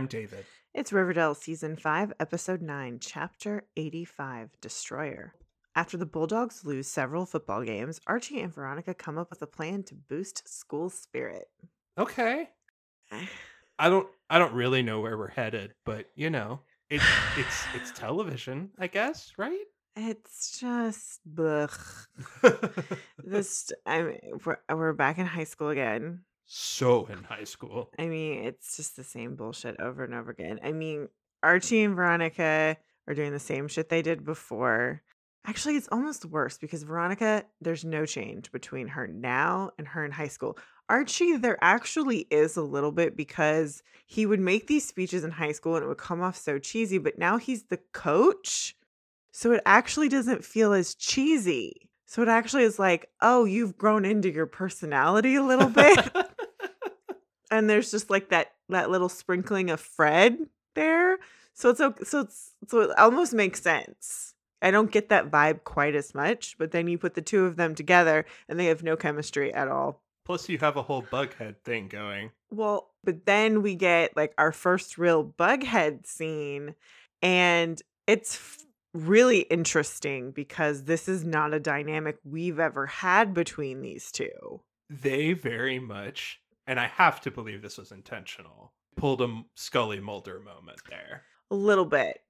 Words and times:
I'm 0.00 0.06
David. 0.06 0.46
It's 0.72 0.94
Riverdale 0.94 1.34
Season 1.34 1.76
5, 1.76 2.14
Episode 2.18 2.62
9, 2.62 3.00
Chapter 3.02 3.64
85 3.76 4.58
Destroyer. 4.62 5.34
After 5.76 5.98
the 5.98 6.06
Bulldogs 6.06 6.64
lose 6.64 6.86
several 6.86 7.26
football 7.26 7.62
games, 7.64 8.00
Archie 8.06 8.40
and 8.40 8.50
Veronica 8.50 8.94
come 8.94 9.18
up 9.18 9.28
with 9.28 9.42
a 9.42 9.46
plan 9.46 9.82
to 9.82 9.94
boost 9.94 10.48
school 10.48 10.88
spirit. 10.88 11.48
Okay. 11.98 12.48
I 13.78 13.90
don't 13.90 14.08
I 14.30 14.38
don't 14.38 14.54
really 14.54 14.82
know 14.82 15.02
where 15.02 15.18
we're 15.18 15.28
headed, 15.28 15.74
but 15.84 16.06
you 16.14 16.30
know, 16.30 16.60
it's 16.88 17.04
it's 17.36 17.64
it's 17.74 17.90
television, 17.94 18.70
I 18.78 18.86
guess, 18.86 19.34
right? 19.36 19.66
It's 19.96 20.58
just 20.58 21.20
blech. 21.30 22.06
this 23.22 23.70
I 23.84 24.02
mean, 24.02 24.20
we're, 24.46 24.56
we're 24.70 24.94
back 24.94 25.18
in 25.18 25.26
high 25.26 25.44
school 25.44 25.68
again. 25.68 26.20
So 26.52 27.06
in 27.06 27.22
high 27.22 27.44
school. 27.44 27.92
I 27.96 28.06
mean, 28.06 28.42
it's 28.44 28.76
just 28.76 28.96
the 28.96 29.04
same 29.04 29.36
bullshit 29.36 29.78
over 29.78 30.02
and 30.02 30.12
over 30.12 30.32
again. 30.32 30.58
I 30.64 30.72
mean, 30.72 31.08
Archie 31.44 31.84
and 31.84 31.94
Veronica 31.94 32.76
are 33.06 33.14
doing 33.14 33.30
the 33.30 33.38
same 33.38 33.68
shit 33.68 33.88
they 33.88 34.02
did 34.02 34.24
before. 34.24 35.00
Actually, 35.46 35.76
it's 35.76 35.88
almost 35.92 36.24
worse 36.24 36.58
because 36.58 36.82
Veronica, 36.82 37.44
there's 37.60 37.84
no 37.84 38.04
change 38.04 38.50
between 38.50 38.88
her 38.88 39.06
now 39.06 39.70
and 39.78 39.86
her 39.86 40.04
in 40.04 40.10
high 40.10 40.28
school. 40.28 40.58
Archie, 40.88 41.36
there 41.36 41.56
actually 41.62 42.26
is 42.32 42.56
a 42.56 42.62
little 42.62 42.92
bit 42.92 43.16
because 43.16 43.84
he 44.06 44.26
would 44.26 44.40
make 44.40 44.66
these 44.66 44.86
speeches 44.86 45.22
in 45.22 45.30
high 45.30 45.52
school 45.52 45.76
and 45.76 45.84
it 45.84 45.88
would 45.88 45.98
come 45.98 46.20
off 46.20 46.36
so 46.36 46.58
cheesy, 46.58 46.98
but 46.98 47.16
now 47.16 47.36
he's 47.36 47.62
the 47.64 47.78
coach. 47.92 48.74
So 49.32 49.52
it 49.52 49.62
actually 49.64 50.08
doesn't 50.08 50.44
feel 50.44 50.72
as 50.72 50.96
cheesy. 50.96 51.88
So 52.06 52.22
it 52.22 52.28
actually 52.28 52.64
is 52.64 52.80
like, 52.80 53.08
oh, 53.22 53.44
you've 53.44 53.78
grown 53.78 54.04
into 54.04 54.32
your 54.32 54.46
personality 54.46 55.36
a 55.36 55.44
little 55.44 55.68
bit. 55.68 56.10
and 57.50 57.68
there's 57.68 57.90
just 57.90 58.10
like 58.10 58.30
that 58.30 58.52
that 58.68 58.90
little 58.90 59.08
sprinkling 59.08 59.70
of 59.70 59.80
Fred 59.80 60.38
there. 60.74 61.18
So 61.54 61.70
it's 61.70 61.80
okay. 61.80 62.04
So 62.04 62.20
it's 62.20 62.52
so 62.68 62.80
it 62.80 62.98
almost 62.98 63.34
makes 63.34 63.62
sense. 63.62 64.34
I 64.62 64.70
don't 64.70 64.90
get 64.90 65.08
that 65.08 65.30
vibe 65.30 65.64
quite 65.64 65.94
as 65.94 66.14
much, 66.14 66.56
but 66.58 66.70
then 66.70 66.86
you 66.86 66.98
put 66.98 67.14
the 67.14 67.22
two 67.22 67.46
of 67.46 67.56
them 67.56 67.74
together 67.74 68.26
and 68.48 68.60
they 68.60 68.66
have 68.66 68.82
no 68.82 68.96
chemistry 68.96 69.52
at 69.54 69.68
all. 69.68 70.02
Plus 70.26 70.48
you 70.48 70.58
have 70.58 70.76
a 70.76 70.82
whole 70.82 71.02
bughead 71.02 71.56
thing 71.64 71.88
going. 71.88 72.30
Well, 72.50 72.90
but 73.02 73.24
then 73.26 73.62
we 73.62 73.74
get 73.74 74.16
like 74.16 74.34
our 74.38 74.52
first 74.52 74.98
real 74.98 75.24
bughead 75.24 76.06
scene, 76.06 76.74
and 77.22 77.80
it's 78.06 78.36
f- 78.36 78.58
really 78.92 79.40
interesting 79.40 80.30
because 80.30 80.84
this 80.84 81.08
is 81.08 81.24
not 81.24 81.54
a 81.54 81.60
dynamic 81.60 82.18
we've 82.22 82.60
ever 82.60 82.86
had 82.86 83.32
between 83.32 83.80
these 83.80 84.12
two. 84.12 84.60
They 84.88 85.32
very 85.32 85.78
much 85.78 86.40
and 86.70 86.78
I 86.78 86.86
have 86.86 87.20
to 87.22 87.32
believe 87.32 87.62
this 87.62 87.78
was 87.78 87.90
intentional. 87.90 88.72
Pulled 88.94 89.20
a 89.22 89.42
Scully 89.56 89.98
Mulder 89.98 90.38
moment 90.38 90.78
there. 90.88 91.24
A 91.50 91.56
little 91.56 91.84
bit. 91.84 92.20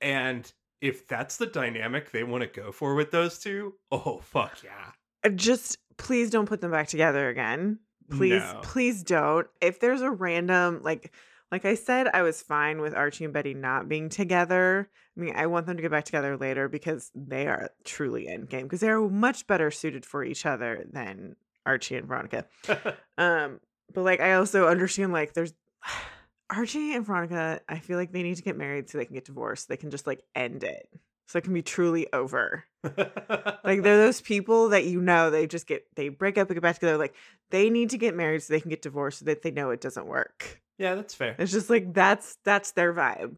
And 0.00 0.52
if 0.80 1.06
that's 1.06 1.36
the 1.36 1.46
dynamic 1.46 2.10
they 2.10 2.24
want 2.24 2.42
to 2.42 2.48
go 2.60 2.72
for 2.72 2.96
with 2.96 3.12
those 3.12 3.38
two, 3.38 3.74
oh 3.92 4.18
fuck 4.18 4.58
yeah. 4.64 4.90
Uh, 5.22 5.28
Just 5.28 5.78
please 5.96 6.28
don't 6.30 6.46
put 6.48 6.60
them 6.60 6.72
back 6.72 6.88
together 6.88 7.28
again. 7.28 7.78
Please, 8.10 8.42
No. 8.42 8.60
please 8.64 9.04
don't. 9.04 9.46
If 9.60 9.78
there's 9.78 10.00
a 10.02 10.10
random 10.10 10.80
like 10.82 11.14
like 11.52 11.64
I 11.64 11.76
said, 11.76 12.08
I 12.12 12.22
was 12.22 12.42
fine 12.42 12.80
with 12.80 12.96
Archie 12.96 13.24
and 13.24 13.32
Betty 13.32 13.54
not 13.54 13.88
being 13.88 14.08
together. 14.08 14.90
I 15.16 15.20
mean, 15.20 15.34
I 15.36 15.46
want 15.46 15.66
them 15.66 15.76
to 15.76 15.82
get 15.82 15.92
back 15.92 16.04
together 16.04 16.36
later 16.36 16.68
because 16.68 17.12
they 17.14 17.46
are 17.46 17.70
truly 17.84 18.26
endgame 18.26 18.64
because 18.64 18.80
they're 18.80 19.00
much 19.00 19.46
better 19.46 19.70
suited 19.70 20.04
for 20.04 20.24
each 20.24 20.46
other 20.46 20.84
than 20.92 21.36
Archie 21.64 21.94
and 21.96 22.08
Veronica. 22.08 22.46
Um, 23.16 23.60
but 23.92 24.02
like 24.02 24.20
I 24.20 24.34
also 24.34 24.68
understand 24.68 25.12
like 25.12 25.32
there's 25.34 25.52
Archie 26.50 26.94
and 26.94 27.04
Veronica, 27.04 27.60
I 27.68 27.78
feel 27.78 27.96
like 27.98 28.12
they 28.12 28.22
need 28.22 28.36
to 28.36 28.42
get 28.42 28.56
married 28.56 28.88
so 28.88 28.98
they 28.98 29.06
can 29.06 29.14
get 29.14 29.24
divorced. 29.24 29.68
They 29.68 29.76
can 29.76 29.90
just 29.90 30.06
like 30.06 30.22
end 30.34 30.62
it. 30.62 30.88
So 31.26 31.38
it 31.38 31.44
can 31.44 31.54
be 31.54 31.62
truly 31.62 32.06
over. 32.12 32.64
Like 32.82 33.82
they're 33.82 33.96
those 34.04 34.20
people 34.20 34.68
that 34.68 34.84
you 34.84 35.00
know 35.00 35.30
they 35.30 35.46
just 35.46 35.66
get 35.66 35.86
they 35.96 36.10
break 36.10 36.36
up 36.36 36.48
and 36.48 36.56
get 36.56 36.62
back 36.62 36.74
together. 36.76 36.98
Like 36.98 37.14
they 37.50 37.70
need 37.70 37.90
to 37.90 37.98
get 37.98 38.14
married 38.14 38.42
so 38.42 38.52
they 38.52 38.60
can 38.60 38.70
get 38.70 38.82
divorced 38.82 39.20
so 39.20 39.24
that 39.24 39.42
they 39.42 39.50
know 39.50 39.70
it 39.70 39.80
doesn't 39.80 40.06
work. 40.06 40.60
yeah, 40.78 40.94
that's 40.94 41.14
fair. 41.14 41.34
It's 41.38 41.52
just 41.52 41.70
like 41.70 41.94
that's 41.94 42.36
that's 42.44 42.72
their 42.72 42.92
vibe. 42.92 43.36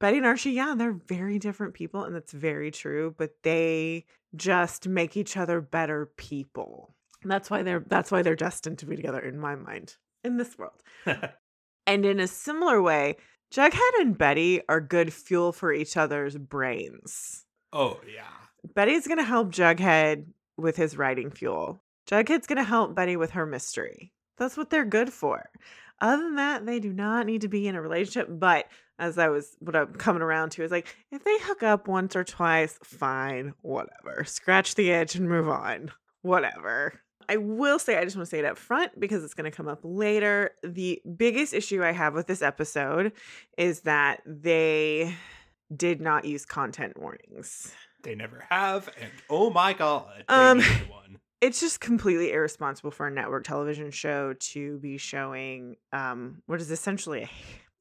Betty 0.00 0.18
and 0.18 0.26
Archie, 0.26 0.50
yeah, 0.50 0.74
they're 0.76 0.92
very 0.92 1.38
different 1.38 1.72
people, 1.72 2.04
and 2.04 2.14
that's 2.14 2.32
very 2.32 2.70
true. 2.70 3.14
But 3.16 3.42
they 3.42 4.04
just 4.36 4.86
make 4.86 5.16
each 5.16 5.36
other 5.36 5.60
better 5.60 6.06
people. 6.16 6.93
And 7.24 7.30
that's 7.32 7.50
why 7.50 7.62
they're 7.64 7.84
that's 7.88 8.12
why 8.12 8.22
they're 8.22 8.36
destined 8.36 8.78
to 8.78 8.86
be 8.86 8.94
together 8.94 9.18
in 9.18 9.38
my 9.40 9.56
mind 9.56 9.96
in 10.22 10.36
this 10.36 10.56
world. 10.56 10.80
And 11.86 12.06
in 12.06 12.18
a 12.18 12.26
similar 12.26 12.80
way, 12.80 13.16
Jughead 13.52 14.00
and 14.00 14.16
Betty 14.16 14.62
are 14.70 14.80
good 14.80 15.12
fuel 15.12 15.52
for 15.52 15.70
each 15.70 15.96
other's 15.98 16.36
brains. 16.38 17.44
oh 17.74 18.00
yeah. 18.10 18.22
Betty's 18.74 19.06
going 19.06 19.18
to 19.18 19.24
help 19.24 19.50
Jughead 19.50 20.24
with 20.56 20.76
his 20.76 20.96
writing 20.96 21.30
fuel. 21.30 21.82
Jughead's 22.08 22.46
going 22.46 22.56
to 22.56 22.64
help 22.64 22.94
Betty 22.94 23.16
with 23.16 23.32
her 23.32 23.44
mystery. 23.44 24.12
That's 24.38 24.56
what 24.56 24.70
they're 24.70 24.86
good 24.86 25.12
for. 25.12 25.50
Other 26.00 26.22
than 26.22 26.36
that, 26.36 26.64
they 26.64 26.80
do 26.80 26.92
not 26.92 27.26
need 27.26 27.42
to 27.42 27.48
be 27.48 27.68
in 27.68 27.76
a 27.76 27.82
relationship. 27.82 28.28
But 28.30 28.66
as 28.98 29.18
I 29.18 29.28
was, 29.28 29.54
what 29.60 29.76
I'm 29.76 29.92
coming 29.94 30.22
around 30.22 30.52
to 30.52 30.64
is 30.64 30.70
like, 30.70 30.96
if 31.12 31.22
they 31.22 31.38
hook 31.40 31.62
up 31.62 31.86
once 31.86 32.16
or 32.16 32.24
twice, 32.24 32.78
fine, 32.82 33.52
whatever. 33.60 34.24
Scratch 34.24 34.74
the 34.74 34.88
itch 34.90 35.14
and 35.14 35.28
move 35.28 35.48
on. 35.50 35.92
Whatever. 36.22 37.02
I 37.28 37.36
will 37.36 37.78
say, 37.78 37.96
I 37.98 38.04
just 38.04 38.16
want 38.16 38.26
to 38.26 38.30
say 38.30 38.38
it 38.38 38.44
up 38.44 38.58
front 38.58 38.98
because 38.98 39.24
it's 39.24 39.34
going 39.34 39.50
to 39.50 39.56
come 39.56 39.68
up 39.68 39.80
later. 39.82 40.52
The 40.62 41.00
biggest 41.16 41.52
issue 41.54 41.82
I 41.84 41.92
have 41.92 42.14
with 42.14 42.26
this 42.26 42.42
episode 42.42 43.12
is 43.58 43.80
that 43.80 44.20
they 44.26 45.14
did 45.74 46.00
not 46.00 46.24
use 46.24 46.44
content 46.46 46.98
warnings. 46.98 47.72
They 48.02 48.14
never 48.14 48.44
have, 48.50 48.88
and 49.00 49.10
oh 49.30 49.48
my 49.50 49.72
god, 49.72 50.24
Um, 50.28 50.60
it's 51.40 51.60
just 51.60 51.80
completely 51.80 52.32
irresponsible 52.32 52.90
for 52.90 53.06
a 53.06 53.10
network 53.10 53.44
television 53.44 53.90
show 53.90 54.34
to 54.34 54.78
be 54.78 54.98
showing 54.98 55.76
um 55.92 56.42
what 56.46 56.60
is 56.60 56.70
essentially 56.70 57.22
a, 57.22 57.30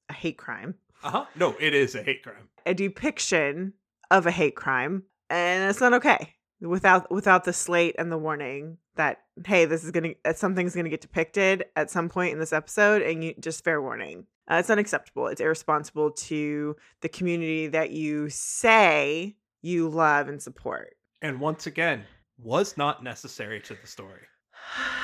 a 0.10 0.14
hate 0.14 0.38
crime 0.38 0.76
Uh 1.04 1.10
huh. 1.12 1.26
No, 1.36 1.56
it 1.60 1.74
is 1.74 1.96
a 1.96 2.04
hate 2.04 2.24
crime. 2.24 2.50
a 2.66 2.74
depiction 2.74 3.74
of 4.12 4.26
a 4.26 4.32
hate 4.32 4.56
crime 4.56 5.04
and 5.30 5.70
it's 5.70 5.80
not 5.82 5.94
okay 5.94 6.34
without 6.64 7.12
without 7.12 7.44
the 7.44 7.54
slate 7.54 7.96
and 7.98 8.12
the 8.12 8.18
warning 8.18 8.78
that 8.96 9.20
hey 9.46 9.66
this 9.66 9.84
is 9.84 9.92
gonna 9.92 10.14
uh, 10.26 10.34
something's 10.34 10.76
gonna 10.76 10.90
get 10.90 11.02
depicted 11.02 11.66
at 11.76 11.92
some 11.92 12.10
point 12.10 12.34
in 12.34 12.40
this 12.40 12.54
episode 12.54 13.02
and 13.02 13.24
you 13.24 13.34
just 13.40 13.64
fair 13.64 13.82
warning 13.82 14.26
uh, 14.50 14.56
it's 14.56 14.70
unacceptable 14.70 15.28
it's 15.28 15.42
irresponsible 15.42 16.12
to 16.12 16.76
the 17.02 17.10
community 17.10 17.68
that 17.68 17.92
you 17.92 18.30
say 18.30 19.36
you 19.62 19.90
love 19.90 20.28
and 20.28 20.42
support 20.42 20.96
And 21.22 21.40
once 21.40 21.68
again, 21.68 22.04
was 22.38 22.76
not 22.76 23.04
necessary 23.04 23.62
to 23.62 23.76
the 23.76 23.88
story. 23.88 24.22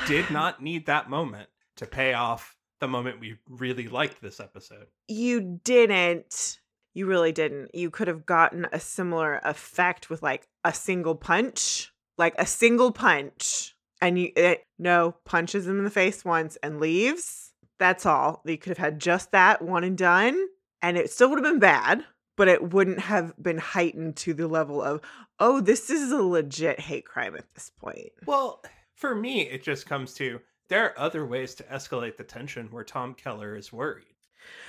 Did 0.08 0.30
not 0.32 0.62
need 0.62 0.86
that 0.88 1.10
moment 1.10 1.50
to 1.78 1.86
pay 1.86 2.14
off 2.14 2.58
the 2.80 2.88
moment 2.88 3.20
we 3.20 3.38
really 3.50 3.88
liked 3.88 4.22
this 4.22 4.40
episode. 4.40 4.88
you 5.08 5.60
didn't 5.64 6.60
you 6.94 7.06
really 7.06 7.32
didn't. 7.32 7.74
You 7.74 7.90
could 7.90 8.08
have 8.08 8.26
gotten 8.26 8.68
a 8.72 8.80
similar 8.80 9.40
effect 9.44 10.10
with 10.10 10.22
like 10.22 10.48
a 10.64 10.74
single 10.74 11.16
punch 11.16 11.92
like 12.20 12.36
a 12.38 12.46
single 12.46 12.92
punch 12.92 13.76
and 14.02 14.20
you 14.20 14.32
it, 14.36 14.68
no 14.78 15.16
punches 15.26 15.66
him 15.66 15.80
in 15.80 15.86
the 15.86 15.90
face 15.90 16.24
once 16.24 16.58
and 16.62 16.80
leaves. 16.80 17.54
That's 17.80 18.06
all. 18.06 18.42
You 18.46 18.58
could 18.58 18.70
have 18.70 18.78
had 18.78 19.00
just 19.00 19.32
that 19.32 19.62
one 19.64 19.84
and 19.84 19.98
done 19.98 20.38
and 20.82 20.98
it 20.98 21.10
still 21.10 21.30
would 21.30 21.44
have 21.44 21.52
been 21.52 21.60
bad 21.60 22.06
but 22.36 22.48
it 22.48 22.72
wouldn't 22.74 23.00
have 23.00 23.34
been 23.42 23.58
heightened 23.58 24.16
to 24.16 24.34
the 24.34 24.48
level 24.48 24.82
of 24.82 25.02
oh 25.40 25.60
this 25.60 25.90
is 25.90 26.12
a 26.12 26.22
legit 26.22 26.80
hate 26.80 27.06
crime 27.06 27.36
at 27.36 27.52
this 27.56 27.72
point. 27.80 28.12
Well, 28.26 28.62
for 28.94 29.16
me, 29.16 29.42
it 29.44 29.64
just 29.64 29.86
comes 29.86 30.14
to 30.16 30.42
there 30.68 30.86
are 30.86 31.00
other 31.00 31.26
ways 31.26 31.56
to 31.56 31.64
escalate 31.64 32.18
the 32.18 32.24
tension 32.24 32.68
where 32.68 32.84
Tom 32.84 33.14
Keller 33.16 33.56
is 33.56 33.74
worried. 33.74 34.06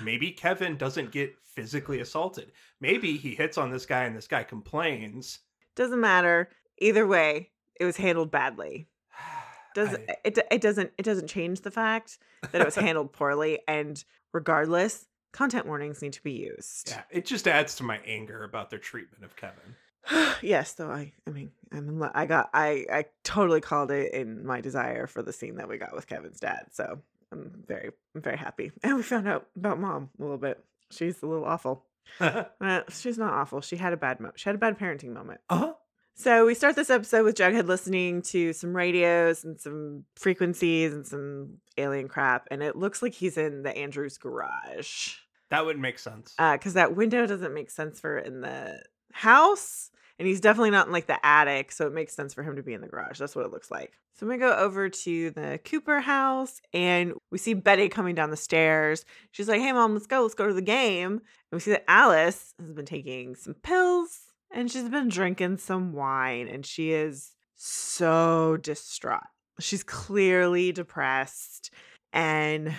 Maybe 0.03 0.31
Kevin 0.33 0.77
doesn't 0.77 1.11
get 1.13 1.35
physically 1.45 2.01
assaulted. 2.01 2.53
Maybe 2.81 3.17
he 3.17 3.35
hits 3.35 3.59
on 3.59 3.71
this 3.71 3.87
guy 3.87 4.05
and 4.05 4.17
this 4.17 4.29
guy 4.29 4.43
complains. 4.45 5.41
doesn't 5.77 6.01
matter 6.01 6.49
either 6.79 7.07
way 7.07 7.51
it 7.79 7.85
was 7.85 7.97
handled 7.97 8.31
badly 8.31 8.87
does 9.75 9.95
I- 9.95 10.17
it 10.25 10.39
it 10.51 10.61
doesn't 10.61 10.93
it 10.99 11.03
doesn't 11.03 11.29
change 11.29 11.61
the 11.61 11.71
fact 11.71 12.19
that 12.53 12.61
it 12.61 12.65
was 12.65 12.75
handled 12.77 13.13
poorly 13.19 13.61
and 13.69 14.03
regardless 14.33 15.07
content 15.33 15.67
warnings 15.67 16.03
need 16.03 16.13
to 16.15 16.23
be 16.23 16.33
used 16.33 16.91
yeah, 16.91 17.03
it 17.11 17.25
just 17.27 17.47
adds 17.47 17.75
to 17.77 17.83
my 17.85 17.99
anger 18.07 18.43
about 18.45 18.71
their 18.71 18.79
treatment 18.81 19.23
of 19.25 19.37
Kevin. 19.37 19.77
yes 20.43 20.73
though 20.73 20.91
i 20.91 21.13
i 21.27 21.31
mean 21.31 21.51
i'm 21.73 21.89
in 21.89 21.99
lo- 21.99 22.11
i 22.15 22.25
got 22.27 22.49
i 22.55 22.85
i 22.93 23.05
totally 23.23 23.61
called 23.61 23.91
it 23.91 24.13
in 24.15 24.45
my 24.47 24.61
desire 24.61 25.07
for 25.07 25.23
the 25.23 25.33
scene 25.33 25.57
that 25.57 25.69
we 25.69 25.77
got 25.79 25.95
with 25.95 26.07
kevin's 26.07 26.41
dad 26.41 26.65
so 26.73 27.01
i'm 27.33 27.51
very 27.67 27.91
i'm 28.15 28.23
very 28.23 28.37
happy 28.37 28.71
and 28.83 28.97
we 28.97 29.03
found 29.03 29.29
out 29.29 29.47
about 29.57 29.79
mom 29.79 30.11
a 30.19 30.23
little 30.23 30.39
bit 30.39 30.63
she's 30.91 31.23
a 31.23 31.27
little 31.27 31.45
awful 31.45 31.85
uh 32.21 32.45
uh, 32.61 32.81
she's 32.89 33.19
not 33.19 33.33
awful 33.33 33.61
she 33.61 33.77
had 33.77 33.93
a 33.93 33.97
bad 33.97 34.21
mo- 34.21 34.33
she 34.37 34.49
had 34.49 34.55
a 34.55 34.59
bad 34.59 34.79
parenting 34.79 35.13
moment 35.13 35.41
huh. 35.51 35.75
So 36.17 36.45
we 36.45 36.55
start 36.55 36.77
this 36.77 36.91
episode 36.91 37.25
with 37.25 37.37
Jughead 37.37 37.67
listening 37.67 38.21
to 38.23 38.53
some 38.53 38.77
radios 38.77 39.43
and 39.43 39.59
some 39.59 40.05
frequencies 40.17 40.93
and 40.93 41.07
some 41.07 41.61
alien 41.79 42.09
crap, 42.09 42.47
and 42.51 42.63
it 42.63 42.77
looks 42.77 43.01
like 43.01 43.15
he's 43.15 43.39
in 43.39 43.63
the 43.63 43.75
Andrews 43.75 44.19
garage. 44.19 45.15
That 45.49 45.65
would 45.65 45.79
make 45.79 45.99
sense. 45.99 46.35
Because 46.37 46.77
uh, 46.77 46.81
that 46.81 46.95
window 46.95 47.27
doesn't 47.27 47.55
make 47.55 47.71
sense 47.71 48.01
for 48.01 48.19
in 48.19 48.43
the 48.43 48.83
house, 49.13 49.91
and 50.21 50.29
he's 50.29 50.41
definitely 50.41 50.71
not 50.71 50.87
in 50.87 50.93
like 50.93 51.07
the 51.07 51.25
attic, 51.25 51.73
so 51.73 51.87
it 51.87 51.95
makes 51.95 52.15
sense 52.15 52.35
for 52.35 52.43
him 52.43 52.57
to 52.57 52.63
be 52.63 52.75
in 52.75 52.83
the 52.83 52.89
garage. 52.89 53.19
That's 53.19 53.35
what 53.35 53.47
it 53.47 53.51
looks 53.51 53.71
like. 53.71 53.95
So 54.15 54.27
we 54.27 54.37
go 54.37 54.55
over 54.55 54.91
to 54.91 55.31
the 55.31 55.59
Cooper 55.65 56.01
house, 56.01 56.61
and 56.75 57.15
we 57.31 57.39
see 57.39 57.55
Betty 57.55 57.89
coming 57.89 58.15
down 58.15 58.31
the 58.31 58.37
stairs. 58.37 59.07
She's 59.33 59.49
like, 59.49 59.63
"Hey, 59.63 59.73
mom, 59.73 59.95
let's 59.95 60.07
go. 60.07 60.21
Let's 60.21 60.35
go 60.35 60.47
to 60.47 60.53
the 60.53 60.61
game." 60.61 61.13
And 61.13 61.21
we 61.51 61.61
see 61.61 61.71
that 61.71 61.91
Alice 61.91 62.53
has 62.61 62.73
been 62.73 62.85
taking 62.85 63.35
some 63.35 63.55
pills 63.55 64.31
and 64.53 64.71
she's 64.71 64.89
been 64.89 65.09
drinking 65.09 65.59
some 65.59 65.93
wine 65.93 66.49
and 66.49 66.67
she 66.67 66.93
is 66.93 67.33
so 67.57 68.57
distraught. 68.57 69.23
She's 69.59 69.83
clearly 69.83 70.73
depressed. 70.73 71.73
And 72.13 72.75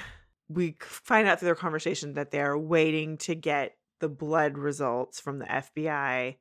we 0.49 0.75
find 0.81 1.27
out 1.27 1.39
through 1.39 1.47
their 1.47 1.55
conversation 1.55 2.13
that 2.13 2.31
they're 2.31 2.57
waiting 2.57 3.17
to 3.19 3.35
get 3.35 3.77
the 3.99 4.09
blood 4.09 4.57
results 4.57 5.19
from 5.19 5.39
the 5.39 5.45
FBI 5.45 6.35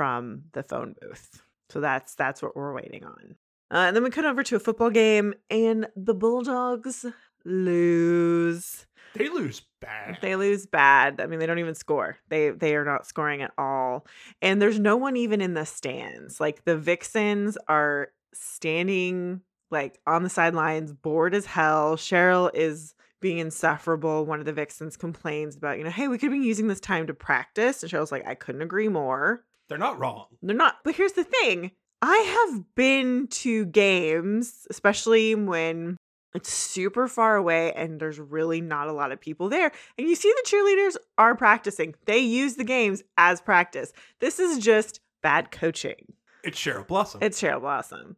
from 0.00 0.44
the 0.52 0.62
phone 0.62 0.94
booth. 0.98 1.42
So 1.68 1.78
that's 1.78 2.14
that's 2.14 2.40
what 2.40 2.56
we're 2.56 2.72
waiting 2.72 3.04
on. 3.04 3.36
Uh, 3.70 3.84
and 3.84 3.94
then 3.94 4.02
we 4.02 4.08
cut 4.08 4.24
over 4.24 4.42
to 4.42 4.56
a 4.56 4.58
football 4.58 4.88
game, 4.88 5.34
and 5.50 5.88
the 5.94 6.14
Bulldogs 6.14 7.04
lose. 7.44 8.86
They 9.12 9.28
lose 9.28 9.60
bad. 9.82 10.16
They 10.22 10.36
lose 10.36 10.64
bad. 10.64 11.20
I 11.20 11.26
mean, 11.26 11.38
they 11.38 11.44
don't 11.44 11.58
even 11.58 11.74
score. 11.74 12.16
They 12.30 12.48
they 12.48 12.76
are 12.76 12.84
not 12.86 13.06
scoring 13.06 13.42
at 13.42 13.52
all. 13.58 14.06
And 14.40 14.62
there's 14.62 14.78
no 14.78 14.96
one 14.96 15.18
even 15.18 15.42
in 15.42 15.52
the 15.52 15.66
stands. 15.66 16.40
Like 16.40 16.64
the 16.64 16.78
Vixens 16.78 17.58
are 17.68 18.08
standing 18.32 19.42
like 19.70 20.00
on 20.06 20.22
the 20.22 20.30
sidelines, 20.30 20.94
bored 20.94 21.34
as 21.34 21.44
hell. 21.44 21.96
Cheryl 21.96 22.50
is 22.54 22.94
being 23.20 23.36
insufferable. 23.36 24.24
One 24.24 24.40
of 24.40 24.46
the 24.46 24.54
Vixens 24.54 24.96
complains 24.96 25.56
about, 25.56 25.76
you 25.76 25.84
know, 25.84 25.90
hey, 25.90 26.08
we 26.08 26.16
could 26.16 26.30
be 26.30 26.38
using 26.38 26.68
this 26.68 26.80
time 26.80 27.06
to 27.08 27.12
practice. 27.12 27.82
And 27.82 27.92
Cheryl's 27.92 28.10
like, 28.10 28.26
I 28.26 28.34
couldn't 28.34 28.62
agree 28.62 28.88
more. 28.88 29.44
They're 29.70 29.78
not 29.78 30.00
wrong. 30.00 30.26
They're 30.42 30.56
not. 30.56 30.78
But 30.82 30.96
here's 30.96 31.12
the 31.12 31.24
thing 31.24 31.70
I 32.02 32.48
have 32.50 32.74
been 32.74 33.28
to 33.28 33.66
games, 33.66 34.66
especially 34.68 35.36
when 35.36 35.96
it's 36.34 36.52
super 36.52 37.06
far 37.06 37.36
away 37.36 37.72
and 37.74 38.00
there's 38.00 38.18
really 38.18 38.60
not 38.60 38.88
a 38.88 38.92
lot 38.92 39.12
of 39.12 39.20
people 39.20 39.48
there. 39.48 39.70
And 39.96 40.08
you 40.08 40.16
see 40.16 40.32
the 40.32 40.50
cheerleaders 40.50 40.96
are 41.18 41.36
practicing. 41.36 41.94
They 42.06 42.18
use 42.18 42.56
the 42.56 42.64
games 42.64 43.04
as 43.16 43.40
practice. 43.40 43.92
This 44.18 44.40
is 44.40 44.58
just 44.58 44.98
bad 45.22 45.52
coaching. 45.52 46.14
It's 46.42 46.58
Cheryl 46.58 46.86
Blossom. 46.86 47.22
It's 47.22 47.40
Cheryl 47.40 47.60
Blossom. 47.60 48.16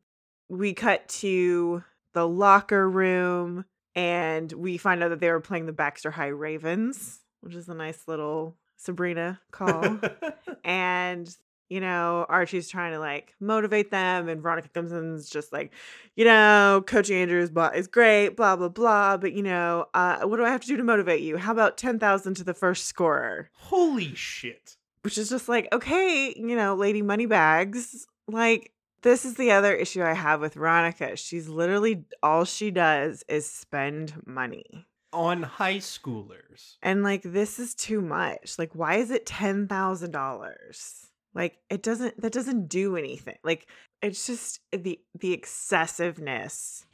We 0.48 0.72
cut 0.72 1.06
to 1.20 1.84
the 2.14 2.26
locker 2.26 2.88
room 2.88 3.66
and 3.94 4.50
we 4.52 4.78
find 4.78 5.02
out 5.02 5.10
that 5.10 5.20
they 5.20 5.30
were 5.30 5.40
playing 5.40 5.66
the 5.66 5.72
Baxter 5.72 6.10
High 6.10 6.28
Ravens, 6.28 7.20
which 7.42 7.54
is 7.54 7.68
a 7.68 7.74
nice 7.74 8.08
little 8.08 8.56
Sabrina 8.82 9.40
call. 9.50 9.98
and 10.64 11.34
you 11.72 11.80
know, 11.80 12.26
Archie's 12.28 12.68
trying 12.68 12.92
to 12.92 12.98
like 12.98 13.34
motivate 13.40 13.90
them, 13.90 14.28
and 14.28 14.42
Veronica 14.42 14.68
comes 14.68 14.92
in 14.92 14.98
and 14.98 15.18
is 15.18 15.30
just 15.30 15.54
like, 15.54 15.72
you 16.16 16.24
know, 16.26 16.84
Coach 16.86 17.10
Andrews 17.10 17.50
is 17.74 17.86
great, 17.86 18.36
blah 18.36 18.56
blah 18.56 18.68
blah. 18.68 19.16
But 19.16 19.32
you 19.32 19.42
know, 19.42 19.86
uh, 19.94 20.20
what 20.24 20.36
do 20.36 20.44
I 20.44 20.50
have 20.50 20.60
to 20.60 20.66
do 20.66 20.76
to 20.76 20.84
motivate 20.84 21.22
you? 21.22 21.38
How 21.38 21.50
about 21.50 21.78
ten 21.78 21.98
thousand 21.98 22.34
to 22.34 22.44
the 22.44 22.52
first 22.52 22.84
scorer? 22.84 23.48
Holy 23.54 24.14
shit! 24.14 24.76
Which 25.00 25.16
is 25.16 25.30
just 25.30 25.48
like, 25.48 25.66
okay, 25.72 26.34
you 26.36 26.56
know, 26.56 26.74
Lady 26.74 27.00
Moneybags. 27.00 28.06
Like, 28.28 28.72
this 29.00 29.24
is 29.24 29.36
the 29.36 29.52
other 29.52 29.74
issue 29.74 30.02
I 30.02 30.12
have 30.12 30.42
with 30.42 30.54
Veronica. 30.54 31.16
She's 31.16 31.48
literally 31.48 32.04
all 32.22 32.44
she 32.44 32.70
does 32.70 33.24
is 33.28 33.48
spend 33.48 34.12
money 34.26 34.86
on 35.12 35.42
high 35.42 35.76
schoolers, 35.76 36.76
and 36.82 37.02
like 37.02 37.22
this 37.22 37.58
is 37.58 37.74
too 37.74 38.00
much. 38.00 38.58
Like, 38.58 38.74
why 38.74 38.96
is 38.96 39.10
it 39.10 39.26
ten 39.26 39.68
thousand 39.68 40.12
dollars? 40.12 41.06
Like 41.34 41.58
it 41.70 41.82
doesn't 41.82 42.20
that 42.20 42.32
doesn't 42.32 42.68
do 42.68 42.96
anything. 42.96 43.38
Like 43.42 43.66
it's 44.02 44.26
just 44.26 44.60
the 44.72 45.00
the 45.18 45.32
excessiveness 45.32 46.84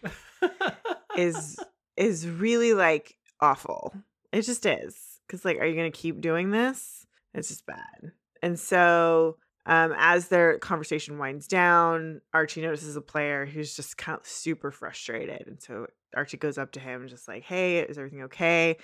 is 1.16 1.58
is 1.96 2.28
really 2.28 2.74
like 2.74 3.16
awful. 3.40 3.94
It 4.32 4.42
just 4.42 4.66
is. 4.66 5.20
Cuz 5.28 5.44
like 5.44 5.58
are 5.58 5.66
you 5.66 5.74
going 5.74 5.90
to 5.90 5.98
keep 5.98 6.20
doing 6.20 6.50
this? 6.50 7.06
It's 7.34 7.48
just 7.48 7.66
bad. 7.66 8.12
And 8.42 8.58
so 8.58 9.38
um, 9.68 9.94
as 9.96 10.28
their 10.28 10.58
conversation 10.58 11.18
winds 11.18 11.46
down, 11.46 12.20
Archie 12.34 12.62
notices 12.62 12.96
a 12.96 13.00
player 13.00 13.46
who's 13.46 13.76
just 13.76 13.96
kind 13.96 14.18
of 14.18 14.26
super 14.26 14.72
frustrated. 14.72 15.46
And 15.46 15.62
so 15.62 15.86
Archie 16.16 16.36
goes 16.38 16.58
up 16.58 16.72
to 16.72 16.80
him, 16.80 17.06
just 17.06 17.28
like, 17.28 17.44
"Hey, 17.44 17.78
is 17.78 17.98
everything 17.98 18.22
okay?" 18.24 18.78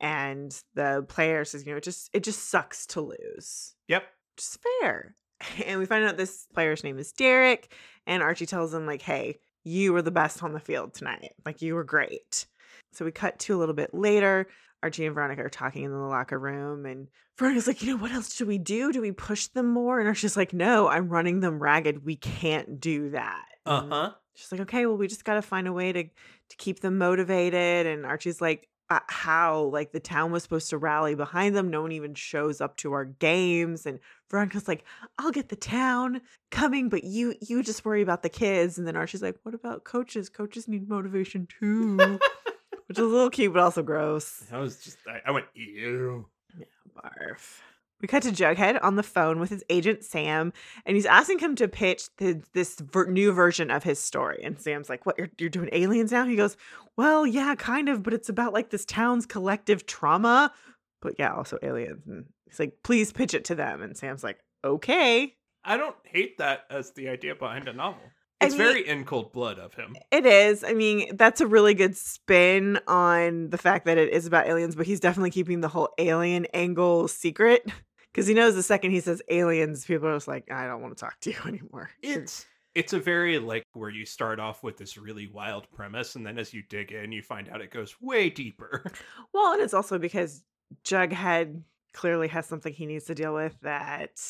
And 0.00 0.52
the 0.74 1.04
player 1.08 1.44
says, 1.44 1.64
"You 1.64 1.72
know, 1.72 1.76
it 1.76 1.84
just 1.84 2.10
it 2.12 2.24
just 2.24 2.48
sucks 2.48 2.86
to 2.88 3.00
lose." 3.00 3.76
Yep 3.86 4.04
is 4.40 4.58
fair. 4.80 5.14
And 5.64 5.78
we 5.80 5.86
find 5.86 6.04
out 6.04 6.18
this 6.18 6.46
player's 6.52 6.84
name 6.84 6.98
is 6.98 7.12
Derek. 7.12 7.72
And 8.06 8.22
Archie 8.22 8.44
tells 8.44 8.74
him, 8.74 8.84
like, 8.84 9.00
hey, 9.00 9.38
you 9.64 9.94
were 9.94 10.02
the 10.02 10.10
best 10.10 10.42
on 10.42 10.52
the 10.52 10.60
field 10.60 10.92
tonight. 10.92 11.32
Like, 11.46 11.62
you 11.62 11.74
were 11.74 11.82
great. 11.82 12.44
So 12.92 13.06
we 13.06 13.10
cut 13.10 13.38
to 13.38 13.56
a 13.56 13.58
little 13.58 13.74
bit 13.74 13.94
later. 13.94 14.48
Archie 14.82 15.06
and 15.06 15.14
Veronica 15.14 15.42
are 15.42 15.50
talking 15.50 15.84
in 15.84 15.90
the 15.90 15.98
locker 15.98 16.38
room, 16.38 16.86
and 16.86 17.08
Veronica's 17.38 17.66
like, 17.66 17.82
you 17.82 17.90
know, 17.90 18.02
what 18.02 18.12
else 18.12 18.34
should 18.34 18.48
we 18.48 18.58
do? 18.58 18.92
Do 18.92 19.00
we 19.00 19.12
push 19.12 19.46
them 19.48 19.66
more? 19.66 19.98
And 19.98 20.08
Archie's 20.08 20.36
like, 20.36 20.52
no, 20.52 20.88
I'm 20.88 21.08
running 21.08 21.40
them 21.40 21.62
ragged. 21.62 22.04
We 22.04 22.16
can't 22.16 22.80
do 22.80 23.10
that. 23.10 23.44
Uh 23.66 23.82
huh. 23.88 24.10
She's 24.34 24.50
like, 24.50 24.62
okay, 24.62 24.86
well, 24.86 24.96
we 24.96 25.06
just 25.06 25.24
got 25.24 25.34
to 25.34 25.42
find 25.42 25.66
a 25.68 25.72
way 25.72 25.92
to 25.92 26.04
to 26.04 26.56
keep 26.56 26.80
them 26.80 26.98
motivated. 26.98 27.86
And 27.86 28.06
Archie's 28.06 28.40
like, 28.40 28.68
uh, 28.90 28.98
how 29.06 29.62
like 29.64 29.92
the 29.92 30.00
town 30.00 30.32
was 30.32 30.42
supposed 30.42 30.70
to 30.70 30.78
rally 30.78 31.14
behind 31.14 31.54
them. 31.54 31.70
No 31.70 31.82
one 31.82 31.92
even 31.92 32.14
shows 32.14 32.60
up 32.60 32.76
to 32.78 32.92
our 32.92 33.04
games, 33.04 33.86
and 33.86 34.00
Veronica's 34.30 34.66
like, 34.66 34.84
"I'll 35.16 35.30
get 35.30 35.48
the 35.48 35.56
town 35.56 36.20
coming, 36.50 36.88
but 36.88 37.04
you 37.04 37.36
you 37.40 37.62
just 37.62 37.84
worry 37.84 38.02
about 38.02 38.22
the 38.22 38.28
kids." 38.28 38.78
And 38.78 38.86
then 38.86 38.96
Archie's 38.96 39.22
like, 39.22 39.36
"What 39.44 39.54
about 39.54 39.84
coaches? 39.84 40.28
Coaches 40.28 40.66
need 40.66 40.88
motivation 40.88 41.46
too," 41.46 42.18
which 42.90 42.98
is 42.98 43.04
a 43.04 43.08
little 43.08 43.30
cute 43.30 43.52
but 43.52 43.62
also 43.62 43.84
gross. 43.84 44.42
I 44.50 44.58
was 44.58 44.82
just 44.82 44.98
I, 45.06 45.20
I 45.24 45.30
went 45.30 45.46
ew. 45.54 46.26
Yeah, 46.58 46.66
barf. 46.92 47.60
We 48.00 48.08
cut 48.08 48.24
to 48.24 48.32
Jughead 48.32 48.82
on 48.82 48.96
the 48.96 49.04
phone 49.04 49.38
with 49.38 49.50
his 49.50 49.62
agent 49.70 50.02
Sam, 50.02 50.52
and 50.84 50.96
he's 50.96 51.06
asking 51.06 51.38
him 51.38 51.54
to 51.54 51.68
pitch 51.68 52.08
the, 52.16 52.42
this 52.52 52.80
ver- 52.80 53.06
new 53.06 53.30
version 53.30 53.70
of 53.70 53.84
his 53.84 54.00
story. 54.00 54.40
And 54.42 54.58
Sam's 54.58 54.88
like, 54.88 55.06
"What? 55.06 55.18
You're 55.18 55.30
you're 55.38 55.50
doing 55.50 55.68
aliens 55.70 56.10
now?" 56.10 56.24
He 56.24 56.34
goes, 56.34 56.56
"Well, 56.96 57.24
yeah, 57.24 57.54
kind 57.54 57.88
of, 57.88 58.02
but 58.02 58.12
it's 58.12 58.28
about 58.28 58.52
like 58.52 58.70
this 58.70 58.84
town's 58.84 59.24
collective 59.24 59.86
trauma, 59.86 60.52
but 61.00 61.14
yeah, 61.16 61.32
also 61.32 61.58
aliens." 61.62 62.08
And 62.08 62.24
he's 62.46 62.58
like, 62.58 62.78
"Please 62.82 63.12
pitch 63.12 63.34
it 63.34 63.44
to 63.44 63.54
them." 63.54 63.82
And 63.82 63.96
Sam's 63.96 64.24
like, 64.24 64.40
"Okay." 64.64 65.36
I 65.62 65.76
don't 65.76 65.96
hate 66.02 66.38
that 66.38 66.64
as 66.70 66.90
the 66.90 67.08
idea 67.08 67.36
behind 67.36 67.68
a 67.68 67.72
novel. 67.72 68.02
It's 68.40 68.54
I 68.54 68.58
mean, 68.58 68.66
very 68.66 68.88
in 68.88 69.04
cold 69.04 69.32
blood 69.32 69.58
of 69.58 69.74
him. 69.74 69.96
It 70.10 70.24
is. 70.24 70.64
I 70.64 70.72
mean, 70.72 71.16
that's 71.16 71.42
a 71.42 71.46
really 71.46 71.74
good 71.74 71.96
spin 71.96 72.78
on 72.86 73.50
the 73.50 73.58
fact 73.58 73.84
that 73.84 73.98
it 73.98 74.12
is 74.12 74.26
about 74.26 74.46
aliens, 74.46 74.74
but 74.74 74.86
he's 74.86 75.00
definitely 75.00 75.30
keeping 75.30 75.60
the 75.60 75.68
whole 75.68 75.90
alien 75.98 76.46
angle 76.54 77.06
secret 77.08 77.70
because 78.12 78.26
he 78.26 78.34
knows 78.34 78.54
the 78.54 78.62
second 78.62 78.92
he 78.92 79.00
says 79.00 79.20
aliens, 79.28 79.84
people 79.84 80.08
are 80.08 80.16
just 80.16 80.28
like, 80.28 80.50
I 80.50 80.66
don't 80.66 80.80
want 80.80 80.96
to 80.96 81.00
talk 81.00 81.20
to 81.20 81.30
you 81.30 81.38
anymore. 81.46 81.90
It's 82.02 82.46
it's 82.74 82.92
a 82.92 83.00
very 83.00 83.38
like 83.38 83.64
where 83.72 83.90
you 83.90 84.06
start 84.06 84.38
off 84.38 84.62
with 84.62 84.76
this 84.76 84.96
really 84.96 85.26
wild 85.26 85.70
premise, 85.72 86.14
and 86.14 86.24
then 86.24 86.38
as 86.38 86.54
you 86.54 86.62
dig 86.62 86.92
in, 86.92 87.12
you 87.12 87.22
find 87.22 87.48
out 87.48 87.60
it 87.60 87.70
goes 87.70 87.96
way 88.00 88.30
deeper. 88.30 88.84
Well, 89.32 89.52
and 89.52 89.62
it's 89.62 89.74
also 89.74 89.98
because 89.98 90.42
Jughead 90.84 91.62
clearly 91.92 92.28
has 92.28 92.46
something 92.46 92.72
he 92.72 92.86
needs 92.86 93.04
to 93.04 93.14
deal 93.14 93.32
with 93.32 93.56
that 93.60 94.20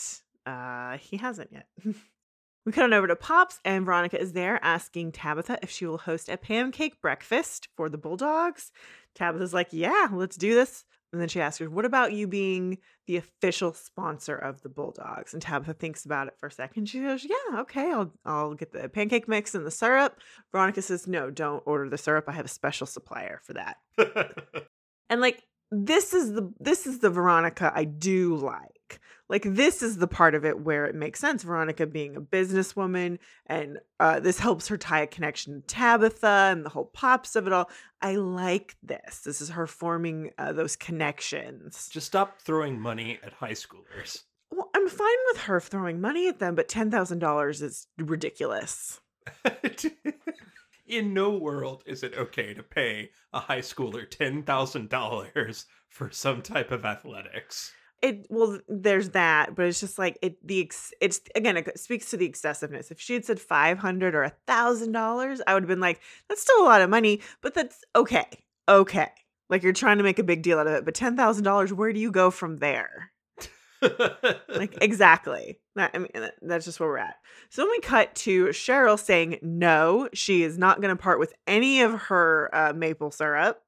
uh, 0.44 0.98
he 0.98 1.16
hasn't 1.16 1.50
yet. 1.52 1.66
We 2.66 2.72
cut 2.72 2.84
on 2.84 2.92
over 2.92 3.06
to 3.06 3.16
Pops, 3.16 3.58
and 3.64 3.86
Veronica 3.86 4.20
is 4.20 4.32
there 4.32 4.62
asking 4.62 5.12
Tabitha 5.12 5.58
if 5.62 5.70
she 5.70 5.86
will 5.86 5.98
host 5.98 6.28
a 6.28 6.36
pancake 6.36 7.00
breakfast 7.00 7.68
for 7.76 7.88
the 7.88 7.98
Bulldogs. 7.98 8.70
Tabitha's 9.14 9.54
like, 9.54 9.68
Yeah, 9.70 10.08
let's 10.12 10.36
do 10.36 10.54
this. 10.54 10.84
And 11.12 11.20
then 11.20 11.28
she 11.28 11.40
asks 11.40 11.58
her, 11.58 11.68
What 11.68 11.84
about 11.84 12.12
you 12.12 12.28
being 12.28 12.78
the 13.06 13.16
official 13.16 13.72
sponsor 13.72 14.36
of 14.36 14.62
the 14.62 14.68
Bulldogs? 14.68 15.32
And 15.32 15.42
Tabitha 15.42 15.74
thinks 15.74 16.04
about 16.04 16.28
it 16.28 16.34
for 16.38 16.46
a 16.46 16.52
second. 16.52 16.88
She 16.88 17.00
goes, 17.00 17.24
Yeah, 17.24 17.60
okay, 17.60 17.90
I'll 17.90 18.12
I'll 18.24 18.54
get 18.54 18.72
the 18.72 18.88
pancake 18.88 19.26
mix 19.26 19.54
and 19.54 19.66
the 19.66 19.70
syrup. 19.70 20.20
Veronica 20.52 20.82
says, 20.82 21.06
No, 21.06 21.30
don't 21.30 21.62
order 21.66 21.88
the 21.88 21.98
syrup. 21.98 22.26
I 22.28 22.32
have 22.32 22.44
a 22.44 22.48
special 22.48 22.86
supplier 22.86 23.40
for 23.42 23.54
that. 23.54 23.78
and 25.10 25.20
like 25.20 25.42
this 25.70 26.14
is 26.14 26.32
the 26.32 26.52
this 26.60 26.86
is 26.86 26.98
the 26.98 27.10
Veronica 27.10 27.72
I 27.74 27.84
do 27.84 28.36
like. 28.36 28.79
Like 29.28 29.44
this 29.44 29.82
is 29.82 29.98
the 29.98 30.08
part 30.08 30.34
of 30.34 30.44
it 30.44 30.60
where 30.60 30.86
it 30.86 30.94
makes 30.94 31.20
sense. 31.20 31.42
Veronica 31.42 31.86
being 31.86 32.16
a 32.16 32.20
businesswoman, 32.20 33.18
and 33.46 33.78
uh, 34.00 34.20
this 34.20 34.38
helps 34.38 34.68
her 34.68 34.76
tie 34.76 35.02
a 35.02 35.06
connection 35.06 35.60
to 35.62 35.66
Tabitha 35.66 36.48
and 36.50 36.64
the 36.64 36.70
whole 36.70 36.86
pops 36.86 37.36
of 37.36 37.46
it 37.46 37.52
all. 37.52 37.70
I 38.02 38.16
like 38.16 38.76
this. 38.82 39.20
This 39.20 39.40
is 39.40 39.50
her 39.50 39.66
forming 39.66 40.30
uh, 40.38 40.52
those 40.52 40.76
connections. 40.76 41.88
Just 41.92 42.08
stop 42.08 42.40
throwing 42.40 42.80
money 42.80 43.18
at 43.22 43.32
high 43.32 43.52
schoolers. 43.52 44.24
Well, 44.50 44.70
I'm 44.74 44.88
fine 44.88 45.08
with 45.28 45.42
her 45.42 45.60
throwing 45.60 46.00
money 46.00 46.26
at 46.28 46.40
them, 46.40 46.54
but 46.54 46.68
$10,000 46.68 47.62
is 47.62 47.86
ridiculous. 47.98 49.00
In 50.86 51.14
no 51.14 51.30
world 51.30 51.84
is 51.86 52.02
it 52.02 52.14
okay 52.14 52.52
to 52.52 52.64
pay 52.64 53.10
a 53.32 53.38
high 53.38 53.60
schooler 53.60 54.08
$10,000 54.08 55.64
for 55.88 56.10
some 56.10 56.42
type 56.42 56.72
of 56.72 56.84
athletics. 56.84 57.72
It 58.02 58.26
well, 58.30 58.58
there's 58.66 59.10
that, 59.10 59.54
but 59.54 59.66
it's 59.66 59.80
just 59.80 59.98
like 59.98 60.18
it. 60.22 60.46
The 60.46 60.62
ex, 60.62 60.92
it's 61.00 61.20
again, 61.34 61.56
it 61.58 61.78
speaks 61.78 62.10
to 62.10 62.16
the 62.16 62.24
excessiveness. 62.24 62.90
If 62.90 63.00
she 63.00 63.12
had 63.14 63.24
said 63.24 63.38
five 63.38 63.78
hundred 63.78 64.14
or 64.14 64.22
a 64.22 64.32
thousand 64.46 64.92
dollars, 64.92 65.42
I 65.46 65.54
would 65.54 65.64
have 65.64 65.68
been 65.68 65.80
like, 65.80 66.00
that's 66.28 66.40
still 66.40 66.62
a 66.62 66.64
lot 66.64 66.80
of 66.80 66.88
money, 66.88 67.20
but 67.42 67.52
that's 67.52 67.84
okay, 67.94 68.28
okay. 68.68 69.10
Like 69.50 69.62
you're 69.62 69.72
trying 69.72 69.98
to 69.98 70.04
make 70.04 70.18
a 70.18 70.24
big 70.24 70.42
deal 70.42 70.58
out 70.58 70.66
of 70.66 70.72
it, 70.72 70.84
but 70.84 70.94
ten 70.94 71.16
thousand 71.16 71.44
dollars, 71.44 71.74
where 71.74 71.92
do 71.92 72.00
you 72.00 72.10
go 72.10 72.30
from 72.30 72.56
there? 72.56 73.12
like 74.48 74.76
exactly 74.82 75.58
that, 75.74 75.90
i 75.94 75.98
mean 75.98 76.10
that's 76.42 76.64
just 76.64 76.78
where 76.80 76.88
we're 76.88 76.98
at 76.98 77.16
so 77.48 77.62
then 77.62 77.70
we 77.70 77.80
cut 77.80 78.14
to 78.14 78.46
cheryl 78.48 78.98
saying 78.98 79.38
no 79.42 80.08
she 80.12 80.42
is 80.42 80.58
not 80.58 80.80
going 80.80 80.94
to 80.94 81.02
part 81.02 81.18
with 81.18 81.32
any 81.46 81.80
of 81.80 81.92
her 81.92 82.50
uh, 82.52 82.72
maple 82.74 83.10
syrup 83.10 83.62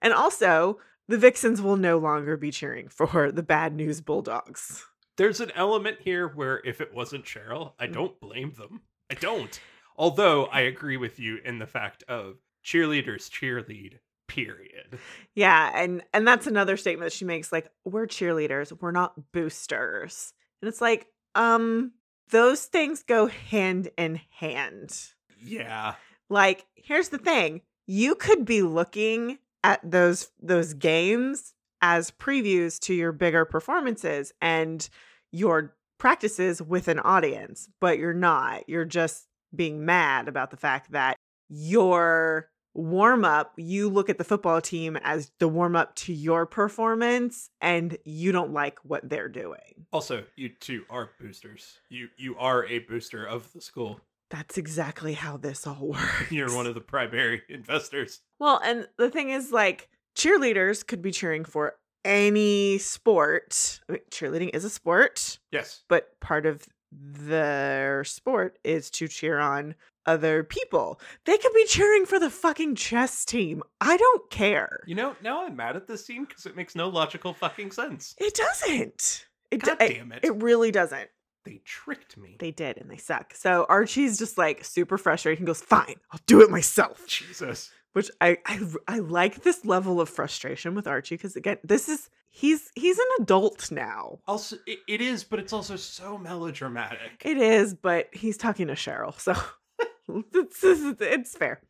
and 0.00 0.12
also 0.12 0.78
the 1.10 1.18
vixens 1.18 1.60
will 1.60 1.76
no 1.76 1.98
longer 1.98 2.36
be 2.36 2.50
cheering 2.50 2.88
for 2.88 3.30
the 3.32 3.42
bad 3.42 3.74
news 3.74 4.00
bulldogs 4.00 4.86
There's 5.16 5.40
an 5.40 5.52
element 5.54 5.98
here 6.00 6.28
where 6.28 6.62
if 6.64 6.80
it 6.80 6.94
wasn't 6.94 7.24
Cheryl, 7.26 7.72
I 7.78 7.86
Mm. 7.88 7.92
don't 7.92 8.20
blame 8.20 8.52
them. 8.56 8.80
I 9.10 9.14
don't. 9.14 9.60
Although 9.96 10.46
I 10.46 10.60
agree 10.60 10.96
with 10.96 11.18
you 11.18 11.38
in 11.44 11.58
the 11.58 11.66
fact 11.66 12.02
of 12.08 12.36
cheerleaders 12.64 13.28
cheerlead, 13.28 13.98
period. 14.28 14.98
yeah 15.34 15.72
and 15.74 16.02
and 16.14 16.26
that's 16.26 16.46
another 16.46 16.76
statement 16.76 17.06
that 17.10 17.16
she 17.16 17.24
makes 17.24 17.50
like 17.52 17.68
we're 17.84 18.06
cheerleaders 18.06 18.72
we're 18.80 18.92
not 18.92 19.32
boosters 19.32 20.32
and 20.62 20.68
it's 20.68 20.80
like 20.80 21.06
um 21.34 21.92
those 22.30 22.64
things 22.66 23.02
go 23.02 23.26
hand 23.26 23.88
in 23.98 24.20
hand 24.38 24.96
Yeah. 25.42 25.94
like 26.28 26.64
here's 26.76 27.08
the 27.08 27.18
thing 27.18 27.62
you 27.86 28.14
could 28.14 28.44
be 28.44 28.62
looking 28.62 29.38
at 29.64 29.80
those 29.88 30.30
those 30.40 30.74
games 30.74 31.54
as 31.82 32.10
previews 32.10 32.78
to 32.78 32.94
your 32.94 33.12
bigger 33.12 33.44
performances 33.44 34.32
and 34.40 34.88
your 35.32 35.74
practices 35.98 36.62
with 36.62 36.88
an 36.88 36.98
audience 37.00 37.68
but 37.80 37.98
you're 37.98 38.14
not 38.14 38.66
you're 38.68 38.84
just 38.84 39.26
being 39.54 39.84
mad 39.84 40.28
about 40.28 40.50
the 40.50 40.56
fact 40.56 40.92
that 40.92 41.16
your 41.48 42.48
warm 42.72 43.24
up 43.24 43.52
you 43.56 43.88
look 43.88 44.08
at 44.08 44.16
the 44.16 44.24
football 44.24 44.60
team 44.60 44.96
as 45.02 45.30
the 45.40 45.48
warm 45.48 45.74
up 45.74 45.94
to 45.96 46.12
your 46.12 46.46
performance 46.46 47.50
and 47.60 47.98
you 48.04 48.30
don't 48.32 48.52
like 48.52 48.78
what 48.84 49.06
they're 49.08 49.28
doing 49.28 49.58
Also, 49.92 50.24
you 50.36 50.50
two 50.60 50.84
are 50.88 51.10
boosters. 51.20 51.80
You 51.88 52.08
you 52.16 52.36
are 52.38 52.64
a 52.66 52.78
booster 52.78 53.24
of 53.26 53.52
the 53.52 53.60
school. 53.60 54.00
That's 54.30 54.56
exactly 54.56 55.12
how 55.14 55.36
this 55.36 55.66
all 55.66 55.78
works 55.88 56.30
You're 56.30 56.54
one 56.54 56.66
of 56.66 56.74
the 56.74 56.80
primary 56.80 57.42
investors. 57.48 58.20
Well, 58.38 58.60
and 58.64 58.86
the 58.96 59.10
thing 59.10 59.30
is, 59.30 59.52
like, 59.52 59.88
cheerleaders 60.16 60.86
could 60.86 61.02
be 61.02 61.10
cheering 61.12 61.44
for 61.44 61.74
any 62.04 62.78
sport. 62.78 63.80
I 63.88 63.92
mean, 63.92 64.02
cheerleading 64.10 64.54
is 64.54 64.64
a 64.64 64.70
sport, 64.70 65.38
Yes. 65.52 65.82
but 65.88 66.18
part 66.20 66.46
of 66.46 66.66
their 66.92 68.04
sport 68.04 68.58
is 68.64 68.90
to 68.90 69.06
cheer 69.08 69.38
on 69.38 69.74
other 70.06 70.42
people. 70.42 71.00
They 71.26 71.36
could 71.38 71.52
be 71.54 71.64
cheering 71.66 72.06
for 72.06 72.18
the 72.18 72.30
fucking 72.30 72.74
chess 72.76 73.24
team. 73.24 73.62
I 73.80 73.96
don't 73.96 74.30
care. 74.30 74.80
You 74.86 74.94
know, 74.94 75.14
now 75.22 75.44
I'm 75.46 75.54
mad 75.56 75.76
at 75.76 75.86
this 75.86 76.04
scene 76.06 76.24
because 76.24 76.46
it 76.46 76.56
makes 76.56 76.74
no 76.74 76.88
logical 76.88 77.32
fucking 77.34 77.70
sense. 77.72 78.14
It 78.18 78.34
doesn't. 78.34 79.26
It, 79.50 79.62
God 79.62 79.78
damn 79.78 80.12
it. 80.12 80.24
it 80.24 80.42
really 80.42 80.70
doesn't. 80.70 81.10
They 81.50 81.60
tricked 81.64 82.16
me. 82.16 82.36
They 82.38 82.52
did, 82.52 82.78
and 82.78 82.88
they 82.88 82.96
suck. 82.96 83.34
So 83.34 83.66
Archie's 83.68 84.16
just 84.16 84.38
like 84.38 84.64
super 84.64 84.96
frustrated 84.96 85.40
and 85.40 85.46
goes, 85.48 85.60
"Fine, 85.60 85.96
I'll 86.12 86.20
do 86.26 86.42
it 86.42 86.48
myself." 86.48 87.04
Jesus. 87.08 87.72
which 87.92 88.08
I, 88.20 88.38
I 88.46 88.60
I 88.86 88.98
like 89.00 89.42
this 89.42 89.64
level 89.64 90.00
of 90.00 90.08
frustration 90.08 90.76
with 90.76 90.86
Archie 90.86 91.16
because 91.16 91.34
again, 91.34 91.58
this 91.64 91.88
is 91.88 92.08
he's 92.28 92.70
he's 92.76 93.00
an 93.00 93.06
adult 93.22 93.72
now. 93.72 94.20
Also, 94.28 94.58
it, 94.64 94.78
it 94.86 95.00
is, 95.00 95.24
but 95.24 95.40
it's 95.40 95.52
also 95.52 95.74
so 95.74 96.16
melodramatic. 96.16 97.20
It 97.24 97.36
is, 97.38 97.74
but 97.74 98.08
he's 98.12 98.36
talking 98.36 98.68
to 98.68 98.74
Cheryl, 98.74 99.18
so 99.18 99.34
it's, 100.32 100.62
it's, 100.62 101.00
it's 101.02 101.36
fair. 101.36 101.60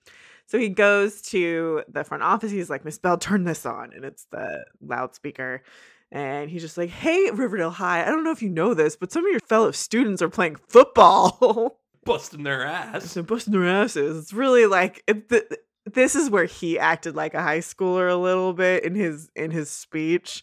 So 0.45 0.59
he 0.59 0.69
goes 0.69 1.23
to 1.31 1.85
the 1.89 2.05
front 2.05 2.23
office. 2.23 2.51
He's 2.51 2.69
like, 2.69 2.85
Miss 2.85 2.99
Bell, 2.99 3.17
turn 3.17 3.45
this 3.45 3.65
on, 3.65 3.95
and 3.95 4.05
it's 4.05 4.27
the 4.31 4.63
loudspeaker. 4.83 5.63
And 6.13 6.51
he's 6.51 6.63
just 6.63 6.77
like, 6.77 6.91
Hey, 6.91 7.31
Riverdale 7.31 7.71
High, 7.71 8.03
I 8.03 8.07
don't 8.07 8.25
know 8.25 8.33
if 8.33 8.43
you 8.43 8.49
know 8.51 8.75
this, 8.75 8.97
but 8.97 9.13
some 9.13 9.25
of 9.25 9.31
your 9.31 9.41
fellow 9.41 9.71
students 9.71 10.21
are 10.23 10.29
playing 10.29 10.57
football. 10.69 11.79
Busting 12.05 12.43
their 12.43 12.65
ass. 12.67 13.11
so 13.11 13.23
busting 13.23 13.53
their 13.53 13.69
asses. 13.69 14.17
It's 14.19 14.33
really 14.33 14.65
like 14.67 15.03
it, 15.07 15.29
th- 15.29 15.45
this 15.85 16.17
is 16.17 16.31
where 16.31 16.47
he 16.47 16.79
acted 16.79 17.15
like 17.15 17.35
a 17.35 17.43
high 17.43 17.59
schooler 17.59 18.11
a 18.11 18.17
little 18.17 18.55
bit 18.55 18.85
in 18.85 18.95
his 18.95 19.31
in 19.37 19.51
his 19.51 19.71
speech. 19.71 20.43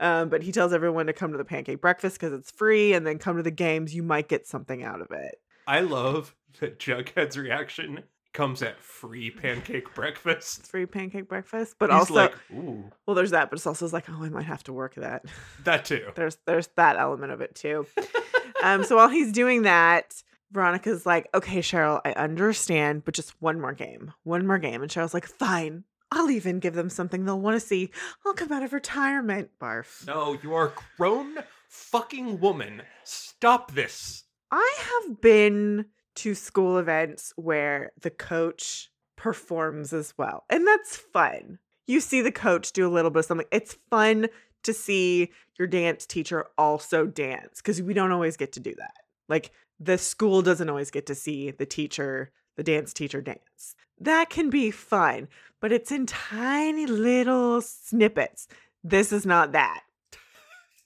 Um, 0.00 0.30
but 0.30 0.42
he 0.42 0.50
tells 0.50 0.72
everyone 0.72 1.06
to 1.06 1.12
come 1.12 1.30
to 1.32 1.38
the 1.38 1.44
pancake 1.44 1.80
breakfast 1.82 2.18
because 2.18 2.32
it's 2.32 2.50
free, 2.50 2.94
and 2.94 3.06
then 3.06 3.18
come 3.18 3.36
to 3.36 3.42
the 3.42 3.50
games. 3.50 3.94
You 3.94 4.02
might 4.02 4.28
get 4.28 4.46
something 4.46 4.82
out 4.82 5.02
of 5.02 5.10
it. 5.10 5.36
I 5.66 5.80
love 5.80 6.34
that 6.60 6.78
Jughead's 6.80 7.36
reaction 7.36 8.04
comes 8.34 8.62
at 8.62 8.78
free 8.82 9.30
pancake 9.30 9.94
breakfast. 9.94 10.66
free 10.66 10.84
pancake 10.84 11.28
breakfast, 11.28 11.76
but 11.78 11.88
He's 11.88 12.00
also 12.00 12.14
like, 12.14 12.34
ooh, 12.52 12.90
well, 13.06 13.14
there's 13.14 13.30
that, 13.30 13.48
but 13.48 13.58
it's 13.58 13.66
also 13.66 13.88
like, 13.88 14.10
oh, 14.10 14.22
I 14.22 14.28
might 14.28 14.44
have 14.44 14.62
to 14.64 14.72
work 14.72 14.96
that. 14.96 15.24
that 15.64 15.86
too. 15.86 16.08
there's 16.16 16.36
there's 16.46 16.68
that 16.76 16.96
element 16.96 17.32
of 17.32 17.40
it 17.40 17.54
too. 17.54 17.86
um, 18.62 18.84
so 18.84 18.96
while 18.96 19.08
he's 19.08 19.32
doing 19.32 19.62
that, 19.62 20.22
Veronica's 20.52 21.06
like, 21.06 21.28
okay, 21.32 21.60
Cheryl, 21.60 22.00
I 22.04 22.12
understand, 22.12 23.04
but 23.04 23.14
just 23.14 23.40
one 23.40 23.60
more 23.60 23.72
game, 23.72 24.12
one 24.24 24.46
more 24.46 24.58
game. 24.58 24.82
And 24.82 24.90
Cheryl's 24.90 25.14
like, 25.14 25.26
fine, 25.26 25.84
I'll 26.10 26.30
even 26.30 26.58
give 26.58 26.74
them 26.74 26.90
something 26.90 27.24
they'll 27.24 27.40
want 27.40 27.60
to 27.60 27.66
see. 27.66 27.90
I'll 28.26 28.34
come 28.34 28.52
out 28.52 28.62
of 28.62 28.72
retirement. 28.72 29.50
Barf. 29.60 30.06
No, 30.06 30.36
you 30.42 30.54
are 30.54 30.68
a 30.68 30.72
grown 30.96 31.38
fucking 31.68 32.40
woman. 32.40 32.82
Stop 33.04 33.72
this. 33.72 34.24
I 34.50 34.74
have 34.78 35.20
been 35.20 35.86
to 36.16 36.34
school 36.34 36.78
events 36.78 37.32
where 37.36 37.92
the 38.00 38.10
coach 38.10 38.90
performs 39.16 39.92
as 39.92 40.14
well, 40.16 40.44
and 40.48 40.66
that's 40.66 40.96
fun. 40.96 41.58
You 41.86 42.00
see 42.00 42.22
the 42.22 42.32
coach 42.32 42.72
do 42.72 42.86
a 42.86 42.92
little 42.92 43.10
bit 43.10 43.20
of 43.20 43.24
something. 43.26 43.46
It's 43.50 43.76
fun 43.90 44.28
to 44.62 44.72
see 44.72 45.30
your 45.58 45.68
dance 45.68 46.06
teacher 46.06 46.46
also 46.56 47.06
dance 47.06 47.60
because 47.60 47.80
we 47.82 47.94
don't 47.94 48.12
always 48.12 48.36
get 48.36 48.52
to 48.52 48.60
do 48.60 48.74
that. 48.76 48.94
Like 49.28 49.52
the 49.78 49.98
school 49.98 50.42
doesn't 50.42 50.68
always 50.68 50.90
get 50.90 51.06
to 51.06 51.14
see 51.14 51.50
the 51.50 51.66
teacher, 51.66 52.30
the 52.56 52.62
dance 52.62 52.92
teacher 52.92 53.20
dance. 53.20 53.74
That 54.00 54.30
can 54.30 54.50
be 54.50 54.70
fun, 54.70 55.28
but 55.60 55.72
it's 55.72 55.92
in 55.92 56.06
tiny 56.06 56.86
little 56.86 57.60
snippets. 57.60 58.48
This 58.82 59.12
is 59.12 59.24
not 59.24 59.52
that. 59.52 59.82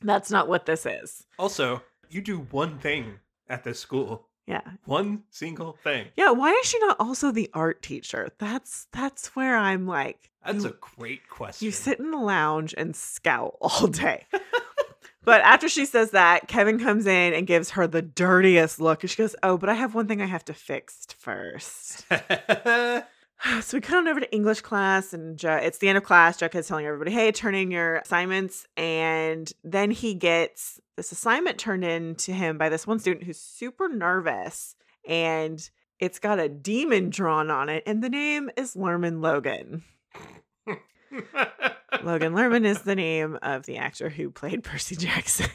That's 0.00 0.30
not 0.30 0.49
what 0.49 0.66
this 0.66 0.87
is. 0.87 1.25
Also, 1.38 1.82
you 2.08 2.20
do 2.20 2.40
one 2.50 2.78
thing 2.78 3.18
at 3.49 3.64
this 3.64 3.80
school. 3.80 4.28
Yeah. 4.49 4.62
One 4.87 5.25
single 5.31 5.75
thing. 5.85 6.07
Yeah, 6.17 6.31
why 6.31 6.50
is 6.52 6.67
she 6.67 6.78
not 6.78 6.97
also 6.99 7.31
the 7.31 7.50
art 7.52 7.83
teacher? 7.83 8.31
That's 8.38 8.87
that's 8.93 9.37
where 9.37 9.55
I'm 9.57 9.87
like 9.87 10.31
That's 10.45 10.64
you, 10.64 10.71
a 10.71 10.75
great 10.97 11.28
question. 11.28 11.67
you 11.67 11.71
sit 11.71 11.99
in 11.99 12.11
the 12.11 12.17
lounge 12.19 12.75
and 12.76 12.97
scout 12.97 13.57
all 13.61 13.87
day. 13.88 14.25
but 15.23 15.43
after 15.43 15.69
she 15.69 15.85
says 15.85 16.12
that, 16.12 16.49
Kevin 16.49 16.78
comes 16.78 17.07
in 17.07 17.35
and 17.35 17.47
gives 17.47 17.71
her 17.73 17.87
the 17.87 18.00
dirtiest 18.00 18.81
look 18.81 19.02
and 19.02 19.11
she 19.11 19.17
goes, 19.19 19.37
"Oh, 19.43 19.59
but 19.59 19.69
I 19.69 19.75
have 19.75 19.95
one 19.95 20.09
thing 20.09 20.23
I 20.23 20.26
have 20.26 20.47
to 20.47 20.55
fix 20.55 21.07
first. 21.19 22.07
so 23.61 23.76
we 23.76 23.80
cut 23.80 23.99
on 23.99 24.09
over 24.09 24.21
to 24.21 24.33
English 24.33 24.62
class, 24.62 25.12
and 25.12 25.42
it's 25.42 25.78
the 25.78 25.88
end 25.88 25.99
of 25.99 26.04
class. 26.04 26.38
Jughead's 26.38 26.68
telling 26.68 26.87
everybody, 26.87 27.12
"Hey, 27.12 27.33
turn 27.33 27.54
in 27.54 27.71
your 27.71 27.97
assignments." 27.97 28.66
And 28.76 29.50
then 29.64 29.90
he 29.90 30.14
gets 30.14 30.80
this 30.97 31.12
assignment 31.12 31.59
turned 31.59 31.85
in 31.85 32.14
to 32.16 32.33
him 32.33 32.59
by 32.59 32.68
this 32.68 32.87
one 32.87 32.99
student 32.99 33.25
who's 33.25 33.40
super 33.40 33.88
nervous, 33.88 34.75
and 35.07 35.68
it's 35.99 36.18
got 36.18 36.38
a 36.38 36.49
demon 36.49 37.11
drawn 37.11 37.50
on 37.50 37.68
it, 37.68 37.83
and 37.87 38.02
the 38.02 38.09
name 38.09 38.50
is 38.57 38.75
Lerman 38.75 39.23
Logan. 39.23 39.85
Logan 42.02 42.35
Lerman 42.35 42.64
is 42.64 42.83
the 42.83 42.95
name 42.95 43.38
of 43.42 43.66
the 43.66 43.76
actor 43.78 44.09
who 44.09 44.30
played 44.30 44.62
Percy 44.64 44.97
Jackson. 44.97 45.50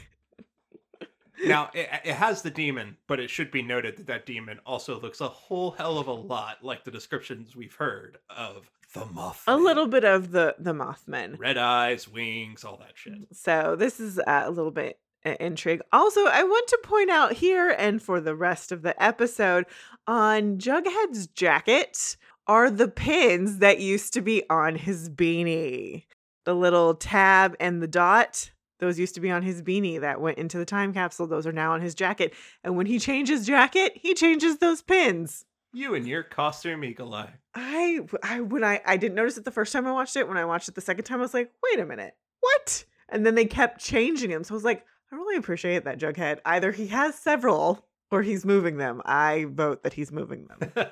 Now, 1.42 1.70
it, 1.74 1.88
it 2.04 2.14
has 2.14 2.42
the 2.42 2.50
demon, 2.50 2.96
but 3.06 3.20
it 3.20 3.30
should 3.30 3.50
be 3.50 3.62
noted 3.62 3.96
that 3.96 4.06
that 4.06 4.26
demon 4.26 4.60
also 4.64 5.00
looks 5.00 5.20
a 5.20 5.28
whole 5.28 5.72
hell 5.72 5.98
of 5.98 6.06
a 6.06 6.12
lot 6.12 6.62
like 6.62 6.84
the 6.84 6.90
descriptions 6.90 7.56
we've 7.56 7.74
heard 7.74 8.18
of 8.30 8.70
the 8.92 9.00
Mothman. 9.00 9.42
a 9.48 9.56
little 9.56 9.88
bit 9.88 10.04
of 10.04 10.30
the 10.30 10.54
the 10.58 10.72
Mothman. 10.72 11.38
red 11.38 11.58
eyes, 11.58 12.08
wings, 12.08 12.64
all 12.64 12.76
that 12.76 12.92
shit. 12.94 13.14
So 13.32 13.74
this 13.76 13.98
is 13.98 14.18
uh, 14.18 14.42
a 14.44 14.50
little 14.50 14.70
bit 14.70 14.98
uh, 15.24 15.34
intrigue. 15.40 15.80
Also, 15.92 16.26
I 16.26 16.42
want 16.44 16.68
to 16.68 16.78
point 16.84 17.10
out 17.10 17.32
here 17.32 17.70
and 17.70 18.00
for 18.00 18.20
the 18.20 18.36
rest 18.36 18.70
of 18.70 18.82
the 18.82 19.00
episode 19.02 19.66
on 20.06 20.58
Jughead's 20.58 21.26
jacket 21.26 22.16
are 22.46 22.70
the 22.70 22.88
pins 22.88 23.58
that 23.58 23.80
used 23.80 24.12
to 24.12 24.20
be 24.20 24.42
on 24.48 24.76
his 24.76 25.08
beanie. 25.08 26.04
The 26.44 26.54
little 26.54 26.94
tab 26.94 27.56
and 27.58 27.82
the 27.82 27.88
dot. 27.88 28.50
Those 28.80 28.98
used 28.98 29.14
to 29.14 29.20
be 29.20 29.30
on 29.30 29.42
his 29.42 29.62
beanie 29.62 30.00
that 30.00 30.20
went 30.20 30.38
into 30.38 30.58
the 30.58 30.64
time 30.64 30.92
capsule. 30.92 31.26
Those 31.26 31.46
are 31.46 31.52
now 31.52 31.72
on 31.72 31.80
his 31.80 31.94
jacket. 31.94 32.34
And 32.62 32.76
when 32.76 32.86
he 32.86 32.98
changes 32.98 33.46
jacket, 33.46 33.92
he 33.94 34.14
changes 34.14 34.58
those 34.58 34.82
pins. 34.82 35.44
You 35.72 35.94
and 35.94 36.06
your 36.06 36.22
costume 36.22 36.84
eagle 36.84 37.14
eye. 37.14 37.34
I, 37.54 38.00
I 38.22 38.40
when 38.40 38.62
I 38.62 38.80
I 38.86 38.96
didn't 38.96 39.16
notice 39.16 39.36
it 39.36 39.44
the 39.44 39.50
first 39.50 39.72
time 39.72 39.86
I 39.86 39.92
watched 39.92 40.16
it. 40.16 40.28
When 40.28 40.36
I 40.36 40.44
watched 40.44 40.68
it 40.68 40.74
the 40.74 40.80
second 40.80 41.04
time, 41.04 41.18
I 41.18 41.22
was 41.22 41.34
like, 41.34 41.52
wait 41.62 41.80
a 41.80 41.86
minute, 41.86 42.14
what? 42.40 42.84
And 43.08 43.24
then 43.26 43.34
they 43.34 43.44
kept 43.44 43.80
changing 43.80 44.30
him. 44.30 44.44
So 44.44 44.54
I 44.54 44.56
was 44.56 44.64
like, 44.64 44.84
I 45.12 45.16
really 45.16 45.36
appreciate 45.36 45.84
that 45.84 45.98
Jughead. 45.98 46.38
Either 46.44 46.72
he 46.72 46.88
has 46.88 47.14
several 47.16 47.86
or 48.10 48.22
he's 48.22 48.44
moving 48.44 48.76
them. 48.76 49.02
I 49.04 49.46
vote 49.48 49.82
that 49.82 49.92
he's 49.94 50.12
moving 50.12 50.46
them. 50.46 50.72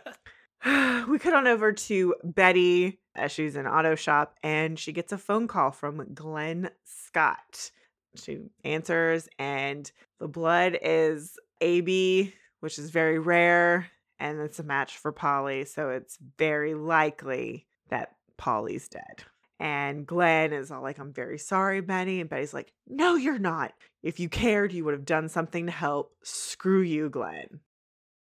we 1.09 1.19
cut 1.19 1.35
on 1.35 1.47
over 1.47 1.73
to 1.73 2.15
Betty 2.23 3.01
as 3.17 3.33
she's 3.33 3.57
in 3.57 3.67
auto 3.67 3.95
shop 3.95 4.37
and 4.43 4.79
she 4.79 4.93
gets 4.93 5.13
a 5.13 5.19
phone 5.19 5.49
call 5.49 5.71
from 5.73 6.15
Glenn 6.15 6.71
Scott. 6.85 7.71
She 8.15 8.41
answers 8.65 9.29
and 9.39 9.91
the 10.21 10.29
blood 10.29 10.79
is 10.81 11.39
AB, 11.61 12.33
which 12.61 12.79
is 12.79 12.91
very 12.91 13.19
rare 13.19 13.91
and 14.21 14.41
it's 14.41 14.61
a 14.61 14.65
match 14.65 14.99
for 14.99 15.11
Polly, 15.11 15.65
so 15.65 15.91
it's 15.91 16.17
very 16.39 16.75
likely 16.75 17.67
that 17.89 18.15
Polly's 18.37 18.89
dead. 18.89 19.25
And 19.59 20.07
Glenn 20.07 20.53
is 20.53 20.71
all 20.71 20.83
like, 20.83 20.99
I'm 20.99 21.13
very 21.13 21.39
sorry, 21.39 21.81
Betty. 21.81 22.21
And 22.21 22.31
Betty's 22.31 22.55
like, 22.55 22.73
No, 22.89 23.17
you're 23.17 23.39
not. 23.39 23.73
If 24.03 24.21
you 24.21 24.29
cared, 24.29 24.73
you 24.73 24.85
would 24.85 24.95
have 24.95 25.05
done 25.05 25.29
something 25.29 25.67
to 25.67 25.73
help. 25.73 26.13
Screw 26.23 26.83
you, 26.83 27.11
Glenn. 27.11 27.61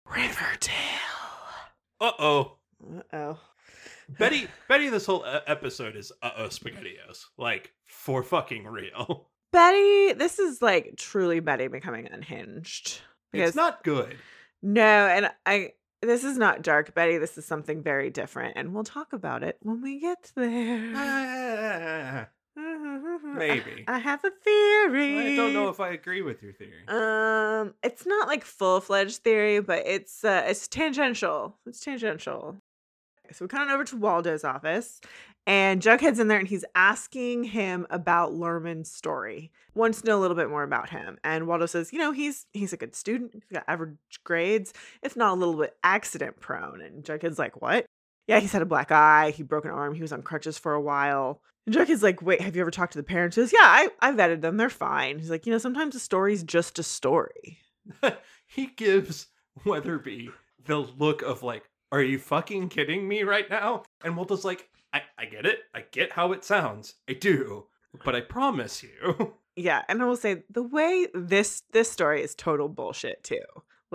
Riverdale. 0.08 1.05
Uh 2.06 2.12
oh. 2.20 2.58
Uh 2.88 3.02
oh. 3.14 3.40
Betty, 4.20 4.48
Betty, 4.70 4.90
this 4.90 5.08
whole 5.08 5.24
uh, 5.24 5.40
episode 5.48 5.96
is 5.96 6.12
uh 6.22 6.30
oh 6.38 6.48
spaghettios, 6.50 7.26
like 7.36 7.74
for 7.88 8.22
fucking 8.22 8.68
real. 8.68 9.28
Betty, 9.52 10.14
this 10.14 10.38
is 10.38 10.62
like 10.62 10.98
truly 10.98 11.40
Betty 11.40 11.68
becoming 11.68 12.08
unhinged. 12.08 13.00
It's 13.34 13.56
not 13.56 13.84
good. 13.84 14.16
no, 14.62 14.84
and 14.84 15.32
I 15.48 15.72
this 16.04 16.24
is 16.24 16.38
not 16.38 16.62
dark 16.62 16.94
Betty. 16.94 17.18
This 17.18 17.40
is 17.40 17.46
something 17.48 17.82
very 17.82 18.12
different, 18.12 18.54
and 18.56 18.76
we'll 18.76 18.84
talk 18.84 19.12
about 19.12 19.42
it 19.42 19.58
when 19.64 19.82
we 19.82 20.00
get 20.00 20.32
there. 20.36 22.30
Ah, 23.06 23.18
Maybe. 23.24 23.84
I, 23.88 23.96
I 23.96 23.98
have 24.00 24.24
a 24.26 24.32
theory. 24.32 25.34
I 25.34 25.36
don't 25.36 25.54
know 25.54 25.70
if 25.70 25.80
I 25.80 25.90
agree 25.90 26.22
with 26.22 26.42
your 26.42 26.54
theory. 26.54 26.88
Um, 26.88 27.74
it's 27.84 28.06
not 28.06 28.28
like 28.28 28.44
full 28.44 28.82
fledged 28.82 29.18
theory, 29.24 29.60
but 29.60 29.86
it's 29.86 30.24
uh, 30.24 30.44
it's 30.48 30.68
tangential. 30.68 31.56
It's 31.68 31.80
tangential. 31.82 32.58
So 33.32 33.46
we 33.46 33.50
come 33.50 33.62
on 33.62 33.72
over 33.72 33.84
to 33.86 33.98
Waldo's 33.98 34.44
office, 34.44 35.02
and 35.48 35.82
Jughead's 35.82 36.20
in 36.20 36.28
there, 36.28 36.40
and 36.40 36.48
he's 36.48 36.66
asking 36.76 37.46
him 37.46 37.88
about 37.90 38.34
Lerman's 38.34 38.92
story. 38.92 39.52
Wants 39.74 40.02
to 40.02 40.08
know 40.08 40.18
a 40.18 40.22
little 40.22 40.38
bit 40.38 40.50
more 40.50 40.64
about 40.64 40.90
him. 40.90 41.18
And 41.24 41.48
Waldo 41.48 41.66
says, 41.66 41.92
you 41.92 42.00
know, 42.00 42.12
he's 42.12 42.46
he's 42.54 42.74
a 42.74 42.78
good 42.78 42.96
student. 42.96 43.32
He's 43.34 43.44
got 43.52 43.64
average 43.68 43.98
grades, 44.24 44.74
if 45.02 45.16
not 45.16 45.34
a 45.34 45.40
little 45.40 45.56
bit 45.56 45.76
accident 45.84 46.40
prone. 46.40 46.82
And 46.82 47.04
Jughead's 47.04 47.40
like, 47.40 47.62
what? 47.62 47.86
Yeah, 48.28 48.40
he's 48.40 48.52
had 48.52 48.62
a 48.62 48.66
black 48.66 48.92
eye. 48.92 49.32
He 49.32 49.44
broke 49.44 49.66
an 49.66 49.72
arm. 49.72 49.94
He 49.94 50.02
was 50.02 50.14
on 50.14 50.24
crutches 50.24 50.58
for 50.58 50.74
a 50.74 50.82
while. 50.82 51.42
And 51.66 51.74
Jack 51.74 51.90
is 51.90 52.04
like, 52.04 52.22
wait, 52.22 52.42
have 52.42 52.56
you 52.56 52.62
ever 52.62 52.72
talked 52.72 52.94
to 52.94 53.00
the 53.00 53.04
parents? 53.04 53.36
He 53.36 53.42
goes, 53.42 53.54
yeah, 53.54 53.60
I, 53.62 53.90
I 54.00 54.12
vetted 54.12 54.42
them. 54.42 54.58
They're 54.58 54.70
fine. 54.70 55.20
He's 55.20 55.30
like, 55.30 55.46
you 55.46 55.52
know, 55.52 55.58
sometimes 55.58 55.96
a 55.96 56.00
story's 56.00 56.44
just 56.44 56.80
a 56.80 56.84
story. 56.84 57.60
he 58.48 58.68
gives 58.68 59.28
Weatherby 59.64 60.30
the 60.66 60.78
look 60.78 61.22
of 61.22 61.44
like, 61.44 61.70
"Are 61.92 62.02
you 62.02 62.20
fucking 62.20 62.70
kidding 62.70 63.08
me 63.08 63.24
right 63.24 63.50
now?" 63.50 63.84
And 64.04 64.18
Waldo's 64.18 64.46
like, 64.46 64.70
"I, 64.94 65.04
I 65.18 65.26
get 65.26 65.46
it. 65.46 65.60
I 65.74 65.84
get 65.92 66.12
how 66.12 66.32
it 66.32 66.44
sounds. 66.44 66.96
I 67.10 67.14
do, 67.14 67.68
but 68.04 68.16
I 68.16 68.22
promise 68.22 68.84
you." 68.84 69.36
Yeah, 69.58 69.84
and 69.88 70.02
I 70.02 70.06
will 70.06 70.18
say 70.18 70.44
the 70.50 70.64
way 70.64 71.08
this 71.14 71.64
this 71.72 71.90
story 71.90 72.22
is 72.22 72.36
total 72.36 72.68
bullshit 72.68 73.24
too. 73.24 73.38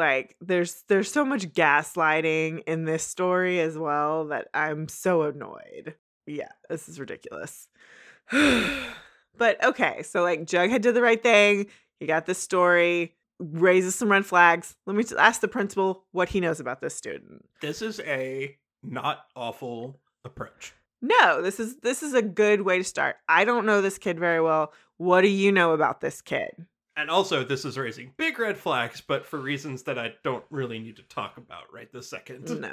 Like 0.01 0.35
there's 0.41 0.83
there's 0.89 1.13
so 1.13 1.27
much 1.27 1.53
gaslighting 1.53 2.63
in 2.67 2.87
this 2.87 3.03
story 3.03 3.61
as 3.61 3.77
well 3.77 4.29
that 4.29 4.49
I'm 4.55 4.89
so 4.89 5.25
annoyed. 5.25 5.95
Yeah, 6.27 6.49
this 6.71 6.89
is 6.89 6.99
ridiculous. 6.99 7.69
but 8.31 9.63
okay, 9.63 10.03
so 10.03 10.23
like 10.23 10.47
Jughead 10.47 10.81
did 10.81 10.95
the 10.95 11.03
right 11.03 11.23
thing. 11.23 11.67
He 11.99 12.07
got 12.07 12.25
this 12.25 12.39
story, 12.39 13.15
raises 13.39 13.95
some 13.95 14.11
red 14.11 14.25
flags. 14.25 14.75
Let 14.87 14.97
me 14.97 15.03
just 15.03 15.17
ask 15.17 15.43
the 15.43 15.49
principal 15.49 16.05
what 16.13 16.31
he 16.31 16.41
knows 16.41 16.61
about 16.61 16.81
this 16.81 16.95
student. 16.95 17.45
this 17.61 17.83
is 17.83 18.01
a 18.01 18.57
not 18.83 19.27
awful 19.37 20.01
approach. 20.25 20.73
No, 21.03 21.43
this 21.43 21.61
is 21.61 21.77
this 21.81 22.03
is 22.03 22.15
a 22.15 22.23
good 22.23 22.63
way 22.63 22.79
to 22.79 22.85
start. 22.85 23.17
I 23.29 23.45
don't 23.45 23.67
know 23.67 23.83
this 23.83 23.99
kid 23.99 24.19
very 24.19 24.41
well. 24.41 24.73
What 24.97 25.21
do 25.21 25.29
you 25.29 25.53
know 25.53 25.73
about 25.73 26.01
this 26.01 26.23
kid? 26.23 26.67
And 27.01 27.09
also, 27.09 27.43
this 27.45 27.65
is 27.65 27.79
raising 27.79 28.13
big 28.19 28.39
red 28.39 28.59
flags, 28.59 29.01
but 29.01 29.25
for 29.25 29.39
reasons 29.39 29.85
that 29.85 29.99
I 29.99 30.13
don't 30.23 30.45
really 30.51 30.79
need 30.79 30.97
to 30.97 31.03
talk 31.05 31.39
about 31.39 31.73
right 31.73 31.91
this 31.91 32.11
second. 32.11 32.61
No. 32.61 32.73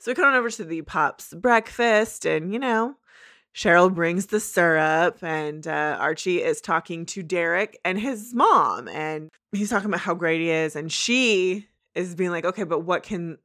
So 0.00 0.10
we 0.10 0.14
come 0.16 0.24
on 0.26 0.34
over 0.34 0.50
to 0.50 0.64
the 0.64 0.82
Pops 0.82 1.32
breakfast, 1.32 2.26
and 2.26 2.52
you 2.52 2.58
know, 2.58 2.96
Cheryl 3.54 3.94
brings 3.94 4.26
the 4.26 4.40
syrup, 4.40 5.22
and 5.22 5.66
uh, 5.68 5.96
Archie 6.00 6.42
is 6.42 6.60
talking 6.60 7.06
to 7.06 7.22
Derek 7.22 7.78
and 7.84 7.96
his 8.00 8.34
mom, 8.34 8.88
and 8.88 9.30
he's 9.52 9.70
talking 9.70 9.88
about 9.88 10.00
how 10.00 10.14
great 10.14 10.40
he 10.40 10.50
is, 10.50 10.74
and 10.74 10.90
she 10.90 11.68
is 11.94 12.16
being 12.16 12.30
like, 12.30 12.44
okay, 12.44 12.64
but 12.64 12.80
what 12.80 13.04
can 13.04 13.38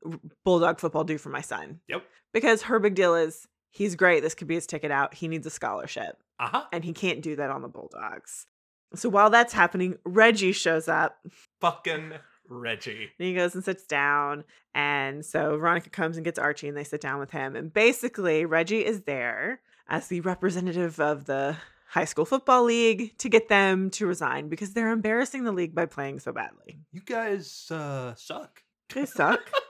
Bulldog 0.43 0.79
football 0.79 1.03
do 1.03 1.19
for 1.19 1.29
my 1.29 1.41
son? 1.41 1.81
Yep. 1.87 2.01
Because 2.33 2.63
her 2.63 2.79
big 2.79 2.95
deal 2.95 3.13
is 3.13 3.47
he's 3.69 3.95
great. 3.95 4.23
This 4.23 4.33
could 4.33 4.47
be 4.47 4.55
his 4.55 4.65
ticket 4.65 4.89
out. 4.89 5.13
He 5.13 5.27
needs 5.27 5.45
a 5.45 5.51
scholarship, 5.51 6.17
Uh 6.39 6.47
huh. 6.47 6.63
and 6.73 6.83
he 6.83 6.93
can't 6.93 7.21
do 7.21 7.35
that 7.35 7.51
on 7.51 7.61
the 7.61 7.67
Bulldogs. 7.69 8.47
So 8.95 9.09
while 9.09 9.29
that's 9.29 9.53
happening, 9.53 9.97
Reggie 10.03 10.51
shows 10.51 10.87
up 10.87 11.17
Fucking 11.61 12.13
Reggie. 12.47 13.09
and 13.19 13.27
he 13.27 13.35
goes 13.35 13.53
and 13.55 13.63
sits 13.63 13.85
down. 13.85 14.43
And 14.73 15.25
so 15.25 15.57
Veronica 15.57 15.89
comes 15.89 16.17
and 16.17 16.23
gets 16.25 16.39
Archie 16.39 16.67
and 16.67 16.77
they 16.77 16.83
sit 16.83 17.01
down 17.01 17.19
with 17.19 17.31
him. 17.31 17.55
And 17.55 17.73
basically, 17.73 18.45
Reggie 18.45 18.85
is 18.85 19.01
there 19.01 19.61
as 19.87 20.07
the 20.07 20.21
representative 20.21 20.99
of 20.99 21.25
the 21.25 21.57
high 21.89 22.05
school 22.05 22.25
football 22.25 22.63
league 22.63 23.17
to 23.17 23.29
get 23.29 23.49
them 23.49 23.89
to 23.91 24.05
resign 24.05 24.47
because 24.47 24.73
they're 24.73 24.91
embarrassing 24.91 25.43
the 25.43 25.51
league 25.51 25.73
by 25.73 25.85
playing 25.85 26.19
so 26.19 26.31
badly. 26.31 26.79
You 26.91 27.01
guys 27.01 27.69
uh, 27.71 28.13
suck. 28.15 28.61
They 28.93 29.05
suck. 29.05 29.41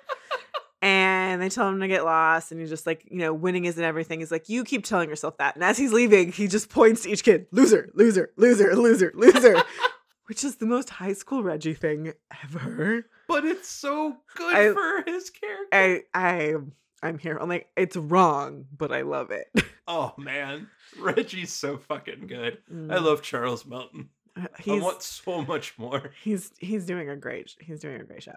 and 0.82 1.42
they 1.42 1.50
tell 1.50 1.68
him 1.70 1.80
to 1.82 1.88
get 1.88 2.06
lost. 2.06 2.52
And 2.52 2.60
he's 2.60 2.70
just 2.70 2.86
like, 2.88 3.06
you 3.10 3.18
know, 3.20 3.34
winning 3.34 3.66
isn't 3.66 3.84
everything. 3.84 4.20
He's 4.20 4.32
like, 4.32 4.50
you 4.50 4.64
keep 4.64 4.84
telling 4.86 5.10
yourself 5.10 5.38
that. 5.38 5.56
And 5.56 5.64
as 5.64 5.78
he's 5.78 5.92
leaving, 5.94 6.32
he 6.32 6.48
just 6.48 6.70
points 6.70 7.04
to 7.04 7.10
each 7.10 7.24
kid 7.24 7.48
loser, 7.52 7.90
loser, 7.94 8.32
loser, 8.38 8.76
loser, 8.76 9.12
loser. 9.16 9.62
Which 10.28 10.44
is 10.44 10.58
the 10.58 10.68
most 10.68 10.92
high 10.92 11.14
school 11.14 11.42
Reggie 11.42 11.74
thing 11.74 12.14
ever. 12.44 13.06
But 13.28 13.46
it's 13.46 13.68
so 13.68 14.16
good 14.36 14.56
I- 14.56 14.74
for 14.74 15.04
his 15.12 15.30
character. 15.32 15.68
I 15.74 16.02
I 16.14 16.56
I'm 17.02 17.18
here. 17.18 17.38
I'm 17.40 17.50
like, 17.50 17.68
it's 17.76 17.96
wrong, 17.96 18.66
but 18.78 18.92
I 18.92 19.02
love 19.02 19.32
it. 19.32 19.48
oh 19.88 20.14
man, 20.18 20.68
Reggie's 21.00 21.52
so 21.54 21.78
fucking 21.78 22.28
good. 22.28 22.60
I 22.70 22.74
Mm. 22.74 23.02
love 23.04 23.22
Charles 23.24 23.66
Melton. 23.66 24.10
I 24.38 24.48
he's 24.62 24.82
want 24.84 25.02
so 25.02 25.42
much 25.42 25.78
more. 25.80 26.12
he's 26.22 26.52
he's 26.60 26.86
doing 26.86 27.10
a 27.10 27.16
great 27.16 27.56
he's 27.60 27.80
doing 27.80 28.00
a 28.00 28.04
great 28.04 28.22
job. 28.22 28.36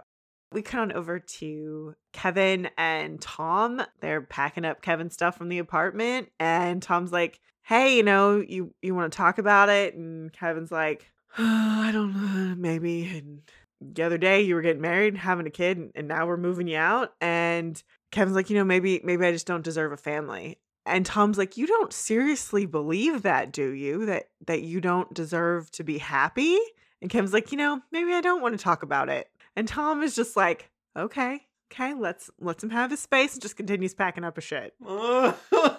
We 0.53 0.63
cut 0.63 0.81
on 0.81 0.93
over 0.93 1.19
to 1.19 1.95
Kevin 2.13 2.69
and 2.77 3.21
Tom. 3.21 3.83
They're 4.01 4.21
packing 4.21 4.65
up 4.65 4.83
Kevin's 4.83 5.15
stuff 5.15 5.37
from 5.37 5.49
the 5.49 5.59
apartment, 5.59 6.29
and 6.39 6.83
Tom's 6.83 7.13
like, 7.13 7.41
"Hey, 7.63 7.97
you 7.97 8.03
know, 8.03 8.37
you 8.41 8.75
you 8.83 8.95
want 8.95 9.13
to 9.13 9.17
talk 9.17 9.39
about 9.39 9.69
it?" 9.69 9.95
And 9.95 10.33
Kevin's 10.33 10.71
like, 10.73 11.11
"I 11.39 11.91
don't 11.93 12.15
know, 12.15 12.55
maybe." 12.57 13.07
And 13.17 13.41
the 13.81 14.03
other 14.03 14.19
day, 14.19 14.43
you 14.43 14.55
were 14.55 14.63
getting 14.63 14.83
married, 14.83 15.17
having 15.17 15.47
a 15.47 15.51
kid, 15.51 15.79
and- 15.79 15.93
and 15.95 16.09
now 16.09 16.27
we're 16.27 16.37
moving 16.37 16.69
you 16.69 16.77
out. 16.77 17.15
And 17.21 17.83
Kevin's 18.11 18.37
like, 18.37 18.51
"You 18.51 18.57
know, 18.57 18.65
maybe 18.65 19.01
maybe 19.05 19.25
I 19.27 19.33
just 19.33 19.47
don't 19.47 19.65
deserve 19.65 19.93
a 19.93 19.97
family." 19.97 20.59
And 20.85 21.07
Tom's 21.07 21.39
like, 21.39 21.57
"You 21.57 21.67
don't 21.67 21.93
seriously 21.93 22.67
believe 22.67 23.23
that, 23.23 23.53
do 23.53 23.71
you? 23.71 24.05
That 24.07 24.25
that 24.47 24.63
you 24.63 24.81
don't 24.81 25.13
deserve 25.15 25.71
to 25.73 25.85
be 25.85 25.99
happy?" 25.99 26.59
And 27.01 27.11
Kevin's 27.11 27.33
like, 27.33 27.51
"You 27.53 27.59
know, 27.59 27.81
maybe 27.91 28.13
I 28.13 28.21
don't 28.21 28.43
want 28.43 28.57
to 28.59 28.63
talk 28.63 28.83
about 28.83 29.09
it." 29.09 29.29
And 29.57 29.69
Tom 29.69 30.03
is 30.03 30.15
just 30.15 30.37
like, 30.37 30.71
"Okay, 30.97 31.41
okay, 31.73 31.95
let's 31.95 32.31
let's 32.41 32.63
him 32.63 32.71
have 32.71 32.91
his 32.91 33.01
space," 33.01 33.35
and 33.35 33.43
just 33.43 33.57
continues 33.57 33.95
packing 33.95 34.25
up 34.25 34.39
a 34.39 34.41
shit. 34.41 34.75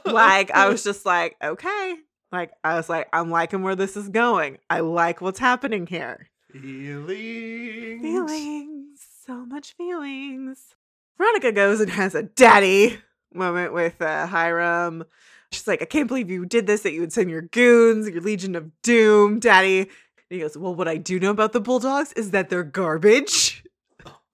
Like 0.05 0.51
I 0.51 0.69
was 0.69 0.83
just 0.89 1.05
like, 1.05 1.35
"Okay." 1.43 1.95
Like 2.31 2.51
I 2.63 2.75
was 2.75 2.89
like, 2.89 3.07
"I'm 3.13 3.29
liking 3.29 3.63
where 3.63 3.75
this 3.75 3.95
is 3.97 4.09
going. 4.09 4.57
I 4.69 4.81
like 4.81 5.21
what's 5.21 5.39
happening 5.39 5.87
here." 5.87 6.29
feelings. 6.53 8.01
Feelings, 8.01 8.99
so 9.25 9.45
much 9.45 9.73
feelings. 9.75 10.75
Veronica 11.17 11.51
goes 11.51 11.79
and 11.79 11.89
has 11.89 12.15
a 12.15 12.23
daddy 12.23 12.99
moment 13.33 13.73
with 13.73 14.01
uh, 14.01 14.27
Hiram. 14.27 15.03
She's 15.51 15.67
like, 15.67 15.81
I 15.81 15.85
can't 15.85 16.07
believe 16.07 16.29
you 16.29 16.45
did 16.45 16.65
this, 16.67 16.81
that 16.81 16.93
you 16.93 17.01
would 17.01 17.13
send 17.13 17.29
your 17.29 17.41
goons, 17.41 18.09
your 18.09 18.21
Legion 18.21 18.55
of 18.55 18.69
Doom, 18.81 19.39
daddy. 19.39 19.79
And 19.81 19.89
he 20.29 20.39
goes, 20.39 20.57
Well, 20.57 20.73
what 20.73 20.87
I 20.87 20.97
do 20.97 21.19
know 21.19 21.31
about 21.31 21.53
the 21.53 21.61
Bulldogs 21.61 22.13
is 22.13 22.31
that 22.31 22.49
they're 22.49 22.63
garbage. 22.63 23.62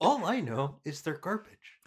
All 0.00 0.24
I 0.24 0.40
know 0.40 0.76
is 0.84 1.02
they're 1.02 1.14
garbage. 1.14 1.78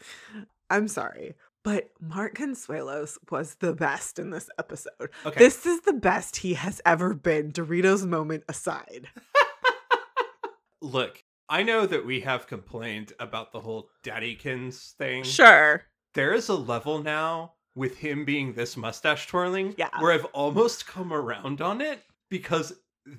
I'm 0.69 0.87
sorry. 0.87 1.35
But 1.63 1.91
Mark 2.01 2.35
Consuelos 2.35 3.17
was 3.31 3.55
the 3.55 3.73
best 3.73 4.19
in 4.19 4.29
this 4.31 4.49
episode. 4.59 5.09
Okay. 5.25 5.39
This 5.39 5.65
is 5.65 5.81
the 5.81 5.93
best 5.93 6.37
he 6.37 6.55
has 6.55 6.81
ever 6.85 7.13
been, 7.13 7.51
Doritos 7.53 8.05
moment 8.05 8.43
aside. 8.49 9.07
Look, 10.81 11.23
I 11.49 11.63
know 11.63 11.85
that 11.85 12.05
we 12.05 12.19
have 12.21 12.47
complained 12.47 13.13
about 13.19 13.51
the 13.53 13.61
whole 13.61 13.89
daddykins 14.03 14.91
thing. 14.95 15.23
Sure. 15.23 15.83
There 16.13 16.33
is 16.33 16.49
a 16.49 16.55
level 16.55 17.01
now 17.01 17.53
with 17.75 17.97
him 17.97 18.25
being 18.25 18.53
this 18.53 18.75
mustache 18.77 19.27
twirling 19.27 19.73
Yeah. 19.77 19.89
where 19.99 20.11
I've 20.11 20.25
almost 20.25 20.85
come 20.85 21.13
around 21.13 21.61
on 21.61 21.79
it 21.81 22.01
because 22.29 22.73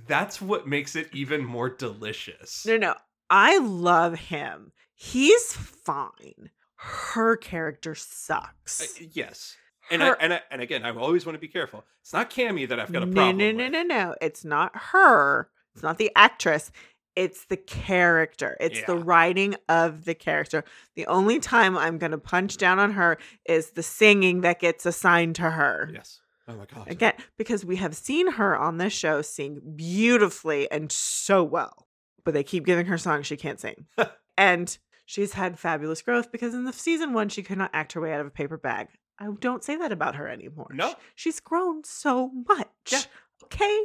that's 0.07 0.41
what 0.41 0.69
makes 0.69 0.95
it 0.97 1.09
even 1.13 1.45
more 1.45 1.71
delicious. 1.71 2.65
No, 2.67 2.77
no. 2.77 2.95
I 3.31 3.59
love 3.59 4.15
him. 4.19 4.73
He's 5.05 5.53
fine. 5.53 6.51
Her 6.77 7.37
character 7.37 7.93
Uh, 7.93 7.95
sucks. 7.97 9.01
yes. 9.01 9.57
And 9.91 10.03
I, 10.03 10.11
and 10.19 10.33
I, 10.35 10.41
and 10.51 10.63
again, 10.63 10.85
I 10.85 10.97
always 10.97 11.27
want 11.27 11.37
to 11.37 11.41
be 11.41 11.49
careful. 11.49 11.85
It's 12.01 12.13
not 12.13 12.31
Cammy 12.31 12.67
that 12.69 12.81
I've 12.81 12.91
got 12.91 13.03
a 13.03 13.07
no, 13.07 13.13
problem 13.13 13.39
no, 13.39 13.51
no, 13.53 13.65
with. 13.65 13.73
no, 13.73 13.83
no. 13.83 14.15
It's 14.23 14.45
not 14.45 14.73
her. 14.75 15.51
It's 15.75 15.83
not 15.83 15.99
the 15.99 16.11
actress. 16.17 16.73
It's 17.17 17.45
the 17.45 17.57
character. 17.59 18.57
It's 18.61 18.83
the 18.85 18.97
writing 18.97 19.57
of 19.69 20.05
the 20.05 20.15
character. 20.15 20.65
The 20.97 21.07
only 21.07 21.39
time 21.39 21.77
I'm 21.77 21.99
going 21.99 22.13
to 22.13 22.19
punch 22.19 22.57
down 22.57 22.79
on 22.79 22.93
her 22.93 23.19
is 23.47 23.71
the 23.73 23.83
singing 23.83 24.41
that 24.41 24.59
gets 24.59 24.85
assigned 24.87 25.37
to 25.37 25.51
her. 25.51 25.91
Yes. 25.93 26.21
Oh 26.49 26.55
my 26.57 26.65
god. 26.67 26.91
Again, 26.91 27.13
because 27.39 27.65
we 27.65 27.77
have 27.77 27.95
seen 27.95 28.33
her 28.33 28.57
on 28.57 28.79
this 28.79 28.93
show 28.93 29.23
sing 29.23 29.61
beautifully 29.77 30.69
and 30.71 30.91
so 30.91 31.45
well, 31.45 31.87
but 32.25 32.35
they 32.35 32.43
keep 32.43 32.65
giving 32.67 32.87
her 32.87 32.99
songs 32.99 33.27
she 33.27 33.37
can't 33.37 33.61
sing. 33.61 33.87
and 34.37 34.77
she's 35.05 35.35
had 35.35 35.59
fabulous 35.59 36.03
growth 36.03 36.33
because 36.33 36.55
in 36.55 36.65
the 36.65 36.73
season 36.73 37.13
one, 37.13 37.29
she 37.29 37.43
could 37.43 37.59
not 37.59 37.71
act 37.73 37.93
her 37.93 38.01
way 38.01 38.13
out 38.13 38.21
of 38.21 38.27
a 38.27 38.31
paper 38.31 38.57
bag. 38.57 38.89
I 39.19 39.29
don't 39.41 39.63
say 39.63 39.77
that 39.77 39.93
about 39.93 40.17
her 40.17 40.29
anymore. 40.29 40.71
No. 40.73 40.95
She's 41.15 41.41
grown 41.41 41.85
so 41.85 42.31
much. 42.49 42.69
Yeah. 42.91 43.01
Okay. 43.45 43.85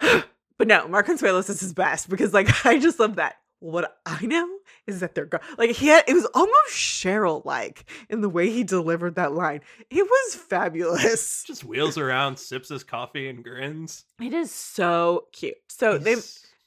but 0.58 0.68
no, 0.68 0.88
Mark 0.88 1.06
Consuelos 1.06 1.50
is 1.50 1.60
his 1.60 1.74
best 1.74 2.08
because, 2.08 2.32
like, 2.32 2.48
I 2.66 2.78
just 2.78 2.98
love 2.98 3.16
that. 3.16 3.36
What 3.60 3.96
I 4.04 4.26
know 4.26 4.46
is 4.86 5.00
that 5.00 5.14
they're 5.14 5.24
go- 5.24 5.38
like 5.56 5.70
he 5.70 5.86
had 5.86 6.04
it 6.06 6.12
was 6.12 6.26
almost 6.34 6.70
Cheryl 6.72 7.42
like 7.46 7.90
in 8.10 8.20
the 8.20 8.28
way 8.28 8.50
he 8.50 8.62
delivered 8.62 9.14
that 9.14 9.32
line. 9.32 9.62
It 9.88 10.02
was 10.02 10.34
fabulous. 10.34 11.44
Just 11.46 11.64
wheels 11.64 11.96
around, 11.96 12.38
sips 12.38 12.68
his 12.68 12.84
coffee, 12.84 13.26
and 13.26 13.42
grins. 13.42 14.04
It 14.20 14.34
is 14.34 14.50
so 14.50 15.28
cute. 15.32 15.54
So 15.70 15.96
they 15.96 16.16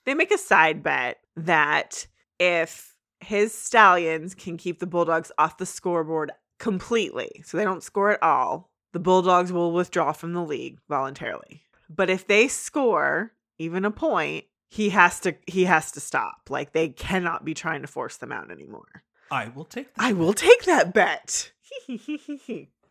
they 0.06 0.16
make 0.16 0.32
a 0.32 0.40
side 0.40 0.82
bet 0.82 1.20
that 1.36 2.08
if 2.40 2.96
his 3.28 3.54
stallions 3.54 4.34
can 4.34 4.56
keep 4.56 4.80
the 4.80 4.88
bulldogs 4.88 5.34
off 5.38 5.58
the 5.58 5.66
scoreboard 5.66 6.32
completely, 6.60 7.44
so 7.44 7.58
they 7.58 7.66
don't 7.66 7.84
score 7.84 8.12
at 8.12 8.24
all, 8.24 8.72
the 8.94 9.00
bulldogs 9.00 9.52
will 9.52 9.74
withdraw 9.74 10.14
from 10.14 10.32
the 10.32 10.42
league 10.42 10.80
voluntarily. 10.88 11.64
But 11.90 12.10
if 12.10 12.26
they 12.26 12.48
score 12.48 13.34
even 13.60 13.84
a 13.84 13.92
point, 13.92 14.46
he 14.70 14.92
has 14.92 15.20
to 15.22 15.36
he 15.46 15.66
has 15.66 15.92
to 15.92 16.00
stop. 16.00 16.50
Like 16.50 16.72
they 16.72 16.88
cannot 16.88 17.44
be 17.44 17.54
trying 17.54 17.82
to 17.82 17.88
force 17.88 18.16
them 18.16 18.32
out 18.32 18.50
anymore. 18.50 19.04
I 19.30 19.50
will 19.50 19.66
take 19.66 19.94
that. 19.96 20.02
I 20.02 20.14
will 20.14 20.34
take 20.34 20.64
that 20.64 20.94
bet. 20.94 21.52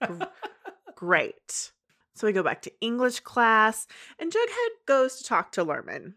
Gr- 0.06 0.22
Great. 0.94 1.72
So 2.14 2.26
we 2.26 2.34
go 2.34 2.42
back 2.42 2.60
to 2.62 2.72
English 2.82 3.20
class, 3.20 3.86
and 4.18 4.30
Jughead 4.30 4.86
goes 4.86 5.16
to 5.16 5.24
talk 5.24 5.52
to 5.52 5.64
Lerman. 5.64 6.14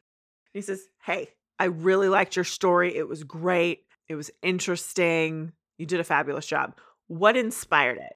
He 0.53 0.60
says, 0.62 0.89
Hey, 1.05 1.29
I 1.58 1.65
really 1.65 2.10
liked 2.10 2.36
your 2.36 2.45
story. 2.45 2.97
It 2.97 3.08
was 3.08 3.23
great. 3.23 3.86
It 4.10 4.15
was 4.15 4.32
interesting. 4.41 5.54
You 5.78 5.86
did 5.86 6.00
a 6.00 6.04
fabulous 6.04 6.45
job. 6.48 6.76
What 7.08 7.38
inspired 7.38 7.98
it? 8.00 8.13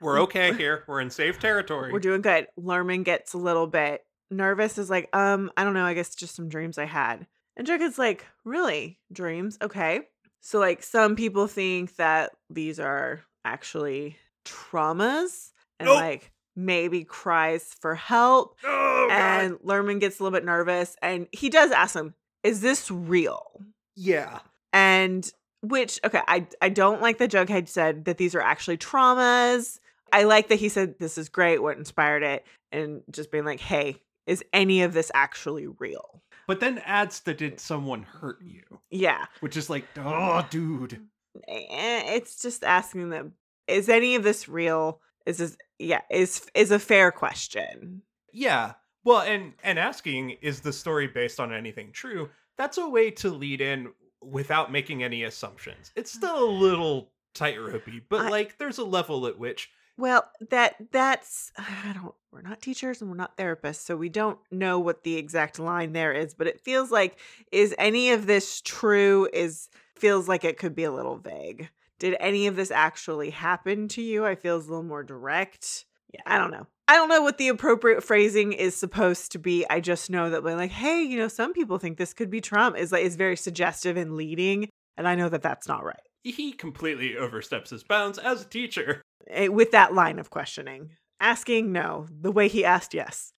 We're 0.00 0.20
okay 0.24 0.52
here. 0.54 0.84
We're 0.86 1.00
in 1.00 1.10
safe 1.10 1.38
territory. 1.40 1.92
We're 1.92 1.98
doing 2.00 2.22
good. 2.22 2.46
Lerman 2.58 3.04
gets 3.04 3.32
a 3.34 3.38
little 3.38 3.66
bit 3.66 4.02
nervous, 4.30 4.78
is 4.78 4.90
like, 4.90 5.08
um, 5.14 5.50
I 5.56 5.64
don't 5.64 5.74
know, 5.74 5.84
I 5.84 5.94
guess 5.94 6.14
just 6.14 6.34
some 6.34 6.48
dreams 6.48 6.78
I 6.78 6.84
had. 6.84 7.26
And 7.56 7.66
Jughead's 7.66 7.98
like, 7.98 8.24
Really? 8.44 8.98
Dreams? 9.12 9.58
Okay. 9.60 10.00
So, 10.40 10.58
like, 10.58 10.82
some 10.82 11.14
people 11.16 11.46
think 11.46 11.94
that 11.96 12.32
these 12.50 12.80
are 12.80 13.20
actually 13.44 14.16
traumas 14.44 15.50
and, 15.78 15.86
Nope. 15.86 15.96
like, 15.96 16.32
maybe 16.56 17.04
cries 17.04 17.74
for 17.80 17.94
help. 17.94 18.56
oh, 18.64 19.06
God. 19.08 19.14
and 19.44 19.54
Lerman 19.60 20.00
gets 20.00 20.18
a 20.18 20.22
little 20.22 20.36
bit 20.36 20.44
nervous 20.44 20.96
and 21.02 21.26
he 21.32 21.48
does 21.48 21.70
ask 21.70 21.94
him, 21.94 22.14
Is 22.42 22.60
this 22.60 22.90
real? 22.90 23.60
yeah. 23.94 24.40
And 24.72 25.30
which, 25.62 26.00
okay, 26.04 26.20
I, 26.26 26.46
I 26.60 26.68
don't 26.68 27.02
like 27.02 27.18
that 27.18 27.30
Jughead 27.30 27.68
said 27.68 28.04
that 28.06 28.18
these 28.18 28.34
are 28.34 28.40
actually 28.40 28.78
traumas. 28.78 29.78
I 30.12 30.24
like 30.24 30.48
that 30.48 30.56
he 30.56 30.68
said 30.68 30.98
this 30.98 31.16
is 31.16 31.28
great, 31.28 31.62
what 31.62 31.78
inspired 31.78 32.22
it, 32.22 32.44
and 32.70 33.02
just 33.10 33.30
being 33.30 33.44
like, 33.44 33.60
hey, 33.60 34.02
is 34.26 34.44
any 34.52 34.82
of 34.82 34.92
this 34.92 35.10
actually 35.14 35.66
real? 35.66 36.22
But 36.46 36.60
then 36.60 36.78
adds 36.84 37.20
the 37.20 37.34
did 37.34 37.60
someone 37.60 38.02
hurt 38.02 38.38
you? 38.42 38.62
Yeah. 38.90 39.26
Which 39.40 39.56
is 39.56 39.70
like, 39.70 39.84
oh, 39.96 40.44
dude. 40.50 41.00
Eh, 41.48 42.14
It's 42.16 42.42
just 42.42 42.64
asking 42.64 43.10
them, 43.10 43.34
is 43.68 43.88
any 43.88 44.16
of 44.16 44.22
this 44.22 44.48
real? 44.48 45.00
Is 45.24 45.38
this 45.38 45.56
yeah, 45.78 46.00
is 46.10 46.46
is 46.54 46.72
a 46.72 46.78
fair 46.78 47.12
question. 47.12 48.02
Yeah. 48.32 48.72
Well, 49.04 49.20
and 49.20 49.52
and 49.62 49.78
asking 49.78 50.30
is 50.42 50.60
the 50.60 50.72
story 50.72 51.06
based 51.06 51.38
on 51.38 51.52
anything 51.52 51.92
true? 51.92 52.28
That's 52.58 52.78
a 52.78 52.88
way 52.88 53.10
to 53.12 53.30
lead 53.30 53.60
in 53.60 53.92
without 54.24 54.70
making 54.72 55.02
any 55.02 55.24
assumptions. 55.24 55.92
It's 55.96 56.12
still 56.12 56.44
a 56.44 56.50
little 56.50 57.10
tightropey, 57.34 58.02
but 58.08 58.26
I- 58.26 58.28
like 58.30 58.58
there's 58.58 58.78
a 58.78 58.84
level 58.84 59.26
at 59.26 59.38
which 59.38 59.70
Well, 59.96 60.30
that 60.50 60.76
that's 60.90 61.52
I 61.58 61.92
don't 61.94 62.14
we're 62.30 62.42
not 62.42 62.62
teachers 62.62 63.00
and 63.02 63.10
we're 63.10 63.16
not 63.16 63.36
therapists, 63.36 63.76
so 63.84 63.96
we 63.96 64.08
don't 64.08 64.38
know 64.50 64.78
what 64.78 65.02
the 65.04 65.16
exact 65.16 65.58
line 65.58 65.92
there 65.92 66.12
is, 66.12 66.32
but 66.34 66.46
it 66.46 66.60
feels 66.60 66.90
like 66.90 67.18
is 67.50 67.74
any 67.78 68.10
of 68.12 68.26
this 68.26 68.60
true 68.62 69.28
is 69.32 69.68
feels 69.96 70.28
like 70.28 70.44
it 70.44 70.56
could 70.58 70.74
be 70.74 70.84
a 70.84 70.92
little 70.92 71.16
vague. 71.18 71.68
Did 71.98 72.16
any 72.18 72.46
of 72.48 72.56
this 72.56 72.70
actually 72.70 73.30
happen 73.30 73.86
to 73.88 74.02
you? 74.02 74.24
I 74.26 74.34
feel 74.34 74.56
it's 74.56 74.66
a 74.66 74.70
little 74.70 74.82
more 74.84 75.04
direct. 75.04 75.84
Yeah, 76.12 76.20
I 76.26 76.36
don't 76.38 76.50
know. 76.50 76.66
I 76.92 76.96
don't 76.96 77.08
know 77.08 77.22
what 77.22 77.38
the 77.38 77.48
appropriate 77.48 78.04
phrasing 78.04 78.52
is 78.52 78.76
supposed 78.76 79.32
to 79.32 79.38
be. 79.38 79.64
I 79.70 79.80
just 79.80 80.10
know 80.10 80.28
that 80.28 80.44
we're 80.44 80.56
like, 80.56 80.72
hey, 80.72 81.02
you 81.02 81.16
know, 81.16 81.26
some 81.26 81.54
people 81.54 81.78
think 81.78 81.96
this 81.96 82.12
could 82.12 82.28
be 82.28 82.42
trauma 82.42 82.76
is 82.76 82.92
like 82.92 83.02
is 83.02 83.16
very 83.16 83.34
suggestive 83.34 83.96
and 83.96 84.14
leading, 84.14 84.68
and 84.98 85.08
I 85.08 85.14
know 85.14 85.30
that 85.30 85.40
that's 85.40 85.66
not 85.66 85.84
right. 85.84 86.02
he 86.22 86.52
completely 86.52 87.16
oversteps 87.16 87.70
his 87.70 87.82
bounds 87.82 88.18
as 88.18 88.42
a 88.42 88.44
teacher. 88.44 89.00
eh, 89.26 89.48
with 89.48 89.70
that 89.70 89.94
line 89.94 90.18
of 90.18 90.28
questioning. 90.28 90.90
Asking 91.18 91.72
no, 91.72 92.08
the 92.10 92.30
way 92.30 92.46
he 92.48 92.62
asked 92.62 92.92
yes. 92.92 93.32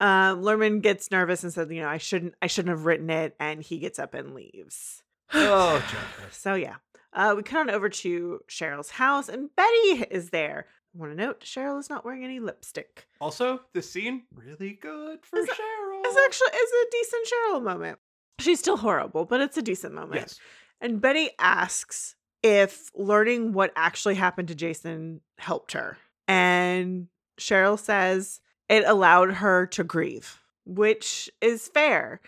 Um, 0.00 0.42
Lerman 0.42 0.82
gets 0.82 1.12
nervous 1.12 1.44
and 1.44 1.52
says, 1.52 1.70
"You 1.70 1.82
know, 1.82 1.88
I 1.88 1.98
shouldn't, 1.98 2.34
I 2.42 2.48
shouldn't 2.48 2.76
have 2.76 2.86
written 2.86 3.08
it," 3.08 3.36
and 3.38 3.62
he 3.62 3.78
gets 3.78 4.00
up 4.00 4.14
and 4.14 4.34
leaves. 4.34 5.04
Oh, 5.32 5.80
so 6.32 6.56
yeah, 6.56 6.78
uh, 7.12 7.34
we 7.36 7.44
come 7.44 7.68
on 7.68 7.70
over 7.70 7.88
to 7.88 8.40
Cheryl's 8.48 8.90
house, 8.90 9.28
and 9.28 9.48
Betty 9.54 10.06
is 10.10 10.30
there. 10.30 10.66
Want 10.96 11.12
to 11.12 11.16
note 11.16 11.40
Cheryl 11.40 11.78
is 11.78 11.90
not 11.90 12.04
wearing 12.04 12.24
any 12.24 12.40
lipstick. 12.40 13.06
Also, 13.20 13.60
this 13.74 13.90
scene 13.90 14.22
really 14.34 14.72
good 14.72 15.24
for 15.26 15.38
Is 15.38 15.48
it- 15.48 15.50
Cheryl. 15.50 16.00
It's 16.04 16.18
actually 16.26 16.58
is 16.58 16.70
a 16.70 16.90
decent 16.90 17.28
Cheryl 17.28 17.62
moment. 17.62 17.98
She's 18.38 18.58
still 18.58 18.76
horrible, 18.76 19.24
but 19.24 19.40
it's 19.40 19.56
a 19.56 19.62
decent 19.62 19.94
moment. 19.94 20.20
yes. 20.22 20.40
And 20.80 21.00
Betty 21.00 21.30
asks 21.38 22.14
if 22.42 22.90
learning 22.94 23.52
what 23.52 23.72
actually 23.76 24.14
happened 24.14 24.48
to 24.48 24.54
Jason 24.54 25.20
helped 25.38 25.72
her. 25.72 25.96
And 26.28 27.08
Cheryl 27.40 27.78
says 27.78 28.40
it 28.68 28.84
allowed 28.86 29.32
her 29.34 29.66
to 29.68 29.84
grieve, 29.84 30.42
which 30.64 31.30
is 31.40 31.68
fair. 31.68 32.20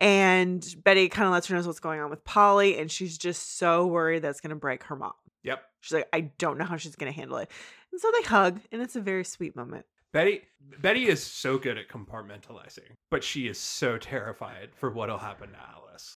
And 0.00 0.64
Betty 0.84 1.08
kind 1.08 1.26
of 1.26 1.32
lets 1.32 1.46
her 1.48 1.56
know 1.56 1.66
what's 1.66 1.80
going 1.80 2.00
on 2.00 2.10
with 2.10 2.22
Polly, 2.24 2.78
and 2.78 2.90
she's 2.90 3.16
just 3.18 3.56
so 3.58 3.86
worried 3.86 4.22
that's 4.22 4.40
going 4.40 4.50
to 4.50 4.56
break 4.56 4.84
her 4.84 4.96
mom. 4.96 5.14
Yep. 5.42 5.62
She's 5.80 5.94
like, 5.94 6.08
I 6.12 6.20
don't 6.38 6.58
know 6.58 6.64
how 6.64 6.76
she's 6.76 6.96
going 6.96 7.12
to 7.12 7.18
handle 7.18 7.38
it. 7.38 7.50
And 7.96 8.00
so 8.02 8.10
they 8.12 8.28
hug, 8.28 8.60
and 8.70 8.82
it's 8.82 8.94
a 8.94 9.00
very 9.00 9.24
sweet 9.24 9.56
moment. 9.56 9.86
Betty 10.12 10.42
Betty 10.82 11.06
is 11.06 11.22
so 11.22 11.56
good 11.56 11.78
at 11.78 11.88
compartmentalizing, 11.88 12.90
but 13.10 13.24
she 13.24 13.48
is 13.48 13.58
so 13.58 13.96
terrified 13.96 14.68
for 14.74 14.90
what'll 14.90 15.16
happen 15.16 15.52
to 15.52 15.58
Alice. 15.74 16.18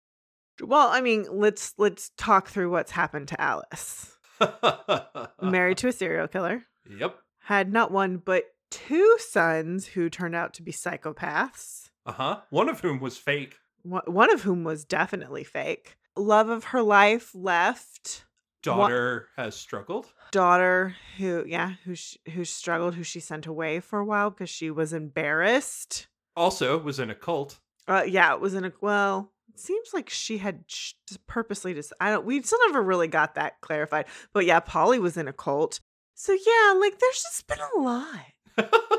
Well, 0.59 0.87
I 0.87 1.01
mean, 1.01 1.27
let's 1.29 1.75
let's 1.77 2.09
talk 2.17 2.47
through 2.47 2.71
what's 2.71 2.89
happened 2.89 3.27
to 3.27 3.39
Alice. 3.39 4.17
Married 5.39 5.77
to 5.77 5.89
a 5.89 5.91
serial 5.91 6.27
killer. 6.27 6.63
Yep. 6.89 7.15
had 7.43 7.71
not 7.71 7.91
one 7.91 8.17
but 8.17 8.45
two 8.71 9.15
sons 9.19 9.85
who 9.85 10.09
turned 10.09 10.33
out 10.33 10.55
to 10.55 10.63
be 10.63 10.71
psychopaths. 10.71 11.91
Uh-huh. 12.07 12.39
One 12.49 12.69
of 12.69 12.79
whom 12.79 12.99
was 12.99 13.19
fake. 13.19 13.59
One 13.83 14.01
one 14.07 14.33
of 14.33 14.41
whom 14.41 14.63
was 14.63 14.83
definitely 14.83 15.43
fake. 15.43 15.95
Love 16.15 16.49
of 16.49 16.63
her 16.63 16.81
life 16.81 17.35
left. 17.35 18.25
Daughter 18.63 19.27
has 19.37 19.55
struggled. 19.55 20.11
Daughter 20.31 20.95
who, 21.17 21.43
yeah, 21.47 21.73
who 21.85 21.95
sh- 21.95 22.17
who 22.33 22.45
struggled, 22.45 22.95
who 22.95 23.03
she 23.03 23.19
sent 23.19 23.45
away 23.45 23.79
for 23.79 23.99
a 23.99 24.05
while 24.05 24.29
because 24.29 24.49
she 24.49 24.69
was 24.71 24.93
embarrassed. 24.93 26.07
Also 26.35 26.77
was 26.77 26.99
in 26.99 27.09
a 27.09 27.15
cult. 27.15 27.59
Uh, 27.87 28.03
yeah, 28.07 28.33
it 28.33 28.41
was 28.41 28.53
in 28.53 28.65
a 28.65 28.71
well. 28.81 29.31
It 29.53 29.59
seems 29.59 29.89
like 29.93 30.09
she 30.09 30.37
had 30.37 30.63
sh- 30.67 30.93
purposely 31.27 31.73
just. 31.73 31.93
I 31.99 32.11
don't. 32.11 32.25
We 32.25 32.41
still 32.41 32.59
never 32.67 32.81
really 32.81 33.07
got 33.07 33.35
that 33.35 33.59
clarified. 33.61 34.05
But 34.33 34.45
yeah, 34.45 34.59
Polly 34.59 34.99
was 34.99 35.17
in 35.17 35.27
a 35.27 35.33
cult. 35.33 35.79
So 36.13 36.33
yeah, 36.33 36.73
like 36.79 36.99
there's 36.99 37.21
just 37.23 37.47
been 37.47 37.59
a 37.75 37.79
lot. 37.79 38.25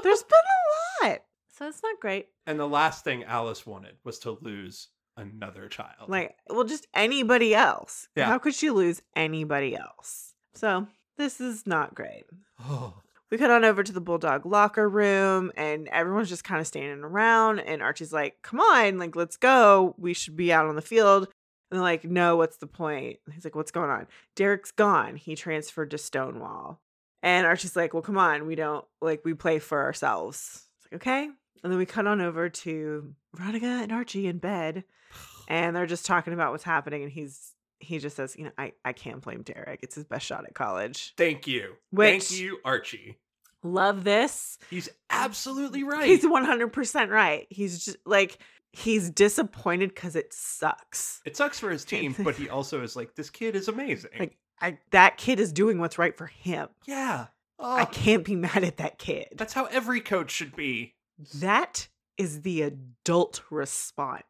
There's 0.03 0.23
been 0.23 1.05
a 1.05 1.07
lot. 1.09 1.21
So 1.57 1.67
it's 1.67 1.83
not 1.83 2.01
great. 2.01 2.27
and 2.47 2.59
the 2.59 2.69
last 2.69 3.03
thing 3.05 3.25
Alice 3.25 3.67
wanted 3.67 3.97
was 4.05 4.21
to 4.21 4.39
lose 4.41 4.89
another 5.17 5.67
child. 5.69 6.09
Like, 6.09 6.37
well, 6.49 6.63
just 6.65 6.87
anybody 6.95 7.53
else. 7.55 8.07
Yeah. 8.15 8.27
How 8.27 8.39
could 8.39 8.55
she 8.55 8.71
lose 8.71 9.03
anybody 9.17 9.75
else? 9.77 10.35
So 10.55 10.87
this 11.19 11.41
is 11.41 11.67
not 11.67 11.95
great. 11.95 12.25
oh, 12.61 12.95
We 13.31 13.37
cut 13.37 13.51
on 13.51 13.65
over 13.65 13.83
to 13.83 13.93
the 13.93 14.01
bulldog 14.01 14.47
locker 14.47 14.89
room, 14.89 15.53
and 15.57 15.87
everyone's 15.89 16.31
just 16.31 16.45
kind 16.45 16.61
of 16.61 16.67
standing 16.67 17.05
around. 17.05 17.61
And 17.61 17.83
Archie's 17.83 18.13
like, 18.13 18.41
"Come 18.43 18.61
on, 18.61 18.99
like 18.99 19.15
let's 19.17 19.37
go. 19.37 19.95
We 19.99 20.15
should 20.15 20.37
be 20.37 20.53
out 20.53 20.67
on 20.67 20.77
the 20.77 20.83
field." 20.83 21.25
And 21.71 21.77
they're 21.77 21.83
like, 21.83 22.05
"No, 22.05 22.37
what's 22.37 22.57
the 22.57 22.67
point?" 22.67 23.19
He's 23.35 23.45
like, 23.45 23.55
"What's 23.55 23.71
going 23.71 23.91
on?" 23.91 24.07
Derek's 24.35 24.71
gone. 24.71 25.17
He 25.17 25.35
transferred 25.37 25.91
to 25.91 25.99
Stonewall. 25.99 26.81
And 27.23 27.47
Archie's 27.47 27.77
like, 27.77 27.93
"Well, 27.93 28.03
come 28.03 28.17
on. 28.17 28.47
We 28.47 28.55
don't 28.55 28.87
like 29.03 29.25
we 29.25 29.35
play 29.35 29.59
for 29.59 29.83
ourselves." 29.83 30.65
It's 30.79 30.91
like, 30.93 31.03
"Okay." 31.03 31.29
And 31.63 31.73
then 31.73 31.79
we 31.79 31.87
cut 31.87 32.07
on 32.07 32.21
over 32.21 32.49
to 32.49 33.15
Veronica 33.35 33.67
and 33.67 33.91
Archie 33.93 34.29
in 34.29 34.39
bed, 34.39 34.85
and 35.49 35.75
they're 35.77 35.87
just 35.87 36.07
talking 36.07 36.33
about 36.33 36.53
what's 36.53 36.65
happening. 36.65 37.03
And 37.03 37.13
he's 37.13 37.53
he 37.81 37.99
just 37.99 38.17
says, 38.17 38.35
"You 38.37 38.45
know, 38.45 38.51
I 38.59 38.73
I 38.85 38.93
can't 38.93 39.21
blame 39.21 39.43
Derek. 39.43 39.81
It's 39.83 39.95
his 39.95 40.05
best 40.05 40.27
shot 40.27 40.45
at 40.45 40.55
college." 40.55 41.15
thank 41.17 41.47
you. 41.47 41.75
Which- 41.91 42.25
Thank 42.29 42.41
you, 42.41 42.59
Archie. 42.65 43.19
Love 43.65 44.05
this. 44.05 44.57
He's 44.71 44.89
absolutely 45.11 45.83
right. 45.83 46.07
He's 46.07 46.25
100% 46.25 47.11
right. 47.11 47.47
He's 47.51 47.85
just 47.85 47.97
like, 48.07 48.39
he's 48.73 49.11
disappointed 49.11 49.93
because 49.93 50.15
it 50.15 50.33
sucks. 50.33 51.21
it 51.25 51.37
sucks 51.37 51.59
for 51.59 51.69
his 51.69 51.85
team, 51.85 52.15
but 52.21 52.37
he 52.37 52.49
also 52.51 52.83
is 52.83 52.95
like, 52.95 53.17
this 53.17 53.31
kid 53.31 53.57
is 53.57 53.67
amazing. 53.67 54.11
Like, 54.17 54.37
I, 54.61 54.79
that 54.93 55.17
kid 55.17 55.41
is 55.41 55.53
doing 55.53 55.81
what's 55.81 55.99
right 55.99 56.17
for 56.17 56.27
him. 56.27 56.69
yeah. 56.87 57.27
I 57.61 57.83
Oh, 57.83 57.87
can't 57.87 58.25
be 58.25 58.37
mad 58.37 58.63
at 58.63 58.77
that 58.77 58.99
kid. 59.01 59.31
that's 59.35 59.53
how 59.53 59.65
every 59.65 60.01
coach 60.01 60.31
should 60.31 60.55
be. 60.55 60.95
That 61.35 61.89
is 62.17 62.43
the 62.43 62.63
adult 62.63 63.43
response. 63.51 64.23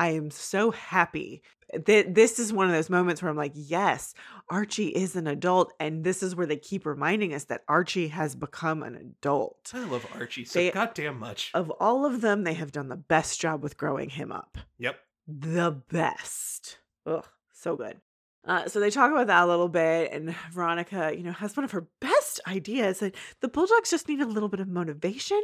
I 0.00 0.08
am 0.12 0.30
so 0.30 0.70
happy. 0.70 1.42
that 1.86 2.14
This 2.14 2.38
is 2.38 2.52
one 2.52 2.66
of 2.66 2.72
those 2.72 2.88
moments 2.90 3.20
where 3.22 3.30
I'm 3.30 3.36
like, 3.36 3.52
yes, 3.54 4.14
Archie 4.48 4.88
is 4.88 5.14
an 5.14 5.26
adult. 5.26 5.72
And 5.78 6.02
this 6.04 6.22
is 6.22 6.34
where 6.34 6.46
they 6.46 6.56
keep 6.56 6.86
reminding 6.86 7.34
us 7.34 7.44
that 7.44 7.62
Archie 7.68 8.08
has 8.08 8.34
become 8.34 8.82
an 8.82 8.96
adult. 8.96 9.70
I 9.74 9.84
love 9.84 10.06
Archie 10.14 10.44
so 10.46 10.58
They- 10.58 10.70
goddamn 10.70 11.18
much. 11.18 11.50
Of 11.54 11.70
all 11.78 12.06
of 12.06 12.22
them, 12.22 12.44
they 12.44 12.54
have 12.54 12.72
done 12.72 12.88
the 12.88 12.96
best 12.96 13.40
job 13.40 13.62
with 13.62 13.76
growing 13.76 14.08
him 14.10 14.32
up. 14.32 14.56
yep. 14.78 14.98
the 15.28 15.70
best. 15.90 16.78
Ugh, 17.06 17.26
so 17.52 17.76
good. 17.76 18.00
Uh, 18.44 18.66
so 18.66 18.80
they 18.80 18.90
talk 18.90 19.12
about 19.12 19.26
that 19.26 19.44
a 19.44 19.46
little 19.46 19.68
bit, 19.68 20.10
and 20.12 20.34
Veronica, 20.50 21.12
you 21.14 21.22
know, 21.22 21.30
has 21.32 21.54
one 21.56 21.62
of 21.64 21.70
her 21.72 21.86
best 22.00 22.40
ideas 22.48 23.00
that 23.00 23.14
the 23.40 23.48
Bulldogs 23.48 23.90
just 23.90 24.08
need 24.08 24.20
a 24.22 24.26
little 24.26 24.48
bit 24.48 24.60
of 24.60 24.66
motivation, 24.66 25.40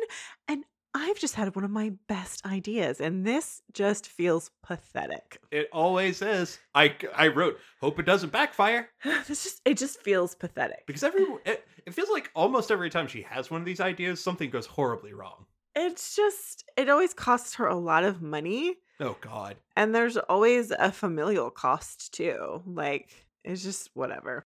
and 0.49 0.65
I've 0.99 1.19
just 1.19 1.35
had 1.35 1.55
one 1.55 1.65
of 1.65 1.71
my 1.71 1.93
best 2.09 2.47
ideas, 2.47 3.01
and 3.01 3.27
this 3.27 3.63
just 3.73 4.07
feels 4.09 4.51
pathetic. 4.63 5.39
It 5.51 5.69
always 5.73 6.23
is. 6.23 6.59
I 6.75 6.95
I 7.15 7.29
wrote, 7.29 7.59
hope 7.81 7.99
it 7.99 8.07
doesn't 8.07 8.33
backfire. 8.33 8.89
this 9.05 9.45
just 9.45 9.61
it 9.65 9.77
just 9.77 10.01
feels 10.01 10.35
pathetic. 10.35 10.85
Because 10.87 11.03
every 11.03 11.25
it, 11.45 11.67
it 11.87 11.95
feels 11.95 12.11
like 12.11 12.31
almost 12.35 12.71
every 12.71 12.91
time 12.91 13.07
she 13.07 13.23
has 13.23 13.51
one 13.51 13.61
of 13.61 13.67
these 13.67 13.81
ideas, 13.81 14.23
something 14.23 14.51
goes 14.51 14.67
horribly 14.67 15.13
wrong. 15.13 15.47
It's 15.75 16.17
just 16.17 16.65
it 16.77 16.89
always 16.89 17.13
costs 17.13 17.57
her 17.57 17.67
a 17.67 17.77
lot 17.77 18.05
of 18.05 18.23
money, 18.23 18.77
Oh 19.01 19.17
God. 19.21 19.57
And 19.77 19.95
there's 19.95 20.17
always 20.17 20.71
a 20.71 20.91
familial 20.91 21.51
cost 21.51 22.15
too. 22.15 22.63
Like, 22.67 23.11
it's 23.45 23.63
just 23.63 23.91
whatever. 23.95 24.47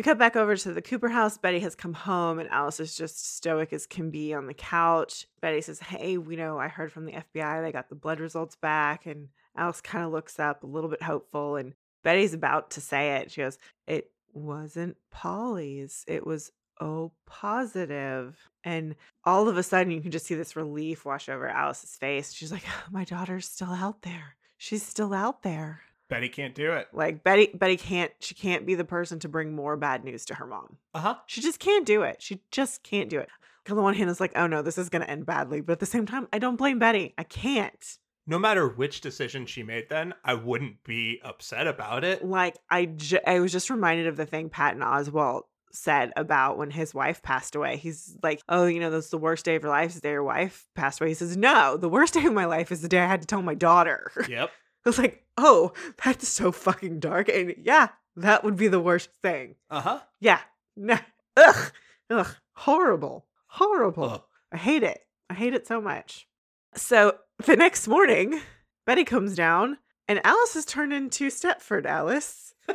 We 0.00 0.04
cut 0.04 0.16
back 0.16 0.34
over 0.34 0.56
to 0.56 0.72
the 0.72 0.80
Cooper 0.80 1.10
house. 1.10 1.36
Betty 1.36 1.60
has 1.60 1.74
come 1.74 1.92
home 1.92 2.38
and 2.38 2.48
Alice 2.48 2.80
is 2.80 2.96
just 2.96 3.36
stoic 3.36 3.70
as 3.74 3.86
can 3.86 4.10
be 4.10 4.32
on 4.32 4.46
the 4.46 4.54
couch. 4.54 5.26
Betty 5.42 5.60
says, 5.60 5.78
Hey, 5.78 6.12
you 6.12 6.36
know, 6.38 6.58
I 6.58 6.68
heard 6.68 6.90
from 6.90 7.04
the 7.04 7.12
FBI 7.12 7.62
they 7.62 7.70
got 7.70 7.90
the 7.90 7.96
blood 7.96 8.18
results 8.18 8.56
back. 8.56 9.04
And 9.04 9.28
Alice 9.54 9.82
kind 9.82 10.02
of 10.02 10.10
looks 10.10 10.38
up 10.38 10.64
a 10.64 10.66
little 10.66 10.88
bit 10.88 11.02
hopeful. 11.02 11.56
And 11.56 11.74
Betty's 12.02 12.32
about 12.32 12.70
to 12.70 12.80
say 12.80 13.16
it. 13.16 13.30
She 13.30 13.42
goes, 13.42 13.58
It 13.86 14.10
wasn't 14.32 14.96
Polly's. 15.10 16.02
It 16.08 16.26
was 16.26 16.50
O 16.80 17.12
positive. 17.26 18.38
And 18.64 18.96
all 19.24 19.50
of 19.50 19.58
a 19.58 19.62
sudden, 19.62 19.92
you 19.92 20.00
can 20.00 20.12
just 20.12 20.24
see 20.24 20.34
this 20.34 20.56
relief 20.56 21.04
wash 21.04 21.28
over 21.28 21.46
Alice's 21.46 21.96
face. 21.96 22.32
She's 22.32 22.50
like, 22.52 22.64
My 22.90 23.04
daughter's 23.04 23.48
still 23.48 23.74
out 23.74 24.00
there. 24.00 24.36
She's 24.56 24.82
still 24.82 25.12
out 25.12 25.42
there. 25.42 25.82
Betty 26.10 26.28
can't 26.28 26.54
do 26.54 26.72
it. 26.72 26.88
Like 26.92 27.24
Betty, 27.24 27.50
Betty 27.54 27.78
can't. 27.78 28.12
She 28.20 28.34
can't 28.34 28.66
be 28.66 28.74
the 28.74 28.84
person 28.84 29.18
to 29.20 29.28
bring 29.28 29.54
more 29.54 29.76
bad 29.76 30.04
news 30.04 30.26
to 30.26 30.34
her 30.34 30.46
mom. 30.46 30.76
Uh 30.92 31.00
huh. 31.00 31.14
She 31.26 31.40
just 31.40 31.58
can't 31.58 31.86
do 31.86 32.02
it. 32.02 32.20
She 32.20 32.42
just 32.50 32.82
can't 32.82 33.08
do 33.08 33.18
it. 33.18 33.28
On 33.68 33.76
the 33.76 33.82
one 33.82 33.94
hand, 33.94 34.10
it's 34.10 34.20
like, 34.20 34.32
oh 34.36 34.46
no, 34.48 34.62
this 34.62 34.78
is 34.78 34.88
going 34.88 35.02
to 35.02 35.10
end 35.10 35.26
badly. 35.26 35.60
But 35.60 35.74
at 35.74 35.80
the 35.80 35.86
same 35.86 36.04
time, 36.04 36.26
I 36.32 36.38
don't 36.38 36.56
blame 36.56 36.78
Betty. 36.78 37.14
I 37.16 37.22
can't. 37.22 37.98
No 38.26 38.38
matter 38.38 38.68
which 38.68 39.00
decision 39.00 39.46
she 39.46 39.62
made, 39.62 39.88
then 39.88 40.12
I 40.24 40.34
wouldn't 40.34 40.82
be 40.84 41.20
upset 41.24 41.66
about 41.66 42.04
it. 42.04 42.24
Like 42.24 42.56
I, 42.68 42.86
ju- 42.86 43.20
I 43.26 43.40
was 43.40 43.52
just 43.52 43.70
reminded 43.70 44.06
of 44.08 44.16
the 44.16 44.26
thing 44.26 44.48
Patton 44.48 44.82
Oswalt 44.82 45.42
said 45.72 46.12
about 46.16 46.58
when 46.58 46.70
his 46.70 46.92
wife 46.92 47.22
passed 47.22 47.54
away. 47.54 47.76
He's 47.76 48.16
like, 48.22 48.42
oh, 48.48 48.66
you 48.66 48.80
know, 48.80 48.90
that's 48.90 49.10
the 49.10 49.18
worst 49.18 49.44
day 49.44 49.54
of 49.54 49.62
your 49.62 49.70
life 49.70 49.90
is 49.90 49.94
the 49.96 50.00
day 50.00 50.10
your 50.10 50.24
wife 50.24 50.66
passed 50.74 51.00
away. 51.00 51.10
He 51.10 51.14
says, 51.14 51.36
no, 51.36 51.76
the 51.76 51.88
worst 51.88 52.14
day 52.14 52.24
of 52.24 52.32
my 52.32 52.46
life 52.46 52.72
is 52.72 52.82
the 52.82 52.88
day 52.88 52.98
I 52.98 53.06
had 53.06 53.20
to 53.20 53.26
tell 53.26 53.42
my 53.42 53.54
daughter. 53.54 54.10
Yep. 54.28 54.50
I 54.84 54.88
was 54.88 54.98
like, 54.98 55.24
oh, 55.36 55.72
that's 56.02 56.28
so 56.28 56.52
fucking 56.52 57.00
dark. 57.00 57.28
And 57.28 57.54
yeah, 57.62 57.88
that 58.16 58.44
would 58.44 58.56
be 58.56 58.68
the 58.68 58.80
worst 58.80 59.10
thing. 59.22 59.56
Uh 59.68 59.80
huh. 59.80 60.00
Yeah. 60.20 60.40
Nah. 60.76 60.98
Ugh. 61.36 61.72
Ugh. 62.10 62.34
Horrible. 62.52 63.26
Horrible. 63.46 64.10
Ugh. 64.10 64.22
I 64.52 64.56
hate 64.56 64.82
it. 64.82 65.00
I 65.28 65.34
hate 65.34 65.54
it 65.54 65.66
so 65.66 65.80
much. 65.80 66.26
So 66.74 67.18
the 67.44 67.56
next 67.56 67.86
morning, 67.88 68.40
Betty 68.86 69.04
comes 69.04 69.34
down 69.34 69.78
and 70.08 70.20
Alice 70.24 70.54
has 70.54 70.64
turned 70.64 70.92
into 70.92 71.28
Stepford 71.28 71.86
Alice. 71.86 72.54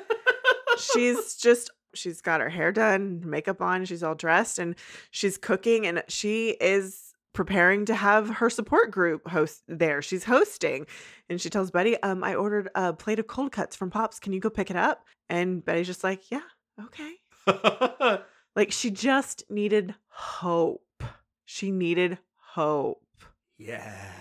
she's 0.78 1.36
just 1.36 1.72
she's 1.94 2.22
got 2.22 2.42
her 2.42 2.50
hair 2.50 2.72
done, 2.72 3.22
makeup 3.26 3.62
on, 3.62 3.86
she's 3.86 4.04
all 4.04 4.16
dressed 4.16 4.60
and 4.60 4.76
she's 5.12 5.38
cooking 5.38 5.88
and 5.88 6.04
she 6.08 6.50
is 6.62 7.05
preparing 7.36 7.86
to 7.86 7.94
have 7.94 8.28
her 8.30 8.50
support 8.50 8.90
group 8.90 9.28
host 9.28 9.62
there. 9.68 10.02
She's 10.02 10.24
hosting. 10.24 10.88
And 11.30 11.40
she 11.40 11.52
tells 11.52 11.70
Betty, 11.70 12.02
um, 12.02 12.24
I 12.24 12.34
ordered 12.34 12.70
a 12.74 12.94
plate 12.94 13.20
of 13.20 13.28
cold 13.28 13.52
cuts 13.52 13.76
from 13.76 13.92
Pops. 13.92 14.20
Can 14.20 14.34
you 14.34 14.40
go 14.40 14.50
pick 14.50 14.72
it 14.72 14.76
up? 14.76 15.06
And 15.30 15.64
Betty's 15.64 15.86
just 15.88 16.04
like, 16.04 16.32
Yeah, 16.32 16.42
okay. 16.86 18.22
Like 18.56 18.72
she 18.72 18.90
just 18.90 19.44
needed 19.50 19.94
hope. 20.08 20.82
She 21.46 21.72
needed 21.72 22.18
hope. 22.38 23.04
yeah. 23.58 24.12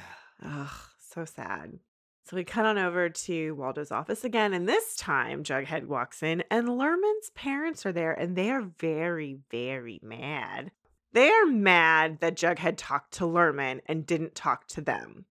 Ugh, 0.44 0.68
so 0.98 1.24
sad. 1.24 1.78
So 2.26 2.36
we 2.36 2.42
cut 2.44 2.66
on 2.66 2.76
over 2.76 3.08
to 3.10 3.52
Waldo's 3.54 3.92
office 3.92 4.24
again, 4.24 4.52
and 4.54 4.68
this 4.68 4.96
time 4.96 5.44
Jughead 5.44 5.86
walks 5.86 6.22
in, 6.22 6.42
and 6.50 6.66
Lerman's 6.66 7.30
parents 7.34 7.86
are 7.86 7.92
there, 7.92 8.12
and 8.12 8.34
they 8.34 8.50
are 8.50 8.62
very, 8.80 9.38
very 9.50 10.00
mad. 10.02 10.72
They 11.14 11.30
are 11.30 11.46
mad 11.46 12.18
that 12.20 12.36
Jughead 12.36 12.74
talked 12.76 13.14
to 13.14 13.24
Lerman 13.24 13.80
and 13.86 14.04
didn't 14.04 14.34
talk 14.34 14.66
to 14.68 14.80
them. 14.80 15.24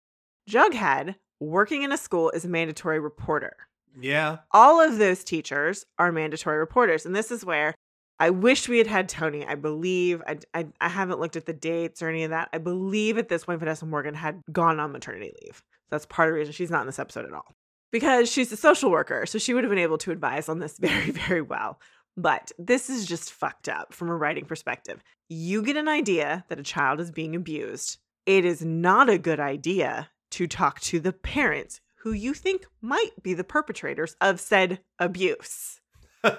Jughead, 0.49 1.17
working 1.41 1.83
in 1.83 1.91
a 1.91 1.97
school, 1.97 2.31
is 2.31 2.45
a 2.45 2.49
mandatory 2.49 3.01
reporter. 3.01 3.57
Yeah. 4.01 4.39
all 4.53 4.81
of 4.81 4.99
those 4.99 5.25
teachers 5.25 5.85
are 5.99 6.13
mandatory 6.13 6.59
reporters 6.59 7.05
and 7.05 7.17
this 7.17 7.33
is 7.33 7.45
where 7.45 7.75
i 8.21 8.31
wish 8.31 8.69
we 8.69 8.79
had 8.79 8.87
had 8.87 9.09
toni. 9.09 9.45
I 9.45 9.57
believe 9.57 10.23
I, 10.29 10.39
I, 10.55 10.69
I 10.81 10.89
haven't 10.89 11.19
looked 11.19 11.35
at 11.35 11.47
the 11.47 11.53
dates 11.53 12.01
or 12.01 12.09
any 12.09 12.23
of 12.23 12.31
that. 12.31 12.51
I 12.53 12.59
believe 12.59 13.19
at 13.19 13.29
this 13.29 13.47
point 13.47 13.59
vanessa 13.59 13.87
morgan 13.87 14.15
had 14.15 14.43
gone 14.53 14.79
on 14.79 14.93
maternity 14.93 15.33
leave. 15.43 15.61
That's 15.91 16.07
part 16.07 16.29
of 16.29 16.35
the 16.35 16.39
reason 16.39 16.53
she's 16.53 16.71
not 16.71 16.83
in 16.83 16.87
this 16.87 17.01
episode 17.01 17.25
at 17.25 17.33
all. 17.33 17.53
Because 17.91 18.31
she's 18.31 18.53
a 18.53 18.57
social 18.57 18.93
worker 18.93 19.27
so 19.27 19.39
she 19.41 19.55
would 19.55 19.65
have 19.65 19.71
been 19.73 19.79
able 19.81 19.99
to 19.99 20.13
advise 20.13 20.49
on 20.49 20.61
this 20.61 20.79
very 20.81 21.11
very 21.11 21.43
well. 21.43 21.81
But 22.17 22.53
this 22.61 22.91
is 22.91 23.07
just 23.07 23.33
fucked 23.33 23.69
up 23.69 23.93
from 23.93 24.09
a 24.09 24.17
writing 24.17 24.45
perspective 24.45 25.03
you 25.33 25.63
get 25.63 25.77
an 25.77 25.89
idea 25.89 26.45
that 26.49 26.59
a 26.59 26.63
child 26.63 27.01
is 27.01 27.11
being 27.11 27.35
abused 27.35 27.99
it 28.27 28.45
is 28.45 28.63
not 28.65 29.09
a 29.09 29.19
good 29.19 29.41
idea 29.41 30.11
to 30.31 30.47
talk 30.47 30.79
to 30.81 31.01
the 31.01 31.13
parents 31.13 31.81
who 32.03 32.13
you 32.13 32.35
think 32.35 32.67
might 32.81 33.23
be 33.23 33.35
the 33.35 33.45
perpetrators 33.45 34.15
of 34.21 34.41
said 34.41 34.81
abuse. 34.99 35.81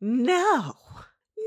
No, 0.00 0.74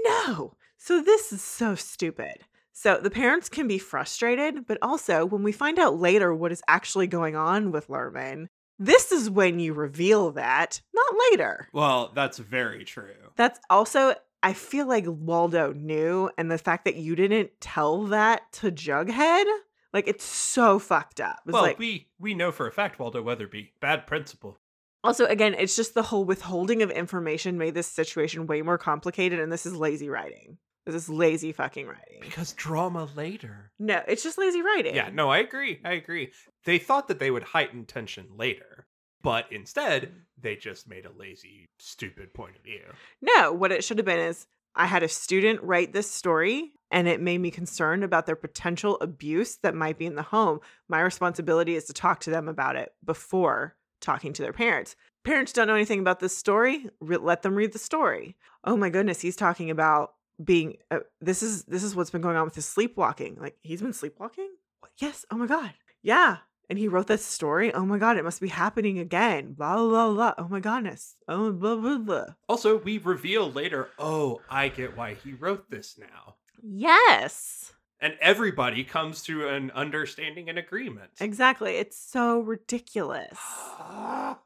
no. 0.03 0.55
So 0.77 1.01
this 1.01 1.31
is 1.31 1.41
so 1.41 1.73
stupid. 1.73 2.43
So 2.73 2.99
the 3.01 3.09
parents 3.09 3.47
can 3.47 3.65
be 3.65 3.77
frustrated, 3.77 4.67
but 4.67 4.77
also 4.81 5.25
when 5.25 5.41
we 5.41 5.53
find 5.53 5.79
out 5.79 5.99
later 5.99 6.33
what 6.33 6.51
is 6.51 6.61
actually 6.67 7.07
going 7.07 7.35
on 7.35 7.71
with 7.71 7.87
Lerman, 7.87 8.47
this 8.77 9.11
is 9.13 9.29
when 9.29 9.59
you 9.59 9.73
reveal 9.73 10.31
that, 10.31 10.81
not 10.93 11.15
later. 11.31 11.69
well, 11.71 12.11
that's 12.13 12.39
very 12.39 12.83
true. 12.83 13.13
That's 13.37 13.59
also, 13.69 14.15
I 14.43 14.53
feel 14.53 14.87
like 14.87 15.05
Waldo 15.07 15.71
knew, 15.73 16.29
and 16.37 16.49
the 16.49 16.57
fact 16.57 16.85
that 16.85 16.95
you 16.95 17.15
didn't 17.15 17.51
tell 17.59 18.05
that 18.05 18.51
to 18.53 18.71
Jughead, 18.71 19.45
like 19.93 20.07
it's 20.07 20.25
so 20.25 20.79
fucked 20.79 21.21
up. 21.21 21.39
It's 21.45 21.53
well, 21.53 21.63
like, 21.63 21.79
we 21.79 22.07
we 22.19 22.33
know 22.33 22.51
for 22.51 22.67
a 22.67 22.71
fact 22.71 22.99
Waldo 22.99 23.21
Weatherby 23.21 23.73
bad 23.79 24.07
principal. 24.07 24.57
Also, 25.03 25.25
again, 25.25 25.55
it's 25.57 25.75
just 25.75 25.93
the 25.93 26.03
whole 26.03 26.25
withholding 26.25 26.83
of 26.83 26.91
information 26.91 27.57
made 27.57 27.73
this 27.73 27.87
situation 27.87 28.45
way 28.45 28.61
more 28.61 28.77
complicated, 28.77 29.39
and 29.39 29.51
this 29.51 29.65
is 29.65 29.75
lazy 29.75 30.09
writing. 30.09 30.57
This 30.85 30.95
is 30.95 31.09
lazy 31.09 31.51
fucking 31.51 31.87
writing. 31.87 32.19
Because 32.21 32.53
drama 32.53 33.07
later. 33.15 33.71
No, 33.79 34.01
it's 34.07 34.23
just 34.23 34.37
lazy 34.37 34.61
writing. 34.61 34.95
Yeah, 34.95 35.09
no, 35.11 35.29
I 35.29 35.39
agree. 35.39 35.79
I 35.85 35.93
agree. 35.93 36.31
They 36.65 36.79
thought 36.79 37.07
that 37.07 37.19
they 37.19 37.31
would 37.31 37.43
heighten 37.43 37.85
tension 37.85 38.27
later, 38.35 38.87
but 39.21 39.45
instead, 39.51 40.11
they 40.41 40.55
just 40.55 40.87
made 40.87 41.05
a 41.05 41.11
lazy, 41.17 41.69
stupid 41.79 42.33
point 42.33 42.55
of 42.55 42.63
view. 42.63 42.81
No, 43.21 43.51
what 43.51 43.71
it 43.71 43.83
should 43.83 43.97
have 43.97 44.05
been 44.05 44.19
is 44.19 44.47
I 44.75 44.85
had 44.85 45.03
a 45.03 45.07
student 45.07 45.61
write 45.63 45.93
this 45.93 46.09
story 46.09 46.71
and 46.91 47.07
it 47.07 47.21
made 47.21 47.39
me 47.39 47.51
concerned 47.51 48.03
about 48.03 48.25
their 48.25 48.35
potential 48.35 48.97
abuse 49.01 49.57
that 49.63 49.75
might 49.75 49.97
be 49.97 50.05
in 50.05 50.15
the 50.15 50.21
home. 50.21 50.59
My 50.87 51.01
responsibility 51.01 51.75
is 51.75 51.85
to 51.85 51.93
talk 51.93 52.19
to 52.21 52.29
them 52.29 52.47
about 52.47 52.75
it 52.75 52.93
before 53.03 53.75
talking 53.99 54.33
to 54.33 54.41
their 54.41 54.53
parents. 54.53 54.95
Parents 55.23 55.53
don't 55.53 55.67
know 55.67 55.75
anything 55.75 55.99
about 55.99 56.19
this 56.19 56.35
story. 56.35 56.87
Re- 56.99 57.17
let 57.17 57.43
them 57.43 57.55
read 57.55 57.73
the 57.73 57.79
story. 57.79 58.35
Oh 58.63 58.75
my 58.75 58.89
goodness, 58.89 59.21
he's 59.21 59.35
talking 59.35 59.69
about 59.69 60.13
being 60.43 60.77
uh, 60.89 60.99
this 61.19 61.43
is 61.43 61.65
this 61.65 61.83
is 61.83 61.95
what's 61.95 62.09
been 62.09 62.21
going 62.21 62.35
on 62.35 62.45
with 62.45 62.55
his 62.55 62.65
sleepwalking. 62.65 63.37
Like 63.39 63.57
he's 63.61 63.81
been 63.81 63.93
sleepwalking? 63.93 64.49
Yes. 64.97 65.25
Oh 65.31 65.37
my 65.37 65.45
god. 65.45 65.73
Yeah. 66.01 66.37
And 66.71 66.79
he 66.79 66.87
wrote 66.87 67.07
this 67.07 67.25
story. 67.25 67.73
Oh 67.73 67.85
my 67.85 67.97
god, 67.97 68.15
it 68.15 68.23
must 68.23 68.39
be 68.39 68.47
happening 68.47 68.97
again. 68.97 69.51
Blah 69.51 69.75
blah 69.75 70.13
blah. 70.13 70.33
Oh 70.37 70.47
my 70.47 70.61
goodness. 70.61 71.17
Oh 71.27 71.51
blah 71.51 71.75
blah 71.75 71.97
blah. 71.97 72.25
Also, 72.47 72.77
we 72.77 72.97
reveal 72.97 73.51
later, 73.51 73.89
oh, 73.99 74.39
I 74.49 74.69
get 74.69 74.95
why 74.95 75.15
he 75.15 75.33
wrote 75.33 75.69
this 75.69 75.99
now. 75.99 76.35
Yes. 76.63 77.73
And 77.99 78.13
everybody 78.21 78.85
comes 78.85 79.21
to 79.23 79.49
an 79.49 79.71
understanding 79.71 80.47
and 80.47 80.57
agreement. 80.57 81.09
Exactly. 81.19 81.75
It's 81.75 81.99
so 81.99 82.39
ridiculous. 82.39 83.37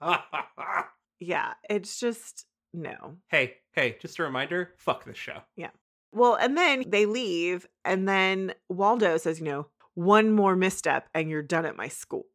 Yeah, 1.19 1.53
it's 1.69 1.99
just 1.99 2.45
no. 2.73 3.15
hey, 3.29 3.55
hey, 3.71 3.97
just 4.01 4.19
a 4.19 4.23
reminder, 4.23 4.73
fuck 4.77 5.05
this 5.05 5.17
show. 5.17 5.39
Yeah. 5.55 5.69
Well, 6.11 6.35
and 6.35 6.57
then 6.57 6.83
they 6.87 7.05
leave, 7.05 7.67
and 7.85 8.07
then 8.07 8.53
Waldo 8.67 9.15
says, 9.17 9.39
you 9.39 9.45
know, 9.45 9.67
one 9.95 10.31
more 10.31 10.55
misstep 10.55 11.09
and 11.13 11.29
you're 11.29 11.41
done 11.41 11.65
at 11.65 11.75
my 11.75 11.87
school. 11.87 12.25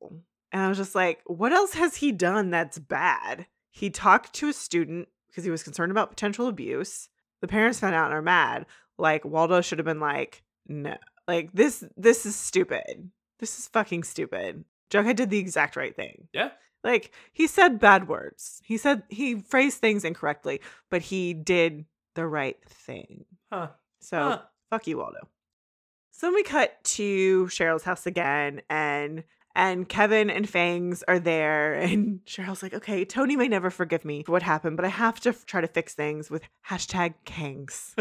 And 0.52 0.60
I 0.62 0.68
was 0.68 0.78
just 0.78 0.94
like, 0.94 1.20
what 1.26 1.52
else 1.52 1.74
has 1.74 1.96
he 1.96 2.10
done 2.10 2.50
that's 2.50 2.78
bad? 2.78 3.46
He 3.70 3.88
talked 3.90 4.32
to 4.34 4.48
a 4.48 4.52
student 4.52 5.08
because 5.28 5.44
he 5.44 5.50
was 5.50 5.62
concerned 5.62 5.92
about 5.92 6.10
potential 6.10 6.48
abuse. 6.48 7.08
The 7.40 7.46
parents 7.48 7.78
found 7.78 7.94
out 7.94 8.06
and 8.06 8.14
are 8.14 8.22
mad. 8.22 8.66
Like 8.98 9.24
Waldo 9.24 9.60
should 9.60 9.78
have 9.78 9.86
been 9.86 10.00
like, 10.00 10.42
no. 10.66 10.96
Like 11.28 11.52
this 11.52 11.84
this 11.96 12.26
is 12.26 12.34
stupid. 12.34 13.10
This 13.38 13.58
is 13.58 13.68
fucking 13.68 14.02
stupid. 14.02 14.64
Jughead 14.90 15.16
did 15.16 15.30
the 15.30 15.38
exact 15.38 15.76
right 15.76 15.94
thing. 15.94 16.26
Yeah. 16.32 16.50
Like 16.82 17.12
he 17.32 17.46
said 17.46 17.78
bad 17.78 18.08
words. 18.08 18.60
He 18.64 18.76
said 18.76 19.04
he 19.08 19.36
phrased 19.40 19.78
things 19.78 20.04
incorrectly, 20.04 20.60
but 20.90 21.02
he 21.02 21.32
did 21.34 21.84
the 22.14 22.26
right 22.26 22.58
thing. 22.68 23.24
Huh. 23.52 23.68
So 24.00 24.18
Huh. 24.18 24.42
fuck 24.70 24.86
you, 24.88 24.98
Waldo. 24.98 25.28
So 26.20 26.26
then 26.26 26.34
we 26.34 26.42
cut 26.42 26.84
to 26.84 27.46
Cheryl's 27.46 27.84
house 27.84 28.04
again, 28.04 28.60
and 28.68 29.24
and 29.54 29.88
Kevin 29.88 30.28
and 30.28 30.46
Fangs 30.46 31.02
are 31.08 31.18
there, 31.18 31.72
and 31.80 32.20
Cheryl's 32.26 32.62
like, 32.62 32.74
"Okay, 32.74 33.06
Toni 33.06 33.36
may 33.36 33.48
never 33.48 33.70
forgive 33.70 34.04
me 34.04 34.22
for 34.22 34.32
what 34.32 34.42
happened, 34.42 34.76
but 34.76 34.84
I 34.84 34.90
have 34.90 35.18
to 35.20 35.30
f- 35.30 35.46
try 35.46 35.62
to 35.62 35.66
fix 35.66 35.94
things 35.94 36.30
with 36.30 36.42
hashtag 36.68 37.14
Kangs." 37.24 37.94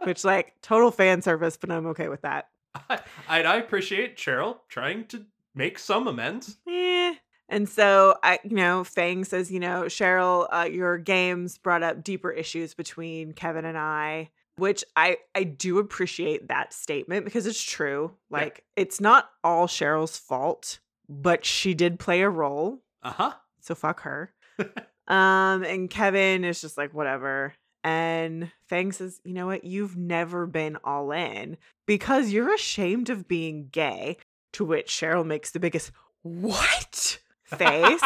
Which, 0.06 0.22
like, 0.24 0.54
total 0.62 0.92
fan 0.92 1.20
service, 1.20 1.56
but 1.56 1.72
I'm 1.72 1.86
okay 1.88 2.08
with 2.08 2.22
that. 2.22 2.46
I, 2.88 3.00
I 3.28 3.56
appreciate 3.56 4.16
Cheryl 4.16 4.58
trying 4.68 5.06
to 5.06 5.26
make 5.52 5.80
some 5.80 6.06
amends. 6.06 6.58
Eh. 6.68 7.16
And 7.48 7.68
so 7.68 8.14
I, 8.22 8.38
you 8.44 8.54
know, 8.54 8.84
Fang 8.84 9.24
says, 9.24 9.50
you 9.50 9.58
know, 9.58 9.86
Cheryl, 9.86 10.46
uh, 10.52 10.68
your 10.70 10.96
games 10.96 11.58
brought 11.58 11.82
up 11.82 12.04
deeper 12.04 12.30
issues 12.30 12.74
between 12.74 13.32
Kevin 13.32 13.64
and 13.64 13.76
I, 13.76 14.30
which 14.58 14.84
I 14.96 15.18
I 15.34 15.44
do 15.44 15.78
appreciate 15.78 16.48
that 16.48 16.72
statement 16.72 17.24
because 17.24 17.46
it's 17.46 17.62
true. 17.62 18.12
Yeah. 18.30 18.38
Like 18.38 18.64
it's 18.76 19.00
not 19.00 19.30
all 19.42 19.66
Cheryl's 19.66 20.18
fault, 20.18 20.80
but 21.08 21.44
she 21.44 21.74
did 21.74 21.98
play 21.98 22.22
a 22.22 22.30
role. 22.30 22.82
Uh 23.02 23.12
huh. 23.12 23.32
So 23.60 23.74
fuck 23.74 24.00
her. 24.02 24.32
um, 25.08 25.62
and 25.64 25.88
Kevin 25.88 26.44
is 26.44 26.60
just 26.60 26.76
like 26.76 26.92
whatever. 26.92 27.54
And 27.84 28.50
Fang 28.68 28.92
says, 28.92 29.20
you 29.24 29.32
know 29.32 29.46
what? 29.46 29.64
You've 29.64 29.96
never 29.96 30.46
been 30.46 30.76
all 30.84 31.12
in 31.12 31.56
because 31.86 32.30
you're 32.30 32.52
ashamed 32.52 33.08
of 33.08 33.28
being 33.28 33.68
gay. 33.70 34.18
To 34.54 34.64
which 34.64 34.88
Cheryl 34.88 35.26
makes 35.26 35.50
the 35.50 35.60
biggest 35.60 35.92
what 36.22 37.18
face. 37.44 38.02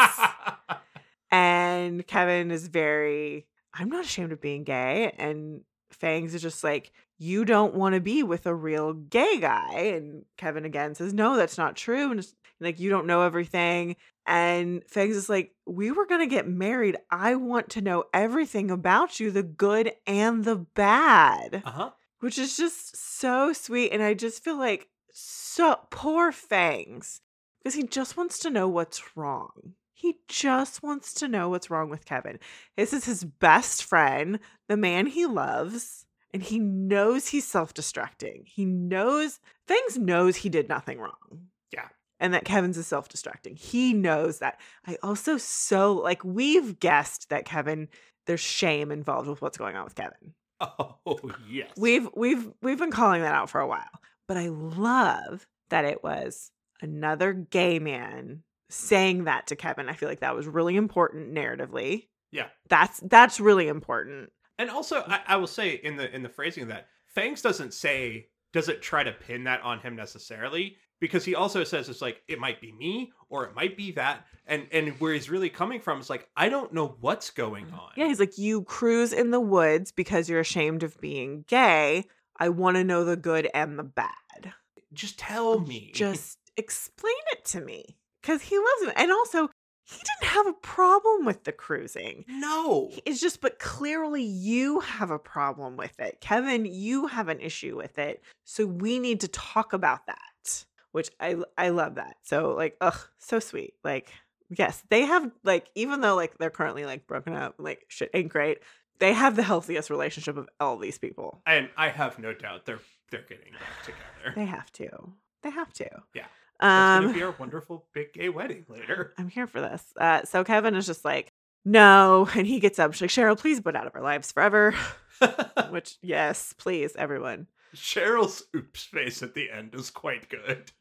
and 1.31 2.05
Kevin 2.05 2.51
is 2.51 2.67
very, 2.67 3.47
I'm 3.73 3.89
not 3.89 4.03
ashamed 4.03 4.33
of 4.33 4.41
being 4.41 4.65
gay. 4.65 5.13
And 5.17 5.61
Fangs 5.93 6.33
is 6.33 6.41
just 6.41 6.63
like, 6.63 6.91
you 7.17 7.45
don't 7.45 7.75
want 7.75 7.95
to 7.95 8.01
be 8.01 8.23
with 8.23 8.45
a 8.45 8.53
real 8.55 8.93
gay 8.93 9.39
guy. 9.39 9.73
And 9.95 10.25
Kevin 10.37 10.65
again 10.65 10.95
says, 10.95 11.13
no, 11.13 11.35
that's 11.37 11.57
not 11.57 11.75
true. 11.75 12.11
And 12.11 12.19
it's 12.19 12.33
like, 12.59 12.79
you 12.79 12.89
don't 12.89 13.07
know 13.07 13.21
everything. 13.21 13.95
And 14.25 14.83
Fangs 14.87 15.15
is 15.15 15.29
like, 15.29 15.53
we 15.65 15.91
were 15.91 16.05
going 16.05 16.21
to 16.21 16.33
get 16.33 16.47
married. 16.47 16.97
I 17.09 17.35
want 17.35 17.69
to 17.71 17.81
know 17.81 18.05
everything 18.13 18.71
about 18.71 19.19
you, 19.19 19.31
the 19.31 19.43
good 19.43 19.93
and 20.07 20.43
the 20.43 20.55
bad 20.55 21.61
uh 21.65 21.71
huh. 21.71 21.89
which 22.19 22.37
is 22.37 22.57
just 22.57 22.95
so 22.95 23.53
sweet. 23.53 23.91
And 23.91 24.01
I 24.01 24.13
just 24.13 24.43
feel 24.43 24.57
like 24.57 24.87
so 25.11 25.79
poor 25.91 26.31
Fangs 26.31 27.21
because 27.59 27.75
he 27.75 27.83
just 27.83 28.17
wants 28.17 28.39
to 28.39 28.49
know 28.49 28.67
what's 28.67 29.15
wrong. 29.15 29.73
He 30.03 30.17
just 30.27 30.83
wants 30.83 31.13
to 31.13 31.29
know 31.29 31.47
what's 31.47 31.69
wrong 31.69 31.89
with 31.89 32.03
Kevin. 32.03 32.37
This 32.75 32.91
is 32.91 33.05
his 33.05 33.23
best 33.23 33.85
friend, 33.85 34.37
the 34.67 34.75
man 34.75 35.05
he 35.05 35.25
loves, 35.25 36.05
and 36.33 36.43
he 36.43 36.59
knows 36.59 37.29
he's 37.29 37.47
self 37.47 37.73
destructing. 37.73 38.45
He 38.45 38.65
knows, 38.65 39.39
Fangs 39.65 39.97
knows 39.97 40.35
he 40.35 40.49
did 40.49 40.67
nothing 40.67 40.99
wrong. 40.99 41.47
Yeah. 41.71 41.87
And 42.19 42.33
that 42.33 42.43
Kevin's 42.43 42.77
is 42.77 42.85
self 42.85 43.07
destructing. 43.07 43.57
He 43.57 43.93
knows 43.93 44.39
that. 44.39 44.59
I 44.85 44.97
also 45.01 45.37
so, 45.37 45.93
like, 45.93 46.21
we've 46.25 46.81
guessed 46.81 47.29
that 47.29 47.45
Kevin, 47.45 47.87
there's 48.27 48.41
shame 48.41 48.91
involved 48.91 49.29
with 49.29 49.41
what's 49.41 49.57
going 49.57 49.77
on 49.77 49.85
with 49.85 49.95
Kevin. 49.95 50.33
Oh 51.05 51.19
yes. 51.49 51.71
We've 51.77 52.09
we've 52.13 52.51
we've 52.61 52.77
been 52.77 52.91
calling 52.91 53.21
that 53.21 53.33
out 53.33 53.49
for 53.49 53.61
a 53.61 53.67
while. 53.67 54.01
But 54.27 54.35
I 54.35 54.49
love 54.49 55.47
that 55.69 55.85
it 55.85 56.03
was 56.03 56.51
another 56.81 57.31
gay 57.31 57.79
man 57.79 58.43
saying 58.73 59.25
that 59.25 59.47
to 59.47 59.55
Kevin. 59.55 59.89
I 59.89 59.93
feel 59.93 60.09
like 60.09 60.21
that 60.21 60.35
was 60.35 60.47
really 60.47 60.75
important 60.75 61.33
narratively. 61.33 62.07
Yeah. 62.31 62.47
That's 62.69 62.99
that's 63.01 63.39
really 63.39 63.67
important. 63.67 64.31
And 64.57 64.69
also, 64.69 65.03
I, 65.07 65.21
I 65.27 65.35
will 65.37 65.47
say 65.47 65.71
in 65.71 65.97
the 65.97 66.13
in 66.13 66.23
the 66.23 66.29
phrasing 66.29 66.63
of 66.63 66.69
that, 66.69 66.87
Fangs 67.07 67.41
doesn't 67.41 67.73
say 67.73 68.27
doesn't 68.53 68.81
try 68.81 69.03
to 69.03 69.11
pin 69.11 69.45
that 69.45 69.61
on 69.61 69.79
him 69.79 69.95
necessarily 69.95 70.77
because 70.99 71.25
he 71.25 71.35
also 71.35 71.63
says 71.63 71.89
it's 71.89 72.01
like 72.01 72.21
it 72.27 72.39
might 72.39 72.61
be 72.61 72.71
me 72.71 73.11
or 73.29 73.45
it 73.45 73.55
might 73.55 73.75
be 73.75 73.91
that, 73.91 74.25
and 74.45 74.67
and 74.71 74.89
where 74.99 75.13
he's 75.13 75.29
really 75.29 75.49
coming 75.49 75.79
from 75.79 75.99
is 75.99 76.09
like 76.09 76.27
I 76.35 76.49
don't 76.49 76.73
know 76.73 76.95
what's 77.01 77.29
going 77.29 77.65
mm-hmm. 77.65 77.79
on. 77.79 77.91
Yeah, 77.97 78.07
he's 78.07 78.19
like, 78.19 78.37
you 78.37 78.63
cruise 78.63 79.11
in 79.11 79.31
the 79.31 79.41
woods 79.41 79.91
because 79.91 80.29
you're 80.29 80.39
ashamed 80.39 80.83
of 80.83 80.99
being 81.01 81.45
gay. 81.47 82.05
I 82.37 82.49
want 82.49 82.77
to 82.77 82.83
know 82.83 83.03
the 83.03 83.17
good 83.17 83.49
and 83.53 83.77
the 83.77 83.83
bad. 83.83 84.53
just 84.93 85.19
tell 85.19 85.59
me. 85.59 85.91
Just 85.93 86.39
explain 86.57 87.13
it 87.31 87.45
to 87.45 87.61
me. 87.61 87.97
Because 88.23 88.41
he 88.41 88.57
loves 88.57 88.83
him. 88.83 88.93
And 88.95 89.11
also, 89.11 89.49
he 89.85 89.97
didn't 89.97 90.31
have 90.31 90.47
a 90.47 90.53
problem 90.53 91.25
with 91.25 91.43
the 91.43 91.51
cruising. 91.51 92.23
no. 92.27 92.89
It's 93.05 93.19
just, 93.19 93.41
but 93.41 93.59
clearly 93.59 94.23
you 94.23 94.79
have 94.79 95.11
a 95.11 95.19
problem 95.19 95.75
with 95.75 95.99
it. 95.99 96.21
Kevin, 96.21 96.65
you 96.65 97.07
have 97.07 97.27
an 97.27 97.41
issue 97.41 97.75
with 97.75 97.99
it. 97.99 98.23
So 98.45 98.65
we 98.65 98.97
need 98.97 99.19
to 99.19 99.27
talk 99.27 99.73
about 99.73 100.07
that, 100.07 100.65
which 100.93 101.09
I 101.19 101.35
I 101.57 101.69
love 101.69 101.95
that. 101.95 102.15
So 102.23 102.53
like, 102.53 102.77
ugh, 102.79 102.97
so 103.17 103.39
sweet. 103.39 103.73
Like, 103.83 104.09
yes, 104.49 104.81
they 104.89 105.01
have 105.01 105.29
like, 105.43 105.67
even 105.75 105.99
though 105.99 106.15
like 106.15 106.37
they're 106.37 106.49
currently 106.49 106.85
like 106.85 107.05
broken 107.05 107.33
up, 107.33 107.55
like 107.57 107.85
shit 107.89 108.09
ain't 108.13 108.29
great. 108.29 108.59
They 108.99 109.11
have 109.11 109.35
the 109.35 109.43
healthiest 109.43 109.89
relationship 109.89 110.37
of 110.37 110.47
all 110.61 110.77
these 110.77 110.97
people. 110.97 111.41
And 111.45 111.69
I 111.75 111.89
have 111.89 112.19
no 112.19 112.33
doubt 112.33 112.65
they're 112.65 112.79
they're 113.11 113.25
getting 113.27 113.51
back 113.51 113.83
together. 113.83 114.33
They 114.33 114.45
have 114.45 114.71
to. 114.73 115.11
They 115.41 115.49
have 115.49 115.73
to. 115.73 115.89
Yeah. 116.15 116.25
Um 116.63 117.03
gonna 117.03 117.13
be 117.13 117.23
our 117.23 117.35
wonderful 117.37 117.85
big 117.93 118.13
gay 118.13 118.29
wedding 118.29 118.65
later. 118.67 119.13
I'm 119.17 119.27
here 119.29 119.47
for 119.47 119.61
this. 119.61 119.83
Uh, 119.97 120.23
so 120.23 120.43
Kevin 120.43 120.75
is 120.75 120.85
just 120.85 121.03
like, 121.03 121.31
no. 121.65 122.27
And 122.35 122.47
he 122.47 122.59
gets 122.59 122.79
up. 122.79 122.93
She's 122.93 123.01
like, 123.01 123.09
Cheryl, 123.09 123.37
please 123.37 123.59
put 123.61 123.75
out 123.75 123.87
of 123.87 123.95
our 123.95 124.01
lives 124.01 124.31
forever. 124.31 124.73
Which, 125.69 125.97
yes, 126.01 126.53
please, 126.57 126.95
everyone. 126.95 127.47
Cheryl's 127.75 128.43
oops 128.55 128.83
face 128.83 129.23
at 129.23 129.33
the 129.33 129.49
end 129.51 129.73
is 129.75 129.89
quite 129.89 130.29
good. 130.29 130.71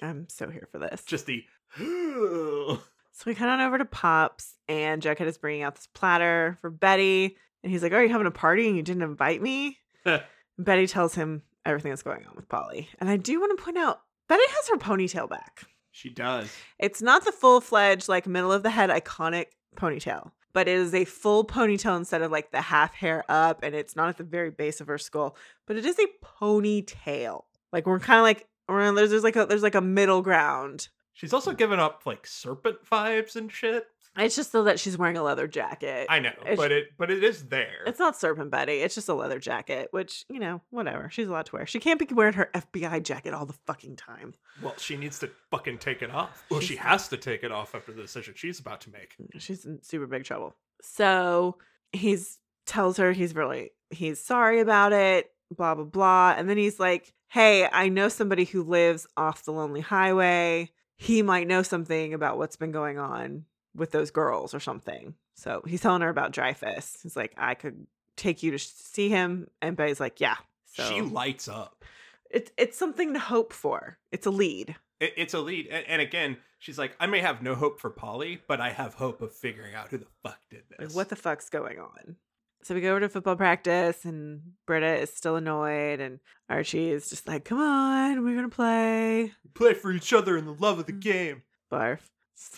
I'm 0.00 0.28
so 0.28 0.48
here 0.50 0.68
for 0.72 0.78
this. 0.78 1.04
Just 1.04 1.26
the 1.26 1.44
So 1.78 3.24
we 3.26 3.34
cut 3.34 3.48
on 3.48 3.60
over 3.60 3.78
to 3.78 3.84
Pops, 3.84 4.56
and 4.68 5.02
Jughead 5.02 5.26
is 5.26 5.38
bringing 5.38 5.62
out 5.62 5.74
this 5.76 5.88
platter 5.94 6.58
for 6.60 6.70
Betty. 6.70 7.36
And 7.62 7.70
he's 7.70 7.82
like, 7.82 7.92
Are 7.92 8.02
you 8.02 8.08
having 8.10 8.26
a 8.26 8.32
party 8.32 8.66
and 8.66 8.76
you 8.76 8.82
didn't 8.82 9.02
invite 9.02 9.40
me? 9.40 9.78
Betty 10.58 10.86
tells 10.86 11.14
him 11.14 11.42
everything 11.64 11.90
that's 11.90 12.02
going 12.02 12.26
on 12.26 12.34
with 12.34 12.48
Polly. 12.48 12.88
And 12.98 13.08
I 13.08 13.16
do 13.16 13.38
want 13.38 13.56
to 13.56 13.62
point 13.62 13.78
out, 13.78 14.00
Betty 14.32 14.44
has 14.48 14.68
her 14.70 14.78
ponytail 14.78 15.28
back. 15.28 15.64
she 15.90 16.08
does. 16.08 16.50
It's 16.78 17.02
not 17.02 17.22
the 17.26 17.32
full 17.32 17.60
fledged, 17.60 18.08
like 18.08 18.26
middle 18.26 18.50
of 18.50 18.62
the 18.62 18.70
head 18.70 18.88
iconic 18.88 19.48
ponytail, 19.76 20.30
but 20.54 20.68
it 20.68 20.78
is 20.78 20.94
a 20.94 21.04
full 21.04 21.44
ponytail 21.44 21.98
instead 21.98 22.22
of 22.22 22.32
like 22.32 22.50
the 22.50 22.62
half 22.62 22.94
hair 22.94 23.24
up, 23.28 23.62
and 23.62 23.74
it's 23.74 23.94
not 23.94 24.08
at 24.08 24.16
the 24.16 24.24
very 24.24 24.50
base 24.50 24.80
of 24.80 24.86
her 24.86 24.96
skull, 24.96 25.36
but 25.66 25.76
it 25.76 25.84
is 25.84 25.98
a 25.98 26.06
ponytail. 26.24 27.42
Like 27.74 27.84
we're 27.84 28.00
kind 28.00 28.20
of 28.20 28.22
like 28.22 28.48
we're 28.70 28.94
there's, 28.94 29.10
there's 29.10 29.22
like 29.22 29.36
a 29.36 29.44
there's 29.44 29.62
like 29.62 29.74
a 29.74 29.82
middle 29.82 30.22
ground. 30.22 30.88
She's 31.12 31.34
also 31.34 31.52
given 31.52 31.78
up 31.78 32.06
like 32.06 32.26
serpent 32.26 32.78
vibes 32.90 33.36
and 33.36 33.52
shit. 33.52 33.84
It's 34.16 34.36
just 34.36 34.52
so 34.52 34.64
that 34.64 34.78
she's 34.78 34.98
wearing 34.98 35.16
a 35.16 35.22
leather 35.22 35.46
jacket. 35.48 36.06
I 36.10 36.18
know, 36.18 36.32
It's- 36.42 36.56
but 36.56 36.70
it 36.70 36.88
but 36.98 37.10
it 37.10 37.24
is 37.24 37.46
there. 37.48 37.82
It's 37.86 37.98
not 37.98 38.14
Serpent 38.16 38.50
Betty. 38.50 38.80
It's 38.80 38.94
just 38.94 39.08
a 39.08 39.14
leather 39.14 39.38
jacket, 39.38 39.88
which, 39.90 40.24
you 40.28 40.38
know, 40.38 40.60
whatever. 40.70 41.08
She's 41.10 41.28
allowed 41.28 41.46
to 41.46 41.56
wear. 41.56 41.66
She 41.66 41.80
can't 41.80 41.98
be 41.98 42.06
wearing 42.14 42.34
her 42.34 42.50
FBI 42.54 43.02
jacket 43.02 43.32
all 43.32 43.46
the 43.46 43.54
fucking 43.66 43.96
time. 43.96 44.34
Well, 44.60 44.74
she 44.76 44.96
needs 44.98 45.18
to 45.20 45.30
fucking 45.50 45.78
take 45.78 46.02
it 46.02 46.10
off. 46.10 46.44
Well, 46.50 46.60
she 46.60 46.76
has 46.76 47.08
to 47.08 47.16
take 47.16 47.42
it 47.42 47.52
off 47.52 47.74
after 47.74 47.92
the 47.92 48.02
decision 48.02 48.34
she's 48.36 48.60
about 48.60 48.82
to 48.82 48.90
make. 48.90 49.16
Mm, 49.20 49.40
she's 49.40 49.64
in 49.64 49.82
super 49.82 50.06
big 50.06 50.24
trouble. 50.24 50.54
So 50.82 51.56
he's 51.92 52.38
tells 52.66 52.96
her 52.98 53.12
he's 53.12 53.34
really 53.34 53.70
he's 53.90 54.22
sorry 54.22 54.60
about 54.60 54.92
it, 54.92 55.30
blah 55.56 55.74
blah 55.74 55.84
blah. 55.84 56.34
And 56.36 56.50
then 56.50 56.58
he's 56.58 56.78
like, 56.78 57.12
Hey, 57.28 57.66
I 57.72 57.88
know 57.88 58.08
somebody 58.10 58.44
who 58.44 58.62
lives 58.62 59.06
off 59.16 59.44
the 59.44 59.52
lonely 59.52 59.80
highway. 59.80 60.70
He 60.96 61.22
might 61.22 61.48
know 61.48 61.62
something 61.62 62.12
about 62.12 62.36
what's 62.36 62.56
been 62.56 62.72
going 62.72 62.98
on 62.98 63.46
with 63.74 63.90
those 63.90 64.10
girls 64.10 64.54
or 64.54 64.60
something. 64.60 65.14
So 65.34 65.62
he's 65.66 65.80
telling 65.80 66.02
her 66.02 66.08
about 66.08 66.32
Dreyfus. 66.32 66.98
He's 67.02 67.16
like, 67.16 67.32
I 67.36 67.54
could 67.54 67.86
take 68.16 68.42
you 68.42 68.50
to 68.50 68.58
see 68.58 69.08
him. 69.08 69.48
And 69.60 69.76
Betty's 69.76 70.00
like, 70.00 70.20
Yeah. 70.20 70.36
So 70.66 70.84
She 70.84 71.00
lights 71.02 71.48
up. 71.48 71.84
it's 72.30 72.50
it's 72.56 72.78
something 72.78 73.12
to 73.14 73.18
hope 73.18 73.52
for. 73.52 73.98
It's 74.10 74.26
a 74.26 74.30
lead. 74.30 74.74
It, 75.00 75.14
it's 75.16 75.34
a 75.34 75.40
lead, 75.40 75.66
and, 75.66 75.84
and 75.88 76.00
again, 76.00 76.36
she's 76.60 76.78
like, 76.78 76.94
I 77.00 77.06
may 77.08 77.18
have 77.20 77.42
no 77.42 77.54
hope 77.56 77.80
for 77.80 77.90
Polly, 77.90 78.40
but 78.46 78.60
I 78.60 78.70
have 78.70 78.94
hope 78.94 79.20
of 79.20 79.34
figuring 79.34 79.74
out 79.74 79.88
who 79.88 79.98
the 79.98 80.06
fuck 80.22 80.38
did 80.48 80.62
Like, 80.78 80.86
this. 80.88 80.94
what 80.94 81.08
the 81.08 81.16
fuck's 81.16 81.50
going 81.50 81.78
on? 81.80 82.14
So 82.62 82.74
we 82.76 82.80
go 82.80 82.90
over 82.92 83.00
to 83.00 83.08
football 83.08 83.34
practice, 83.34 84.04
and 84.04 84.40
Britta 84.66 84.94
is 85.00 85.12
still 85.12 85.34
annoyed, 85.34 85.98
and 85.98 86.20
Archie 86.48 86.90
is 86.90 87.10
just 87.10 87.26
like, 87.26 87.44
"Come 87.44 87.58
on, 87.58 88.22
we're 88.24 88.36
gonna 88.36 88.48
play." 88.48 89.32
play 89.54 89.74
for 89.74 89.90
each 89.90 90.12
other 90.12 90.36
in 90.36 90.44
the 90.44 90.54
love 90.54 90.78
of 90.78 90.86
the 90.86 90.92
Mm. 90.92 91.00
game? 91.00 91.42
Barf. 91.70 91.98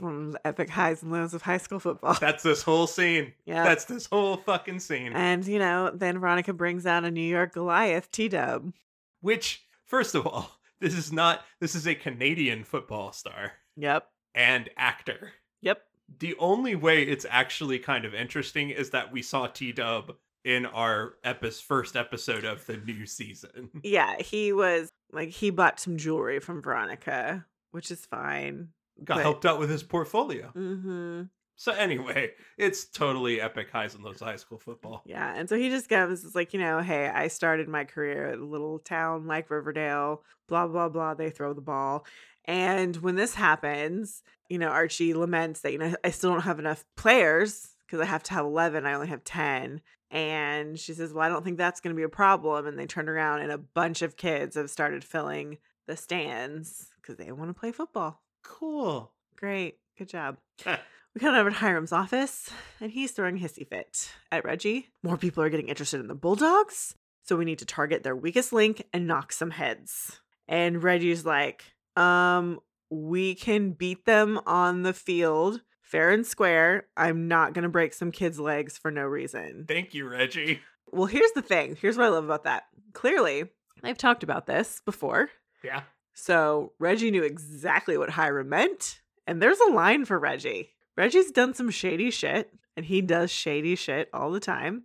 Of 0.01 0.33
the 0.33 0.41
epic 0.47 0.71
highs 0.71 1.03
and 1.03 1.13
lows 1.13 1.35
of 1.35 1.43
high 1.43 1.59
school 1.59 1.79
football. 1.79 2.15
That's 2.21 2.43
this 2.43 2.63
whole 2.63 2.87
scene. 2.87 3.33
Yeah. 3.45 3.65
That's 3.65 3.85
this 3.85 4.07
whole 4.07 4.37
fucking 4.39 4.81
scene. 4.81 5.13
And 5.13 5.47
you 5.47 5.59
know, 5.59 5.91
then 5.93 6.19
Veronica 6.19 6.53
brings 6.53 6.87
out 6.87 7.05
a 7.05 7.11
New 7.11 7.21
York 7.21 7.53
Goliath 7.53 8.11
T 8.11 8.29
Dub. 8.29 8.73
Which, 9.21 9.63
first 9.85 10.15
of 10.15 10.27
all, 10.27 10.51
this 10.81 10.95
is 10.95 11.13
not. 11.13 11.43
This 11.61 11.75
is 11.75 11.87
a 11.87 11.95
Canadian 11.95 12.65
football 12.65 13.13
star 13.13 13.53
Yep. 13.77 14.09
and 14.35 14.71
actor. 14.77 15.33
Yep. 15.61 15.83
The 16.19 16.35
only 16.39 16.75
way 16.75 17.03
it's 17.03 17.27
actually 17.29 17.79
kind 17.79 18.05
of 18.05 18.15
interesting 18.15 18.71
is 18.71 18.91
that 18.91 19.13
we 19.13 19.23
saw 19.23 19.47
T 19.49 19.73
Dub 19.73 20.15
in 20.45 20.67
our 20.67 21.15
epi- 21.25 21.51
first 21.51 21.97
episode 21.97 22.45
of 22.45 22.65
the 22.67 22.77
new 22.79 23.07
season. 23.07 23.71
Yeah, 23.83 24.17
he 24.21 24.53
was 24.53 24.89
like 25.13 25.29
he 25.31 25.51
bought 25.51 25.81
some 25.81 25.97
jewelry 25.99 26.39
from 26.41 26.63
Veronica, 26.63 27.45
which 27.73 27.91
is 27.91 28.05
fine. 28.07 28.69
Got 29.03 29.17
But- 29.17 29.23
helped 29.23 29.47
out 29.47 29.59
with 29.59 29.71
his 29.71 29.83
portfolio. 29.83 30.53
Mm-hmm. 30.55 31.23
So 31.57 31.73
anyway, 31.73 32.33
it's 32.59 32.85
totally 32.85 33.41
epic 33.41 33.71
highs 33.71 33.95
and 33.95 34.03
lows 34.03 34.21
of 34.21 34.27
high 34.27 34.37
school 34.37 34.59
football. 34.59 35.03
Yeah, 35.07 35.33
and 35.35 35.49
so 35.49 35.57
he 35.57 35.71
just 35.71 35.89
goes, 35.89 36.25
it's 36.25 36.35
like, 36.35 36.53
you 36.53 36.59
know, 36.59 36.81
hey, 36.81 37.09
I 37.09 37.29
started 37.29 37.69
my 37.69 37.85
career 37.85 38.27
at 38.33 38.39
a 38.41 38.45
little 38.45 38.81
town 38.81 39.27
like 39.27 39.51
Riverdale, 39.51 40.23
blah, 40.49 40.67
blah, 40.67 40.89
blah. 40.89 41.15
They 41.15 41.31
throw 41.31 41.53
the 41.55 41.61
ball. 41.61 42.07
And 42.45 42.97
when 42.97 43.15
this 43.15 43.35
happens, 43.37 44.23
you 44.49 44.59
know, 44.59 44.69
Archie 44.69 45.15
laments 45.15 45.61
that, 45.61 45.73
you 45.73 45.79
know, 45.79 45.95
I 46.03 46.11
still 46.11 46.33
don't 46.33 46.43
have 46.43 46.59
enough 46.59 46.85
players 46.97 47.77
because 47.87 48.01
I 48.01 48.07
have 48.07 48.25
to 48.25 48.35
have 48.35 48.45
11. 48.47 48.85
I 48.85 48.93
only 48.95 49.07
have 49.07 49.23
10. 49.23 49.81
And 50.11 50.79
she 50.79 50.93
says, 50.93 51.13
well, 51.13 51.25
I 51.25 51.29
don't 51.29 51.45
think 51.45 51.57
that's 51.57 51.81
going 51.81 51.95
to 51.95 51.99
be 51.99 52.03
a 52.03 52.09
problem. 52.09 52.67
And 52.67 52.77
they 52.79 52.87
turn 52.87 53.09
around 53.09 53.41
and 53.41 53.53
a 53.53 53.59
bunch 53.59 54.03
of 54.03 54.17
kids 54.17 54.57
have 54.57 54.71
started 54.71 55.05
filling 55.05 55.59
the 55.87 55.97
stands 55.97 56.89
because 57.01 57.17
they 57.17 57.31
want 57.33 57.51
to 57.51 57.59
play 57.59 57.71
football. 57.73 58.23
Cool. 58.45 59.11
Great. 59.37 59.79
Good 59.99 60.09
job. 60.09 60.37
We 61.15 61.21
cut 61.21 61.37
over 61.37 61.49
to 61.51 61.55
Hiram's 61.57 61.93
office, 61.93 62.51
and 62.81 62.91
he's 62.91 63.13
throwing 63.13 63.37
a 63.37 63.41
hissy 63.41 63.65
fit 63.65 64.11
at 64.33 64.45
Reggie. 64.45 64.89
More 65.05 65.17
people 65.17 65.45
are 65.45 65.49
getting 65.49 65.69
interested 65.69 66.01
in 66.01 66.09
the 66.09 66.15
Bulldogs, 66.17 66.97
so 67.23 67.37
we 67.37 67.45
need 67.45 67.61
to 67.61 67.65
target 67.65 68.03
their 68.03 68.17
weakest 68.17 68.53
link 68.53 68.83
and 68.93 69.07
knock 69.07 69.33
some 69.33 69.53
heads. 69.53 70.21
And 70.49 70.83
Reggie's 70.83 71.25
like, 71.25 71.63
um, 71.95 72.59
we 72.91 73.37
can 73.37 73.71
beat 73.71 74.07
them 74.07 74.41
on 74.45 74.83
the 74.83 74.93
field, 74.93 75.61
fair 75.83 76.11
and 76.11 76.27
square. 76.27 76.89
I'm 76.97 77.29
not 77.29 77.53
gonna 77.53 77.69
break 77.69 77.95
some 77.95 78.11
kids' 78.11 78.41
legs 78.41 78.77
for 78.77 78.91
no 78.91 79.05
reason. 79.05 79.67
Thank 79.69 79.95
you, 79.95 80.09
Reggie. 80.09 80.63
Well, 80.91 81.07
here's 81.07 81.31
the 81.33 81.43
thing. 81.43 81.77
Here's 81.81 81.97
what 81.97 82.07
I 82.07 82.09
love 82.09 82.25
about 82.25 82.43
that. 82.43 82.65
Clearly, 82.93 83.45
I've 83.85 83.99
talked 83.99 84.25
about 84.25 84.47
this 84.47 84.83
before. 84.85 85.31
Yeah. 85.63 85.83
So 86.15 86.73
Reggie 86.79 87.11
knew 87.11 87.25
exactly 87.25 87.99
what 87.99 88.11
Hiram 88.11 88.49
meant, 88.49 89.01
and 89.27 89.43
there's 89.43 89.61
a 89.61 89.73
line 89.73 90.05
for 90.05 90.19
Reggie. 90.19 90.71
Reggie's 90.97 91.33
done 91.33 91.55
some 91.55 91.71
shady 91.71 92.11
shit, 92.11 92.51
and 92.77 92.87
he 92.87 93.03
does 93.03 93.31
shady 93.31 93.75
shit 93.75 94.09
all 94.13 94.31
the 94.31 94.41
time. 94.41 94.85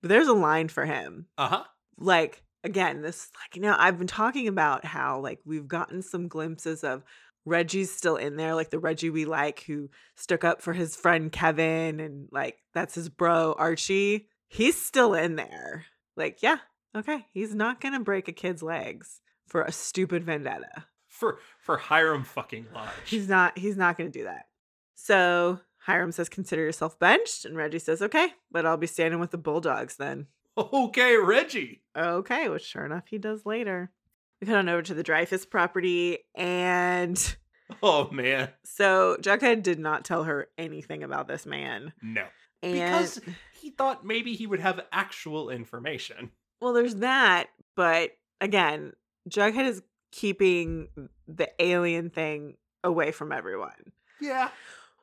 But 0.00 0.08
there's 0.08 0.28
a 0.28 0.32
line 0.32 0.68
for 0.68 0.86
him. 0.86 1.26
Uh 1.36 1.48
huh. 1.48 1.64
Like, 1.98 2.44
again, 2.62 3.02
this, 3.02 3.30
like, 3.42 3.56
you 3.56 3.62
know, 3.62 3.74
I've 3.76 3.98
been 3.98 4.06
talking 4.06 4.46
about 4.46 4.84
how, 4.84 5.20
like, 5.20 5.40
we've 5.44 5.66
gotten 5.66 6.00
some 6.00 6.28
glimpses 6.28 6.84
of 6.84 7.02
Reggie's 7.44 7.92
still 7.92 8.16
in 8.16 8.36
there, 8.36 8.54
like 8.54 8.70
the 8.70 8.78
Reggie 8.78 9.10
we 9.10 9.24
like 9.24 9.64
who 9.64 9.90
stuck 10.14 10.44
up 10.44 10.62
for 10.62 10.72
his 10.72 10.94
friend 10.94 11.32
Kevin, 11.32 11.98
and, 11.98 12.28
like, 12.30 12.58
that's 12.72 12.94
his 12.94 13.08
bro, 13.08 13.54
Archie. 13.58 14.28
He's 14.46 14.80
still 14.80 15.14
in 15.14 15.34
there. 15.34 15.86
Like, 16.16 16.40
yeah, 16.40 16.58
okay, 16.96 17.26
he's 17.32 17.52
not 17.52 17.80
gonna 17.80 18.00
break 18.00 18.28
a 18.28 18.32
kid's 18.32 18.62
legs 18.62 19.20
for 19.48 19.62
a 19.62 19.72
stupid 19.72 20.24
vendetta. 20.24 20.84
For 21.08 21.38
for 21.58 21.76
Hiram 21.78 22.22
fucking 22.24 22.66
Lodge. 22.74 22.90
He's 23.06 23.28
not 23.28 23.58
he's 23.58 23.76
not 23.76 23.96
going 23.98 24.10
to 24.12 24.18
do 24.18 24.24
that. 24.24 24.46
So 24.94 25.60
Hiram 25.78 26.12
says 26.12 26.28
consider 26.28 26.62
yourself 26.62 26.98
benched 26.98 27.44
and 27.44 27.56
Reggie 27.56 27.78
says 27.78 28.02
okay, 28.02 28.28
but 28.52 28.66
I'll 28.66 28.76
be 28.76 28.86
standing 28.86 29.18
with 29.20 29.30
the 29.30 29.38
Bulldogs 29.38 29.96
then. 29.96 30.26
Okay, 30.56 31.16
Reggie. 31.16 31.82
Okay, 31.96 32.48
which 32.48 32.64
sure 32.64 32.84
enough 32.84 33.04
he 33.08 33.18
does 33.18 33.46
later. 33.46 33.90
We 34.40 34.46
head 34.48 34.56
on 34.58 34.68
over 34.68 34.82
to 34.82 34.94
the 34.94 35.02
Dreyfus 35.02 35.46
property 35.46 36.18
and 36.34 37.36
Oh 37.82 38.08
man. 38.10 38.48
so 38.64 39.16
Jughead 39.20 39.62
did 39.62 39.78
not 39.78 40.04
tell 40.04 40.24
her 40.24 40.48
anything 40.58 41.02
about 41.02 41.26
this 41.28 41.44
man. 41.46 41.92
No. 42.02 42.24
And 42.62 42.72
Because 42.74 43.20
he 43.60 43.70
thought 43.70 44.04
maybe 44.04 44.34
he 44.34 44.46
would 44.46 44.60
have 44.60 44.80
actual 44.92 45.50
information. 45.50 46.30
well 46.60 46.72
there's 46.72 46.96
that, 46.96 47.48
but 47.76 48.10
again, 48.40 48.92
Jughead 49.28 49.68
is 49.68 49.82
keeping 50.10 50.88
the 51.26 51.48
alien 51.62 52.10
thing 52.10 52.56
away 52.82 53.12
from 53.12 53.32
everyone. 53.32 53.92
Yeah. 54.20 54.48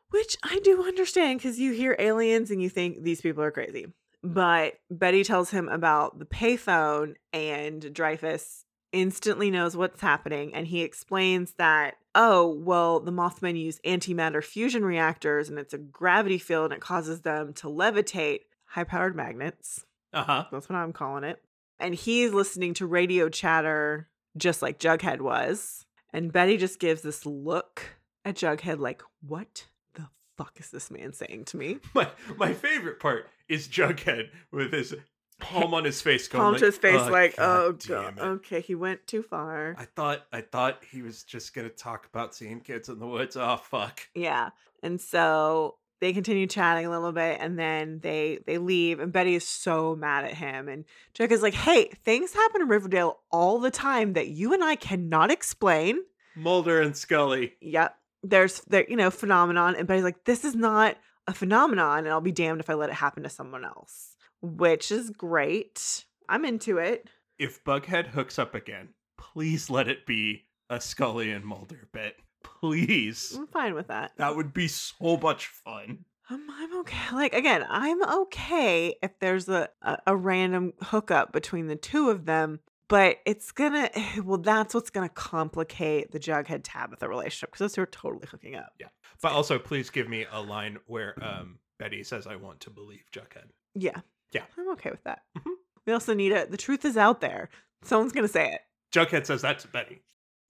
Which 0.09 0.38
I 0.43 0.59
do 0.63 0.84
understand 0.86 1.39
because 1.39 1.59
you 1.59 1.71
hear 1.71 1.95
aliens 1.99 2.51
and 2.51 2.61
you 2.61 2.69
think 2.69 3.03
these 3.03 3.21
people 3.21 3.43
are 3.43 3.51
crazy. 3.51 3.88
But 4.23 4.76
Betty 4.89 5.23
tells 5.23 5.51
him 5.51 5.69
about 5.69 6.17
the 6.17 6.26
payphone, 6.26 7.15
and 7.32 7.93
Dreyfus 7.93 8.65
instantly 8.91 9.51
knows 9.51 9.78
what's 9.78 10.01
happening. 10.01 10.55
And 10.55 10.65
he 10.65 10.82
explains 10.82 11.53
that, 11.59 11.95
oh, 12.15 12.47
well, 12.47 12.99
the 12.99 13.11
Mothman 13.11 13.59
use 13.59 13.80
antimatter 13.86 14.43
fusion 14.43 14.84
reactors, 14.84 15.49
and 15.49 15.59
it's 15.59 15.73
a 15.73 15.78
gravity 15.78 16.39
field, 16.39 16.71
and 16.71 16.73
it 16.73 16.82
causes 16.82 17.21
them 17.21 17.53
to 17.55 17.67
levitate 17.67 18.41
high 18.65 18.84
powered 18.84 19.15
magnets. 19.15 19.86
Uh-huh. 20.11 20.45
That's 20.51 20.69
what 20.69 20.78
I'm 20.78 20.93
calling 20.93 21.23
it. 21.23 21.41
And 21.80 21.93
he's 21.93 22.32
listening 22.32 22.73
to 22.76 22.88
radio 22.88 23.30
chatter 23.30 24.07
just 24.38 24.61
like 24.61 24.79
Jughead 24.79 25.21
was. 25.21 25.86
And 26.13 26.31
Betty 26.31 26.57
just 26.57 26.79
gives 26.79 27.01
this 27.01 27.25
look 27.25 27.97
at 28.23 28.36
Jughead 28.36 28.79
like, 28.79 29.01
what 29.21 29.67
the 29.95 30.07
fuck 30.38 30.59
is 30.59 30.71
this 30.71 30.89
man 30.89 31.13
saying 31.13 31.45
to 31.45 31.57
me? 31.57 31.79
My 31.93 32.07
my 32.38 32.53
favorite 32.53 32.99
part 32.99 33.27
is 33.49 33.67
Jughead 33.67 34.29
with 34.51 34.71
his 34.71 34.95
palm 35.39 35.73
on 35.73 35.83
his 35.83 36.01
face 36.01 36.27
going 36.27 36.41
Palm 36.41 36.53
like, 36.53 36.59
to 36.59 36.65
his 36.67 36.77
face, 36.77 37.01
"Oh, 37.01 37.11
like, 37.11 37.36
oh 37.38 37.73
god, 37.88 38.19
okay, 38.19 38.61
he 38.61 38.75
went 38.75 39.05
too 39.07 39.21
far. 39.21 39.75
I 39.77 39.86
thought 39.86 40.25
I 40.31 40.41
thought 40.41 40.83
he 40.89 41.01
was 41.01 41.23
just 41.23 41.53
gonna 41.53 41.69
talk 41.69 42.07
about 42.07 42.33
seeing 42.33 42.61
kids 42.61 42.89
in 42.89 42.99
the 42.99 43.07
woods. 43.07 43.36
Oh 43.36 43.57
fuck. 43.57 44.01
Yeah. 44.13 44.49
And 44.83 45.01
so 45.01 45.75
they 46.01 46.13
continue 46.13 46.47
chatting 46.47 46.85
a 46.85 46.89
little 46.89 47.11
bit 47.11 47.37
and 47.39 47.57
then 47.57 47.99
they 48.01 48.39
they 48.45 48.57
leave 48.57 48.99
and 48.99 49.11
Betty 49.11 49.35
is 49.35 49.47
so 49.47 49.95
mad 49.95 50.25
at 50.25 50.33
him 50.33 50.67
and 50.67 50.85
Jughead's 51.13 51.41
like, 51.41 51.53
"Hey, 51.53 51.89
things 52.03 52.33
happen 52.33 52.61
in 52.61 52.67
Riverdale 52.67 53.19
all 53.31 53.59
the 53.59 53.71
time 53.71 54.13
that 54.13 54.27
you 54.27 54.53
and 54.53 54.63
I 54.63 54.75
cannot 54.75 55.31
explain." 55.31 55.99
Mulder 56.35 56.81
and 56.81 56.95
Scully. 56.97 57.53
yep 57.61 57.95
there's 58.21 58.61
there 58.61 58.85
you 58.89 58.95
know 58.95 59.11
phenomenon 59.11 59.75
and 59.75 59.87
betty's 59.87 60.03
like 60.03 60.23
this 60.25 60.43
is 60.43 60.55
not 60.55 60.97
a 61.27 61.33
phenomenon 61.33 61.99
and 61.99 62.07
i'll 62.09 62.19
be 62.21 62.31
damned 62.31 62.59
if 62.59 62.69
i 62.71 62.73
let 62.73 62.89
it 62.89 62.95
happen 62.95 63.21
to 63.21 63.29
someone 63.29 63.63
else 63.63 64.15
which 64.41 64.91
is 64.91 65.11
great 65.11 66.05
i'm 66.27 66.43
into 66.43 66.77
it 66.79 67.07
If 67.37 67.63
Bughead 67.63 68.07
hooks 68.07 68.39
up 68.39 68.55
again, 68.55 68.89
please 69.17 69.69
let 69.69 69.87
it 69.87 70.05
be 70.05 70.45
a 70.69 70.79
Scully 70.81 71.31
and 71.31 71.45
Mulder 71.45 71.87
bit. 71.93 72.15
Please. 72.59 73.33
i'm 73.37 73.47
fine 73.47 73.73
with 73.75 73.87
that 73.87 74.11
That 74.17 74.35
would 74.35 74.53
be 74.53 74.67
so 74.67 75.17
much 75.17 75.47
fun. 75.47 76.05
Um, 76.29 76.47
I'm 76.49 76.79
okay. 76.79 76.97
Like 77.13 77.35
again, 77.35 77.63
I'm 77.69 78.03
okay 78.21 78.95
if 79.03 79.11
there's 79.19 79.47
a, 79.47 79.69
a 79.83 79.97
a 80.07 80.15
random 80.15 80.73
hookup 80.81 81.31
between 81.31 81.67
the 81.67 81.75
two 81.75 82.09
of 82.09 82.25
them, 82.25 82.61
but 82.89 83.17
it's 83.27 83.51
gonna 83.51 83.89
well, 84.23 84.39
that's 84.39 84.73
what's 84.73 84.89
gonna 84.89 85.09
complicate 85.09 86.11
the 86.11 86.19
Jughead 86.19 86.61
Tabitha 86.63 87.07
relationship 87.07 87.51
because 87.51 87.59
those 87.59 87.73
two 87.73 87.81
are 87.81 87.85
totally 87.85 88.27
hooking 88.27 88.55
up. 88.55 88.73
Yeah, 88.79 88.87
but 89.21 89.33
also, 89.33 89.59
please 89.59 89.91
give 89.91 90.09
me 90.09 90.25
a 90.31 90.41
line 90.41 90.79
where 90.87 91.13
um, 91.23 91.59
Betty 91.77 92.03
says, 92.03 92.25
"I 92.25 92.37
want 92.37 92.59
to 92.61 92.71
believe 92.71 93.03
Jughead." 93.11 93.49
Yeah, 93.75 93.99
Yeah. 94.31 94.45
I'm 94.57 94.71
okay 94.71 94.89
with 94.89 95.03
that. 95.03 95.19
Mhm. 95.37 95.51
We 95.85 95.93
also 95.93 96.15
need 96.15 96.31
it. 96.31 96.49
The 96.49 96.57
truth 96.57 96.85
is 96.85 96.97
out 96.97 97.21
there. 97.21 97.49
Someone's 97.83 98.13
gonna 98.13 98.27
say 98.27 98.51
it. 98.51 98.61
Jughead 98.91 99.27
says 99.27 99.43
that 99.43 99.59
to 99.59 99.67
Betty. 99.67 100.01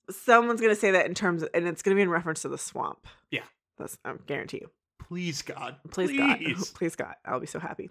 Someone's 0.10 0.62
gonna 0.62 0.76
say 0.76 0.92
that 0.92 1.06
in 1.06 1.14
terms, 1.14 1.44
of, 1.44 1.50
and 1.54 1.68
it's 1.68 1.82
gonna 1.82 1.96
be 1.96 2.02
in 2.02 2.10
reference 2.10 2.42
to 2.44 2.50
the 2.50 2.58
swamp. 2.58 3.08
Yeah. 3.32 3.44
that's 3.78 3.98
I 4.06 4.14
guarantee 4.28 4.60
you. 4.62 4.70
Please, 5.00 5.42
God, 5.42 5.76
Please, 5.92 6.18
God. 6.18 6.38
please. 6.38 6.70
Please 6.76 6.96
God. 6.96 7.14
I'll 7.26 7.40
be 7.40 7.46
so 7.48 7.60
happy. 7.60 7.90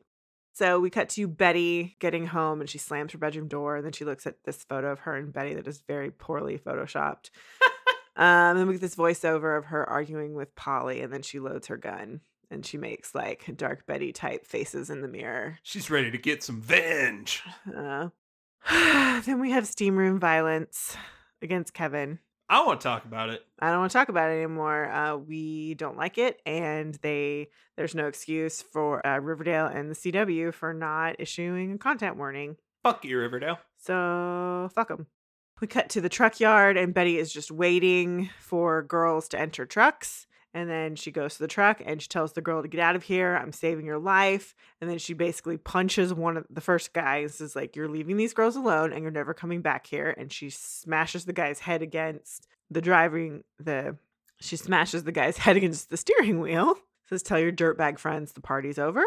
So 0.54 0.78
we 0.78 0.88
cut 0.90 1.08
to 1.10 1.26
Betty 1.26 1.96
getting 1.98 2.26
home 2.26 2.60
and 2.60 2.70
she 2.70 2.78
slams 2.78 3.12
her 3.12 3.18
bedroom 3.18 3.48
door. 3.48 3.76
And 3.76 3.84
then 3.84 3.92
she 3.92 4.04
looks 4.04 4.26
at 4.26 4.36
this 4.44 4.64
photo 4.64 4.92
of 4.92 5.00
her 5.00 5.16
and 5.16 5.32
Betty 5.32 5.54
that 5.54 5.66
is 5.66 5.82
very 5.86 6.10
poorly 6.10 6.58
photoshopped. 6.58 7.30
um, 8.16 8.56
then 8.56 8.66
we 8.68 8.74
get 8.74 8.80
this 8.80 8.94
voiceover 8.96 9.58
of 9.58 9.66
her 9.66 9.88
arguing 9.88 10.34
with 10.34 10.54
Polly. 10.54 11.00
And 11.00 11.12
then 11.12 11.22
she 11.22 11.40
loads 11.40 11.66
her 11.66 11.76
gun 11.76 12.20
and 12.50 12.64
she 12.64 12.78
makes 12.78 13.14
like 13.14 13.48
dark 13.56 13.84
Betty 13.86 14.12
type 14.12 14.46
faces 14.46 14.90
in 14.90 15.00
the 15.00 15.08
mirror. 15.08 15.58
She's 15.62 15.90
ready 15.90 16.10
to 16.12 16.18
get 16.18 16.42
some 16.44 16.60
venge. 16.60 17.42
Uh, 17.76 18.10
then 18.70 19.40
we 19.40 19.50
have 19.50 19.66
steam 19.66 19.96
room 19.96 20.20
violence 20.20 20.96
against 21.44 21.74
Kevin. 21.74 22.18
I 22.48 22.64
want 22.64 22.80
to 22.80 22.84
talk 22.84 23.04
about 23.04 23.30
it. 23.30 23.42
I 23.58 23.70
don't 23.70 23.80
want 23.80 23.92
to 23.92 23.98
talk 23.98 24.10
about 24.10 24.30
it 24.30 24.34
anymore. 24.34 24.90
Uh, 24.90 25.16
we 25.16 25.74
don't 25.74 25.96
like 25.96 26.18
it, 26.18 26.40
and 26.44 26.94
they 26.96 27.48
there's 27.76 27.94
no 27.94 28.06
excuse 28.06 28.60
for 28.60 29.04
uh, 29.06 29.18
Riverdale 29.18 29.66
and 29.66 29.90
the 29.90 29.94
CW 29.94 30.52
for 30.52 30.74
not 30.74 31.16
issuing 31.18 31.72
a 31.72 31.78
content 31.78 32.16
warning. 32.16 32.56
Fuck 32.82 33.04
you, 33.04 33.18
Riverdale. 33.18 33.58
So 33.78 34.70
fuck 34.74 34.88
them. 34.88 35.06
We 35.60 35.66
cut 35.68 35.88
to 35.90 36.00
the 36.00 36.08
truck 36.08 36.40
yard, 36.40 36.76
and 36.76 36.92
Betty 36.92 37.18
is 37.18 37.32
just 37.32 37.50
waiting 37.50 38.28
for 38.40 38.82
girls 38.82 39.28
to 39.28 39.40
enter 39.40 39.64
trucks. 39.64 40.26
And 40.54 40.70
then 40.70 40.94
she 40.94 41.10
goes 41.10 41.34
to 41.34 41.40
the 41.40 41.48
truck 41.48 41.82
and 41.84 42.00
she 42.00 42.06
tells 42.06 42.32
the 42.32 42.40
girl 42.40 42.62
to 42.62 42.68
get 42.68 42.80
out 42.80 42.94
of 42.94 43.02
here. 43.02 43.34
I'm 43.34 43.50
saving 43.50 43.84
your 43.84 43.98
life. 43.98 44.54
And 44.80 44.88
then 44.88 44.98
she 44.98 45.12
basically 45.12 45.56
punches 45.56 46.14
one 46.14 46.36
of 46.36 46.46
the 46.48 46.60
first 46.60 46.92
guys, 46.92 47.34
says, 47.34 47.56
like, 47.56 47.74
you're 47.74 47.88
leaving 47.88 48.16
these 48.16 48.32
girls 48.32 48.54
alone 48.54 48.92
and 48.92 49.02
you're 49.02 49.10
never 49.10 49.34
coming 49.34 49.62
back 49.62 49.86
here. 49.86 50.14
And 50.16 50.32
she 50.32 50.50
smashes 50.50 51.24
the 51.24 51.32
guy's 51.32 51.58
head 51.58 51.82
against 51.82 52.46
the 52.70 52.80
driving 52.80 53.42
the 53.58 53.96
she 54.40 54.56
smashes 54.56 55.04
the 55.04 55.12
guy's 55.12 55.36
head 55.38 55.56
against 55.56 55.90
the 55.90 55.96
steering 55.96 56.40
wheel. 56.40 56.76
Says, 57.08 57.22
tell 57.22 57.38
your 57.38 57.52
dirtbag 57.52 57.98
friends 57.98 58.32
the 58.32 58.40
party's 58.40 58.78
over. 58.78 59.04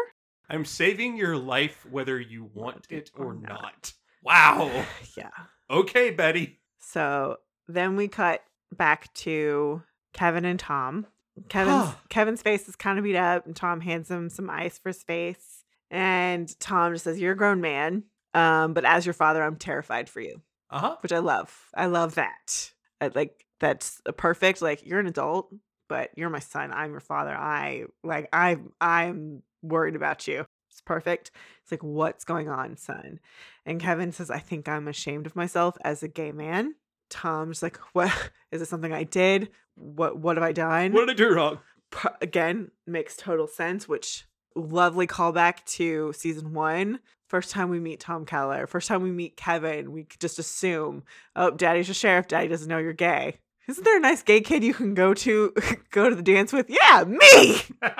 I'm 0.50 0.64
saving 0.64 1.16
your 1.16 1.36
life 1.36 1.86
whether 1.90 2.20
you 2.20 2.50
want 2.54 2.86
it 2.90 3.10
or 3.14 3.34
not. 3.34 3.92
Wow. 4.22 4.84
yeah. 5.16 5.30
Okay, 5.70 6.10
Betty. 6.10 6.60
So 6.78 7.38
then 7.66 7.96
we 7.96 8.08
cut 8.08 8.42
back 8.72 9.12
to 9.14 9.82
Kevin 10.12 10.44
and 10.44 10.58
Tom. 10.58 11.06
Kevin's 11.48 11.94
Kevin's 12.08 12.42
face 12.42 12.68
is 12.68 12.76
kind 12.76 12.98
of 12.98 13.04
beat 13.04 13.16
up, 13.16 13.46
and 13.46 13.54
Tom 13.54 13.80
hands 13.80 14.10
him 14.10 14.28
some 14.28 14.48
ice 14.50 14.78
for 14.78 14.90
his 14.90 15.02
face. 15.02 15.64
And 15.90 16.58
Tom 16.60 16.92
just 16.92 17.04
says, 17.04 17.18
"You're 17.20 17.32
a 17.32 17.36
grown 17.36 17.60
man, 17.60 18.04
um, 18.34 18.74
but 18.74 18.84
as 18.84 19.06
your 19.06 19.12
father, 19.14 19.42
I'm 19.42 19.56
terrified 19.56 20.08
for 20.08 20.20
you," 20.20 20.42
Uh 20.70 20.78
huh. 20.80 20.96
which 21.00 21.12
I 21.12 21.18
love. 21.18 21.70
I 21.74 21.86
love 21.86 22.14
that. 22.16 22.72
I, 23.00 23.10
like 23.14 23.46
that's 23.60 24.00
a 24.06 24.12
perfect. 24.12 24.60
Like 24.62 24.84
you're 24.86 25.00
an 25.00 25.06
adult, 25.06 25.52
but 25.88 26.10
you're 26.16 26.30
my 26.30 26.38
son. 26.40 26.72
I'm 26.72 26.90
your 26.90 27.00
father. 27.00 27.34
I 27.34 27.84
like 28.04 28.28
I 28.32 28.58
I'm 28.80 29.42
worried 29.62 29.96
about 29.96 30.28
you. 30.28 30.44
It's 30.70 30.80
perfect. 30.82 31.30
It's 31.62 31.72
like 31.72 31.82
what's 31.82 32.24
going 32.24 32.48
on, 32.48 32.76
son? 32.76 33.18
And 33.64 33.80
Kevin 33.80 34.12
says, 34.12 34.30
"I 34.30 34.38
think 34.38 34.68
I'm 34.68 34.86
ashamed 34.88 35.26
of 35.26 35.34
myself 35.36 35.76
as 35.82 36.02
a 36.02 36.08
gay 36.08 36.32
man." 36.32 36.74
Tom's 37.10 37.62
like, 37.62 37.76
"What 37.92 38.12
is 38.50 38.62
it? 38.62 38.66
Something 38.68 38.92
I 38.92 39.04
did? 39.04 39.50
What 39.74 40.18
What 40.18 40.36
have 40.36 40.44
I 40.44 40.52
done?" 40.52 40.92
What 40.92 41.06
did 41.06 41.10
I 41.10 41.14
do 41.14 41.34
wrong? 41.34 41.58
P- 41.90 42.08
again 42.20 42.70
makes 42.86 43.16
total 43.16 43.46
sense. 43.46 43.88
Which 43.88 44.26
lovely 44.54 45.06
callback 45.06 45.64
to 45.64 46.12
season 46.12 46.52
one. 46.52 47.00
First 47.28 47.50
time 47.50 47.68
we 47.68 47.78
meet 47.78 48.00
Tom 48.00 48.24
Keller. 48.24 48.66
First 48.66 48.88
time 48.88 49.02
we 49.02 49.10
meet 49.10 49.36
Kevin. 49.36 49.92
We 49.92 50.06
just 50.18 50.38
assume, 50.38 51.02
oh, 51.36 51.50
Daddy's 51.50 51.90
a 51.90 51.94
sheriff. 51.94 52.26
Daddy 52.26 52.48
doesn't 52.48 52.68
know 52.68 52.78
you're 52.78 52.94
gay. 52.94 53.36
Isn't 53.68 53.84
there 53.84 53.98
a 53.98 54.00
nice 54.00 54.22
gay 54.22 54.40
kid 54.40 54.64
you 54.64 54.72
can 54.72 54.94
go 54.94 55.12
to 55.12 55.52
go 55.90 56.08
to 56.08 56.16
the 56.16 56.22
dance 56.22 56.52
with? 56.52 56.70
Yeah, 56.70 57.04
me. 57.04 57.60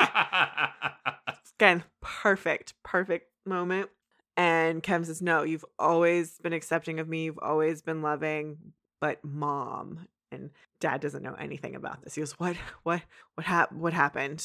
Again, 1.61 1.85
perfect, 2.01 2.75
perfect 2.83 3.31
moment. 3.45 3.91
And 4.37 4.83
Kevin 4.83 5.05
says, 5.05 5.21
No, 5.21 5.43
you've 5.43 5.65
always 5.79 6.39
been 6.39 6.53
accepting 6.53 7.01
of 7.01 7.09
me. 7.09 7.25
You've 7.25 7.41
always 7.43 7.83
been 7.83 8.01
loving, 8.01 8.57
but 9.01 9.25
mom 9.25 10.07
and 10.31 10.51
dad 10.81 11.01
doesn't 11.01 11.23
know 11.23 11.35
anything 11.35 11.75
about 11.75 12.03
this. 12.03 12.15
He 12.15 12.21
goes, 12.21 12.33
What, 12.33 12.57
what, 12.83 13.03
what 13.35 13.47
happened? 13.47 13.81
What 13.81 13.93
happened? 13.93 14.45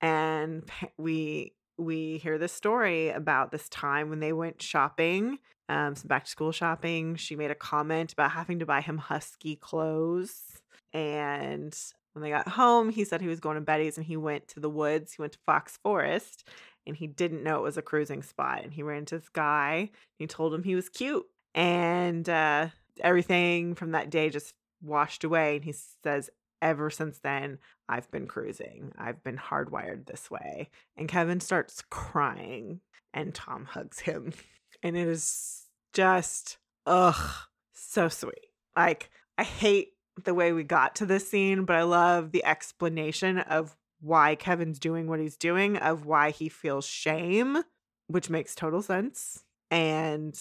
And 0.00 0.68
we, 0.98 1.52
we 1.78 2.18
hear 2.18 2.38
this 2.38 2.52
story 2.52 3.10
about 3.10 3.50
this 3.50 3.68
time 3.68 4.10
when 4.10 4.20
they 4.20 4.32
went 4.32 4.60
shopping, 4.60 5.38
um, 5.68 5.94
some 5.94 6.08
back 6.08 6.24
to 6.24 6.30
school 6.30 6.52
shopping. 6.52 7.16
She 7.16 7.36
made 7.36 7.50
a 7.50 7.56
comment 7.56 8.12
about 8.12 8.32
having 8.32 8.58
to 8.58 8.66
buy 8.66 8.80
him 8.80 8.98
husky 8.98 9.56
clothes. 9.56 10.60
And 10.92 11.76
when 12.12 12.22
they 12.22 12.30
got 12.30 12.48
home, 12.48 12.90
he 12.90 13.04
said 13.04 13.20
he 13.20 13.28
was 13.28 13.40
going 13.40 13.54
to 13.54 13.60
Betty's 13.60 13.96
and 13.96 14.06
he 14.06 14.16
went 14.16 14.48
to 14.48 14.60
the 14.60 14.68
woods. 14.68 15.14
He 15.14 15.22
went 15.22 15.34
to 15.34 15.38
Fox 15.46 15.78
Forest 15.82 16.48
and 16.86 16.96
he 16.96 17.06
didn't 17.06 17.44
know 17.44 17.58
it 17.58 17.62
was 17.62 17.76
a 17.76 17.82
cruising 17.82 18.22
spot. 18.22 18.62
And 18.62 18.72
he 18.72 18.82
ran 18.82 18.98
into 18.98 19.18
this 19.18 19.28
guy. 19.28 19.90
He 20.18 20.26
told 20.26 20.52
him 20.52 20.64
he 20.64 20.74
was 20.74 20.88
cute. 20.88 21.24
And 21.54 22.28
uh, 22.28 22.68
everything 23.00 23.74
from 23.74 23.92
that 23.92 24.10
day 24.10 24.30
just 24.30 24.54
washed 24.82 25.24
away. 25.24 25.56
And 25.56 25.64
he 25.64 25.74
says, 26.02 26.30
ever 26.60 26.90
since 26.90 27.18
then, 27.18 27.58
I've 27.88 28.10
been 28.10 28.26
cruising. 28.26 28.92
I've 28.96 29.22
been 29.22 29.36
hardwired 29.36 30.06
this 30.06 30.30
way. 30.30 30.70
And 30.96 31.08
Kevin 31.08 31.40
starts 31.40 31.82
crying 31.90 32.80
and 33.12 33.34
Tom 33.34 33.66
hugs 33.66 34.00
him. 34.00 34.32
And 34.84 34.96
it 34.96 35.06
is 35.06 35.66
just, 35.92 36.58
ugh, 36.86 37.34
so 37.72 38.08
sweet. 38.08 38.48
Like, 38.74 39.10
I 39.38 39.44
hate 39.44 39.90
the 40.24 40.34
way 40.34 40.52
we 40.52 40.64
got 40.64 40.96
to 40.96 41.06
this 41.06 41.30
scene, 41.30 41.64
but 41.64 41.76
I 41.76 41.82
love 41.84 42.32
the 42.32 42.44
explanation 42.44 43.38
of 43.38 43.76
why 44.00 44.34
Kevin's 44.34 44.80
doing 44.80 45.06
what 45.06 45.20
he's 45.20 45.36
doing, 45.36 45.76
of 45.76 46.04
why 46.04 46.30
he 46.30 46.48
feels 46.48 46.84
shame, 46.84 47.62
which 48.08 48.28
makes 48.28 48.56
total 48.56 48.82
sense. 48.82 49.44
And 49.70 50.36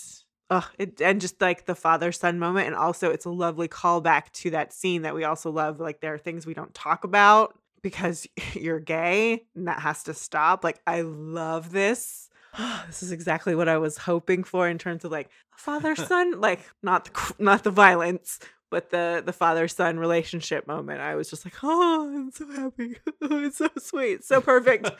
uh, 0.51 0.61
it, 0.77 1.01
and 1.01 1.21
just 1.21 1.39
like 1.39 1.65
the 1.65 1.73
father 1.73 2.11
son 2.11 2.37
moment, 2.37 2.67
and 2.67 2.75
also 2.75 3.09
it's 3.09 3.23
a 3.23 3.29
lovely 3.29 3.69
callback 3.69 4.31
to 4.33 4.49
that 4.49 4.73
scene 4.73 5.03
that 5.03 5.15
we 5.15 5.23
also 5.23 5.49
love. 5.49 5.79
Like 5.79 6.01
there 6.01 6.13
are 6.13 6.17
things 6.17 6.45
we 6.45 6.53
don't 6.53 6.73
talk 6.73 7.05
about 7.05 7.57
because 7.81 8.27
you're 8.53 8.81
gay, 8.81 9.45
and 9.55 9.69
that 9.69 9.79
has 9.79 10.03
to 10.03 10.13
stop. 10.13 10.65
Like 10.65 10.81
I 10.85 11.01
love 11.01 11.71
this. 11.71 12.29
this 12.87 13.01
is 13.01 13.13
exactly 13.13 13.55
what 13.55 13.69
I 13.69 13.77
was 13.77 13.97
hoping 13.97 14.43
for 14.43 14.67
in 14.67 14.77
terms 14.77 15.05
of 15.05 15.11
like 15.11 15.29
father 15.55 15.95
son, 15.95 16.41
like 16.41 16.59
not 16.83 17.05
the 17.05 17.33
not 17.39 17.63
the 17.63 17.71
violence, 17.71 18.37
but 18.69 18.89
the 18.89 19.23
the 19.25 19.33
father 19.33 19.69
son 19.69 19.99
relationship 19.99 20.67
moment. 20.67 20.99
I 20.99 21.15
was 21.15 21.29
just 21.29 21.45
like, 21.45 21.55
oh, 21.63 22.13
I'm 22.13 22.31
so 22.31 22.51
happy. 22.51 22.97
it's 23.21 23.57
so 23.57 23.69
sweet, 23.77 24.25
so 24.25 24.41
perfect. 24.41 24.91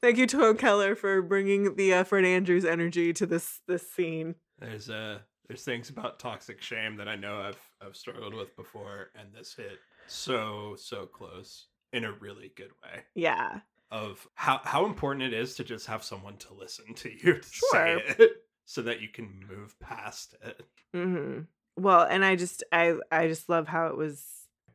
Thank 0.00 0.16
you, 0.16 0.26
Tom 0.26 0.56
Keller, 0.56 0.94
for 0.94 1.20
bringing 1.20 1.74
the 1.74 1.92
uh, 1.92 2.04
Fred 2.04 2.24
Andrews 2.24 2.64
energy 2.64 3.12
to 3.12 3.26
this 3.26 3.60
this 3.68 3.90
scene. 3.92 4.36
There's 4.58 4.90
uh 4.90 5.18
there's 5.46 5.62
things 5.64 5.88
about 5.90 6.18
toxic 6.18 6.60
shame 6.60 6.96
that 6.96 7.08
I 7.08 7.16
know 7.16 7.40
I've 7.40 7.60
I've 7.80 7.96
struggled 7.96 8.34
with 8.34 8.54
before, 8.56 9.10
and 9.14 9.32
this 9.32 9.54
hit 9.54 9.78
so 10.06 10.74
so 10.78 11.06
close 11.06 11.66
in 11.92 12.04
a 12.04 12.12
really 12.12 12.52
good 12.56 12.70
way 12.82 13.02
Yeah, 13.14 13.60
of 13.90 14.26
how 14.34 14.60
how 14.64 14.84
important 14.86 15.22
it 15.22 15.32
is 15.32 15.54
to 15.56 15.64
just 15.64 15.86
have 15.86 16.02
someone 16.04 16.36
to 16.38 16.54
listen 16.54 16.94
to 16.94 17.10
you 17.10 17.34
to 17.34 17.48
Sure. 17.48 17.70
say 17.72 18.02
it 18.18 18.30
so 18.64 18.82
that 18.82 19.00
you 19.00 19.08
can 19.08 19.42
move 19.48 19.78
past 19.80 20.34
it. 20.42 20.60
hmm 20.92 21.40
Well, 21.76 22.02
and 22.02 22.24
I 22.24 22.36
just 22.36 22.64
I 22.72 22.96
I 23.10 23.28
just 23.28 23.48
love 23.48 23.68
how 23.68 23.86
it 23.88 23.96
was. 23.96 24.24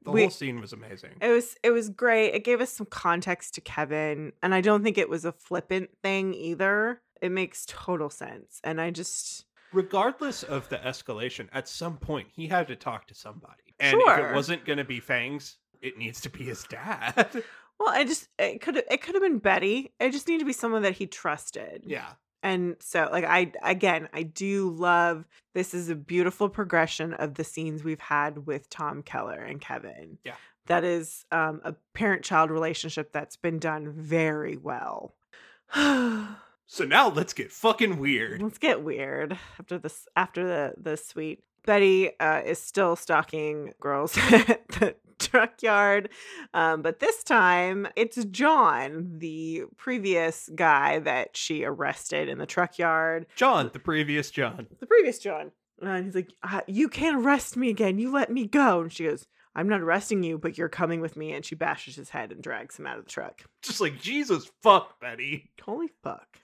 The 0.04 0.12
we- 0.12 0.22
whole 0.22 0.30
scene 0.32 0.60
was 0.60 0.74
amazing. 0.74 1.12
It 1.22 1.30
was 1.30 1.56
it 1.64 1.72
was 1.72 1.90
great. 1.90 2.34
It 2.34 2.44
gave 2.44 2.62
us 2.62 2.72
some 2.72 2.88
context 2.88 3.54
to 3.56 3.62
Kevin, 3.62 4.34
and 4.42 4.54
I 4.56 4.62
don't 4.62 4.84
think 4.84 4.98
it 4.98 5.10
was 5.10 5.26
a 5.26 5.32
flippant 5.32 5.90
thing 6.02 6.34
either. 6.34 7.02
It 7.22 7.32
makes 7.32 7.66
total 7.68 8.10
sense, 8.10 8.60
and 8.66 8.82
I 8.82 8.92
just 8.92 9.46
Regardless 9.74 10.44
of 10.44 10.70
the 10.70 10.78
escalation, 10.78 11.48
at 11.52 11.68
some 11.68 11.98
point 11.98 12.28
he 12.36 12.48
had 12.48 12.68
to 12.68 12.76
talk 12.76 13.08
to 13.08 13.16
somebody, 13.16 13.76
and 13.80 14.00
if 14.00 14.20
it 14.20 14.34
wasn't 14.34 14.66
going 14.66 14.78
to 14.78 14.84
be 14.84 15.00
Fangs, 15.00 15.58
it 15.82 15.98
needs 15.98 16.22
to 16.22 16.30
be 16.30 16.44
his 16.44 16.64
dad. 16.64 17.30
well, 17.80 17.90
I 17.90 18.04
just 18.06 18.30
it 18.38 18.62
could 18.62 18.78
it 18.78 19.02
could 19.02 19.16
have 19.16 19.24
been 19.24 19.40
Betty. 19.40 19.92
It 20.00 20.12
just 20.12 20.28
needed 20.28 20.40
to 20.40 20.46
be 20.46 20.54
someone 20.54 20.84
that 20.84 20.94
he 20.94 21.08
trusted. 21.08 21.84
yeah, 21.86 22.12
And 22.42 22.76
so, 22.80 23.10
like, 23.12 23.26
I, 23.26 23.52
again, 23.64 24.10
I 24.14 24.24
do 24.24 24.70
love 24.70 25.26
this 25.54 25.74
is 25.74 25.90
a 25.90 25.96
beautiful 25.96 26.50
progression 26.50 27.14
of 27.16 27.36
the 27.36 27.44
scenes 27.44 27.84
we've 27.84 28.00
had 28.00 28.46
with 28.46 28.70
Tom 28.70 29.02
Keller 29.02 29.42
and 29.42 29.60
Kevin. 29.60 30.18
Yeah. 30.24 30.36
that 30.68 30.84
is 30.84 31.26
um, 31.32 31.62
a 31.66 31.74
parent-child 31.94 32.52
relationship 32.52 33.12
that's 33.12 33.36
been 33.36 33.60
done 33.60 33.92
very 33.92 34.56
well. 34.56 35.16
So 36.74 36.86
now 36.86 37.10
let's 37.10 37.34
get 37.34 37.52
fucking 37.52 38.00
weird. 38.00 38.42
Let's 38.42 38.58
get 38.58 38.84
weird 38.84 39.38
after 39.60 39.78
this. 39.78 40.08
After 40.16 40.44
the 40.44 40.74
the 40.76 40.98
sweet 40.98 41.44
Betty 41.68 42.20
uh, 42.20 42.42
is 42.44 42.58
still 42.58 42.96
stalking 42.96 43.74
girls 43.80 44.18
at 44.32 44.68
the 44.70 44.96
truck 45.20 45.62
yard, 45.62 46.10
um, 46.56 46.82
but 46.82 47.00
this 47.00 47.24
time 47.24 47.88
it's 47.96 48.26
John, 48.26 49.20
the 49.20 49.66
previous 49.78 50.50
guy 50.56 50.98
that 50.98 51.38
she 51.38 51.64
arrested 51.64 52.28
in 52.28 52.40
the 52.40 52.48
truck 52.48 52.80
yard. 52.80 53.28
John, 53.36 53.70
the 53.72 53.78
previous 53.78 54.32
John. 54.32 54.66
The 54.80 54.88
previous 54.88 55.20
John, 55.20 55.52
and 55.80 56.06
he's 56.06 56.16
like, 56.16 56.34
uh, 56.42 56.62
"You 56.66 56.90
can't 56.90 57.24
arrest 57.24 57.56
me 57.56 57.70
again. 57.70 58.00
You 58.00 58.12
let 58.12 58.32
me 58.32 58.48
go." 58.48 58.82
And 58.82 58.92
she 58.92 59.04
goes, 59.04 59.28
"I'm 59.56 59.70
not 59.70 59.82
arresting 59.82 60.24
you, 60.24 60.40
but 60.40 60.58
you're 60.58 60.70
coming 60.70 61.02
with 61.02 61.16
me." 61.16 61.34
And 61.34 61.46
she 61.46 61.54
bashes 61.54 61.98
his 61.98 62.10
head 62.10 62.32
and 62.32 62.42
drags 62.42 62.80
him 62.80 62.88
out 62.88 62.98
of 62.98 63.06
the 63.06 63.12
truck. 63.12 63.44
Just 63.62 63.80
like 63.80 64.02
Jesus 64.02 64.50
fuck, 64.64 65.00
Betty. 65.00 65.52
Holy 65.62 65.92
fuck. 66.04 66.40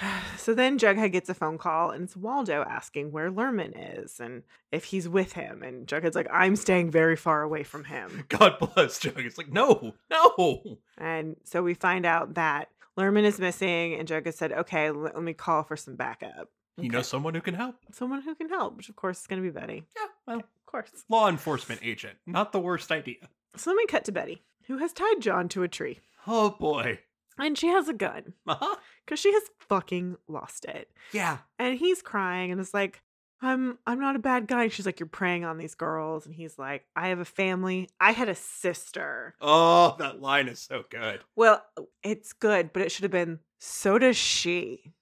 so 0.36 0.54
then 0.54 0.78
Jughead 0.78 1.12
gets 1.12 1.28
a 1.28 1.34
phone 1.34 1.58
call 1.58 1.90
and 1.90 2.04
it's 2.04 2.16
Waldo 2.16 2.62
asking 2.62 3.12
where 3.12 3.30
Lerman 3.30 3.72
is 4.02 4.20
and 4.20 4.42
if 4.72 4.84
he's 4.84 5.08
with 5.08 5.32
him. 5.32 5.62
And 5.62 5.86
Jughead's 5.86 6.16
like, 6.16 6.28
I'm 6.32 6.56
staying 6.56 6.90
very 6.90 7.16
far 7.16 7.42
away 7.42 7.62
from 7.62 7.84
him. 7.84 8.24
God 8.28 8.56
bless 8.58 8.98
Jug. 8.98 9.18
It's 9.18 9.38
like, 9.38 9.52
no, 9.52 9.92
no. 10.10 10.78
And 10.98 11.36
so 11.44 11.62
we 11.62 11.74
find 11.74 12.06
out 12.06 12.34
that 12.34 12.68
Lerman 12.98 13.24
is 13.24 13.38
missing 13.38 13.94
and 13.94 14.08
Jughead 14.08 14.34
said, 14.34 14.52
okay, 14.52 14.90
let, 14.90 15.14
let 15.14 15.22
me 15.24 15.32
call 15.34 15.62
for 15.62 15.76
some 15.76 15.96
backup. 15.96 16.48
You 16.76 16.88
know 16.90 17.02
someone 17.02 17.34
who 17.34 17.42
can 17.42 17.54
help. 17.54 17.76
Someone 17.92 18.22
who 18.22 18.34
can 18.34 18.48
help, 18.48 18.76
which 18.76 18.88
of 18.88 18.96
course 18.96 19.20
is 19.20 19.26
going 19.26 19.42
to 19.42 19.46
be 19.46 19.52
Betty. 19.52 19.84
Yeah, 19.96 20.06
well, 20.26 20.38
Of 20.38 20.44
course. 20.66 20.90
law 21.10 21.28
enforcement 21.28 21.82
agent. 21.84 22.16
Not 22.26 22.52
the 22.52 22.60
worst 22.60 22.90
idea. 22.90 23.28
So 23.56 23.70
then 23.70 23.76
we 23.76 23.84
cut 23.86 24.04
to 24.06 24.12
Betty, 24.12 24.42
who 24.66 24.78
has 24.78 24.92
tied 24.94 25.20
John 25.20 25.48
to 25.50 25.62
a 25.62 25.68
tree. 25.68 26.00
Oh 26.26 26.50
boy. 26.50 27.00
And 27.40 27.56
she 27.58 27.68
has 27.68 27.88
a 27.88 27.94
gun 27.94 28.34
Uh-huh. 28.46 28.76
because 29.04 29.18
she 29.18 29.32
has 29.32 29.42
fucking 29.60 30.16
lost 30.28 30.64
it. 30.66 30.90
Yeah. 31.12 31.38
and 31.58 31.78
he's 31.78 32.02
crying 32.02 32.50
and 32.52 32.60
is 32.60 32.72
like 32.74 33.02
i'm 33.42 33.78
i'm 33.86 33.98
not 33.98 34.16
a 34.16 34.18
bad 34.18 34.46
guy 34.46 34.68
she's 34.68 34.84
like 34.84 35.00
you're 35.00 35.06
preying 35.08 35.46
on 35.46 35.56
these 35.56 35.74
girls 35.74 36.26
and 36.26 36.34
he's 36.34 36.58
like 36.58 36.84
i 36.94 37.08
have 37.08 37.20
a 37.20 37.24
family 37.24 37.88
i 37.98 38.12
had 38.12 38.28
a 38.28 38.34
sister 38.34 39.34
Oh, 39.40 39.96
that 39.98 40.20
line 40.20 40.46
is 40.46 40.58
so 40.60 40.84
good. 40.90 41.20
well 41.36 41.64
it's 42.02 42.34
good 42.34 42.70
but 42.74 42.82
it 42.82 42.92
should 42.92 43.04
have 43.04 43.10
been 43.10 43.38
so 43.58 43.98
does 43.98 44.18
she 44.18 44.92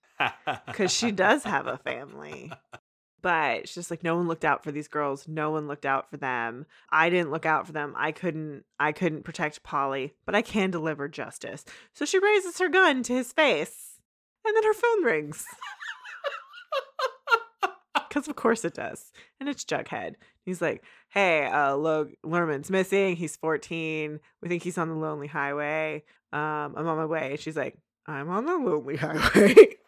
because 0.69 0.93
she 0.93 1.11
does 1.11 1.43
have 1.43 1.67
a 1.67 1.79
family 1.85 2.53
but 3.23 3.69
she's 3.69 3.75
just 3.75 3.91
like 3.91 4.03
no 4.03 4.17
one 4.17 4.29
looked 4.29 4.45
out 4.45 4.63
for 4.63 4.71
these 4.73 4.89
girls 4.89 5.27
no 5.29 5.51
one 5.51 5.67
looked 5.67 5.87
out 5.87 6.09
for 6.11 6.17
them 6.17 6.67
i 6.91 7.09
didn't 7.11 7.31
look 7.31 7.47
out 7.47 7.67
for 7.67 7.73
them 7.73 7.93
i 7.97 8.13
couldn't 8.13 8.65
i 8.79 8.93
couldn't 8.93 9.25
protect 9.25 9.63
polly 9.63 10.15
but 10.27 10.35
i 10.35 10.43
can 10.43 10.71
deliver 10.71 11.09
justice. 11.09 11.65
So 11.93 12.05
she 12.05 12.19
raises 12.19 12.59
her 12.59 12.69
gun 12.69 13.03
to 13.05 13.13
his 13.15 13.33
face 13.33 13.99
and 14.45 14.55
then 14.57 14.65
her 14.65 14.75
phone 14.75 15.05
rings. 15.05 15.45
Because 18.09 18.27
of 18.27 18.37
course 18.37 18.65
it 18.65 18.73
does 18.73 19.13
and 19.39 19.49
it's 19.51 19.65
jughead. 19.65 20.15
He's 20.45 20.63
like 20.63 20.83
hey 21.11 21.45
uh 21.45 21.77
Log- 21.77 22.13
lerman's 22.25 22.71
missing 22.71 23.17
he's 23.17 23.37
14 23.37 24.19
we 24.41 24.49
think 24.49 24.63
he's 24.63 24.79
on 24.79 24.89
the 24.89 24.95
lonely 24.95 25.27
highway 25.27 26.03
um 26.33 26.75
i'm 26.77 26.87
on 26.87 26.97
my 26.97 27.05
way 27.07 27.37
she's 27.39 27.57
like 27.57 27.77
i'm 28.07 28.29
on 28.31 28.45
the 28.47 28.57
lonely 28.57 28.97
highway 28.97 29.55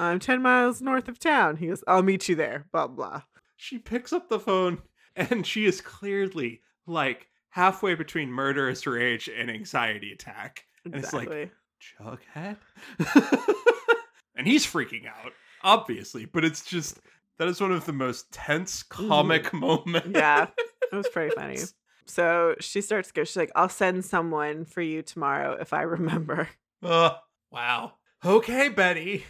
I'm 0.00 0.18
10 0.18 0.40
miles 0.42 0.80
north 0.80 1.08
of 1.08 1.18
town. 1.18 1.56
He 1.56 1.66
goes, 1.68 1.84
I'll 1.86 2.02
meet 2.02 2.28
you 2.28 2.34
there. 2.34 2.66
Blah, 2.72 2.86
blah. 2.88 3.22
she 3.56 3.78
picks 3.78 4.12
up 4.12 4.28
the 4.28 4.40
phone 4.40 4.82
and 5.16 5.46
she 5.46 5.66
is 5.66 5.80
clearly 5.80 6.62
like 6.86 7.26
halfway 7.50 7.94
between 7.94 8.30
murderous 8.30 8.86
rage 8.86 9.28
and 9.28 9.50
anxiety 9.50 10.12
attack. 10.12 10.64
And 10.84 10.94
it's 10.94 11.12
like, 11.12 11.28
Exactly. 11.28 11.50
Jughead? 12.36 12.56
and 14.36 14.46
he's 14.46 14.66
freaking 14.66 15.06
out, 15.06 15.32
obviously, 15.62 16.24
but 16.24 16.44
it's 16.44 16.64
just 16.64 16.98
that 17.38 17.48
is 17.48 17.60
one 17.60 17.72
of 17.72 17.86
the 17.86 17.92
most 17.92 18.30
tense 18.32 18.82
comic 18.82 19.52
moments. 19.52 20.08
yeah, 20.12 20.46
it 20.92 20.96
was 20.96 21.08
pretty 21.08 21.34
funny. 21.34 21.58
So 22.06 22.56
she 22.58 22.80
starts 22.80 23.06
to 23.08 23.14
go, 23.14 23.22
she's 23.22 23.36
like, 23.36 23.52
I'll 23.54 23.68
send 23.68 24.04
someone 24.04 24.64
for 24.64 24.82
you 24.82 25.00
tomorrow 25.00 25.56
if 25.60 25.72
I 25.72 25.82
remember. 25.82 26.48
Uh, 26.82 27.10
wow. 27.52 27.92
Okay, 28.24 28.68
Betty. 28.68 29.24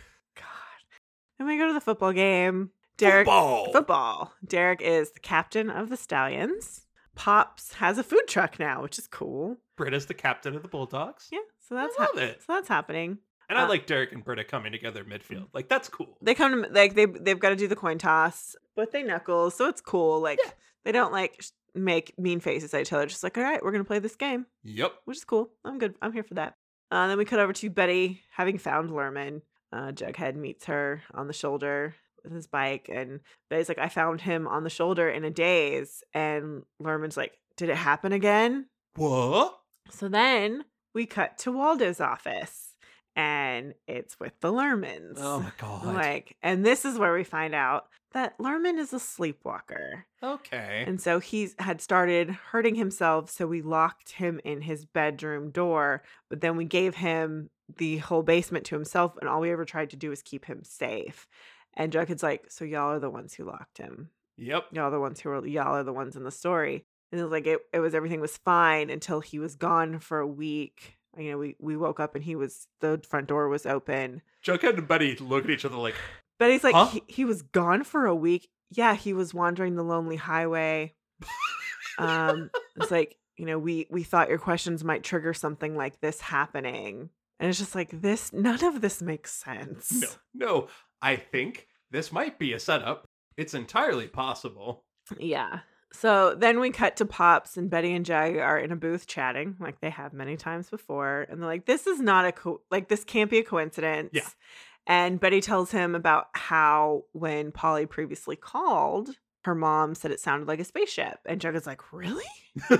Then 1.41 1.47
we 1.49 1.57
go 1.57 1.67
to 1.69 1.73
the 1.73 1.81
football 1.81 2.13
game. 2.13 2.69
Derek. 2.99 3.25
Football. 3.27 3.73
Football. 3.73 4.33
Derek 4.47 4.83
is 4.83 5.13
the 5.13 5.21
captain 5.21 5.71
of 5.71 5.89
the 5.89 5.97
Stallions. 5.97 6.83
Pops 7.15 7.73
has 7.75 7.97
a 7.97 8.03
food 8.03 8.25
truck 8.29 8.59
now, 8.59 8.83
which 8.83 8.99
is 8.99 9.07
cool. 9.07 9.57
Britta's 9.75 10.05
the 10.05 10.13
captain 10.13 10.55
of 10.55 10.61
the 10.61 10.69
Bulldogs. 10.69 11.29
Yeah, 11.33 11.39
so 11.67 11.75
that's 11.77 11.95
I 11.99 12.03
love 12.05 12.19
it. 12.19 12.43
so 12.47 12.53
that's 12.53 12.69
happening. 12.69 13.17
And 13.49 13.59
I 13.59 13.63
Uh, 13.65 13.69
like 13.69 13.87
Derek 13.87 14.13
and 14.13 14.23
Britta 14.23 14.45
coming 14.45 14.71
together 14.71 15.03
midfield. 15.03 15.47
Like 15.55 15.69
that's 15.71 15.89
cool. 15.89 16.19
they 16.21 16.35
come 16.35 16.63
to 16.63 16.69
like 16.69 16.95
they 16.95 17.07
they've 17.07 17.39
got 17.41 17.49
to 17.51 17.57
do 17.57 17.69
the 17.69 17.75
coin 17.75 17.97
toss, 17.97 18.55
but 18.77 18.93
they 18.93 19.03
knuckles, 19.03 19.55
so 19.57 19.67
it's 19.67 19.81
cool. 19.81 20.21
Like 20.21 20.39
Yeah. 20.45 20.51
they 20.85 20.93
don't 20.93 21.11
like 21.13 21.43
make 21.75 22.13
mean 22.19 22.41
faces 22.41 22.75
at 22.75 22.83
each 22.83 22.93
other. 22.93 23.07
Just 23.07 23.23
like, 23.25 23.39
all 23.39 23.45
right, 23.45 23.65
we're 23.65 23.73
gonna 23.73 23.85
play 23.85 23.99
this 23.99 24.15
game, 24.17 24.45
Yep. 24.65 24.93
which 25.07 25.17
is 25.17 25.25
cool. 25.25 25.51
I'm 25.65 25.79
good. 25.79 25.95
I'm 26.03 26.13
here 26.13 26.23
for 26.23 26.35
that. 26.35 26.57
Uh, 26.91 27.07
then 27.09 27.17
we 27.17 27.25
cut 27.25 27.41
over 27.41 27.55
to 27.55 27.71
Betty 27.71 28.21
having 28.33 28.59
found 28.59 28.91
Lerman. 28.91 29.41
Uh, 29.73 29.93
Jughead 29.93 30.35
meets 30.37 30.67
her 30.67 31.03
on 31.15 31.27
the 31.27 31.33
shoulder 31.33 31.95
with 32.25 32.33
his 32.33 32.47
bike, 32.47 32.91
and 32.93 33.21
Betty's 33.49 33.69
like, 33.69 33.79
I 33.79 33.89
found 33.89 34.21
him 34.21 34.47
on 34.47 34.65
the 34.65 34.71
shoulder 34.71 35.09
in 35.09 35.25
a 35.25 35.31
daze, 35.31 36.03
and 36.13 36.63
Lerman's 36.83 37.17
like, 37.17 37.39
Did 37.57 37.71
it 37.71 37.77
happen 37.77 38.13
again? 38.13 38.67
What? 38.97 39.59
So 39.91 40.09
then 40.09 40.65
we 40.95 41.07
cut 41.07 41.39
to 41.39 41.53
Waldo's 41.53 42.01
office, 42.01 42.75
and 43.17 43.75
it's 43.87 44.19
with 44.19 44.33
the 44.41 44.53
Lermans. 44.53 45.15
Oh 45.19 45.41
my 45.41 45.53
god. 45.59 45.87
Like, 45.87 46.37
and 46.43 46.65
this 46.65 46.85
is 46.85 46.99
where 46.99 47.15
we 47.15 47.25
find 47.25 47.55
out 47.55 47.87
that 48.13 48.37
Lerman 48.39 48.79
is 48.79 48.93
a 48.93 48.99
sleepwalker. 48.99 50.05
okay. 50.23 50.85
And 50.87 51.01
so 51.01 51.21
he 51.21 51.51
had 51.61 51.81
started 51.81 52.31
hurting 52.31 52.75
himself. 52.75 53.31
So 53.31 53.47
we 53.47 53.63
locked 53.63 54.11
him 54.13 54.41
in 54.45 54.63
his 54.63 54.85
bedroom 54.85 55.51
door, 55.51 56.03
but 56.29 56.41
then 56.41 56.57
we 56.57 56.65
gave 56.65 56.97
him 56.97 57.51
the 57.79 57.99
whole 57.99 58.23
basement 58.23 58.65
to 58.67 58.75
himself. 58.75 59.17
And 59.21 59.29
all 59.29 59.41
we 59.41 59.51
ever 59.53 59.65
tried 59.65 59.91
to 59.91 59.97
do 59.97 60.11
was 60.11 60.23
keep 60.23 60.45
him 60.45 60.63
safe. 60.65 61.27
And 61.75 61.93
Jughead's 61.93 62.23
like, 62.23 62.47
So 62.49 62.65
y'all 62.65 62.93
are 62.93 62.99
the 63.01 63.11
ones 63.11 63.35
who 63.35 63.45
locked 63.45 63.79
him. 63.79 64.11
yep. 64.37 64.67
Y'all 64.73 64.85
are 64.87 64.91
the 64.91 65.01
ones 65.01 65.21
who 65.21 65.29
were 65.31 65.47
y'all 65.47 65.77
are 65.77 65.85
the 65.85 65.93
ones 65.93 66.17
in 66.17 66.25
the 66.25 66.31
story. 66.31 66.85
And 67.13 67.21
it 67.21 67.25
was 67.25 67.33
like, 67.33 67.47
it, 67.47 67.61
it 67.73 67.81
was 67.81 67.95
everything 67.95 68.21
was 68.21 68.37
fine 68.39 68.89
until 68.91 69.21
he 69.21 69.39
was 69.39 69.55
gone 69.57 69.99
for 69.99 70.19
a 70.21 70.27
week. 70.27 70.97
You 71.19 71.33
know, 71.33 71.39
we, 71.39 71.57
we 71.59 71.77
woke 71.77 71.99
up 71.99 72.15
and 72.15 72.23
he 72.23 72.37
was, 72.37 72.69
the 72.81 73.01
front 73.09 73.27
door 73.27 73.49
was 73.49 73.67
open. 73.67 74.23
Jughead 74.45 74.79
and 74.79 74.87
Betty 74.87 75.17
look 75.17 75.45
at 75.45 75.51
each 75.51 75.65
other 75.65 75.77
like, 75.77 75.97
But 76.39 76.51
he's 76.51 76.63
like, 76.63 76.75
Huh? 76.75 76.87
he, 76.87 77.03
he 77.09 77.25
was 77.25 77.43
gone 77.43 77.83
for 77.85 78.07
a 78.07 78.15
week. 78.15 78.49
Yeah, 78.71 78.95
he 78.95 79.13
was 79.13 79.35
wandering 79.35 79.75
the 79.75 79.83
lonely 79.83 80.15
highway. 80.17 80.95
um, 81.99 82.51
it's 82.77 82.91
like, 82.93 83.17
you 83.37 83.47
know, 83.47 83.59
we 83.59 83.87
we 83.91 84.03
thought 84.03 84.29
your 84.29 84.39
questions 84.39 84.85
might 84.85 85.03
trigger 85.03 85.33
something 85.35 85.77
like 85.77 86.01
this 86.01 86.21
happening. 86.21 87.11
And 87.41 87.49
it's 87.49 87.59
just 87.59 87.75
like 87.75 88.03
this, 88.03 88.33
none 88.33 88.63
of 88.65 88.81
this 88.83 89.01
makes 89.03 89.33
sense. 89.33 89.91
no, 89.93 90.09
no. 90.35 90.69
I 91.03 91.17
think 91.17 91.67
this 91.91 92.13
might 92.13 92.39
be 92.39 92.53
a 92.53 92.61
setup. 92.61 93.07
It's 93.37 93.55
entirely 93.55 94.07
possible. 94.07 94.85
Yeah. 95.19 95.61
So 95.93 96.35
then 96.37 96.61
we 96.61 96.71
cut 96.71 96.97
to 96.97 97.07
Pops 97.07 97.57
and 97.57 97.71
Betty 97.71 97.93
and 97.95 98.05
Jug 98.05 98.37
are 98.37 98.59
in 98.59 98.71
a 98.71 98.77
booth 98.77 99.07
chatting 99.07 99.57
like 99.59 99.81
they 99.81 99.91
have 99.91 100.13
many 100.13 100.37
times 100.37 100.69
before. 100.71 101.27
And 101.29 101.41
they're 101.41 101.49
like, 101.49 101.67
this 101.67 101.87
is 101.87 101.99
not 101.99 102.27
a, 102.27 102.33
co- 102.33 102.61
like, 102.71 102.89
this 102.89 103.03
can't 103.03 103.31
be 103.31 103.39
a 103.39 103.43
coincidence. 103.43 104.11
Yeah. 104.13 104.29
And 104.87 105.19
Betty 105.19 105.41
tells 105.41 105.71
him 105.71 105.95
about 105.95 106.27
how 106.35 107.05
when 107.13 107.53
Polly 107.53 107.87
previously 107.87 108.37
called, 108.37 109.11
her 109.45 109.55
mom 109.55 109.95
said 109.95 110.11
it 110.11 110.21
sounded 110.21 110.47
like 110.47 110.61
a 110.61 110.65
spaceship. 110.65 111.19
And 111.25 111.41
Jug 111.41 111.57
is 111.57 111.67
like, 111.67 111.93
really? 111.93 112.25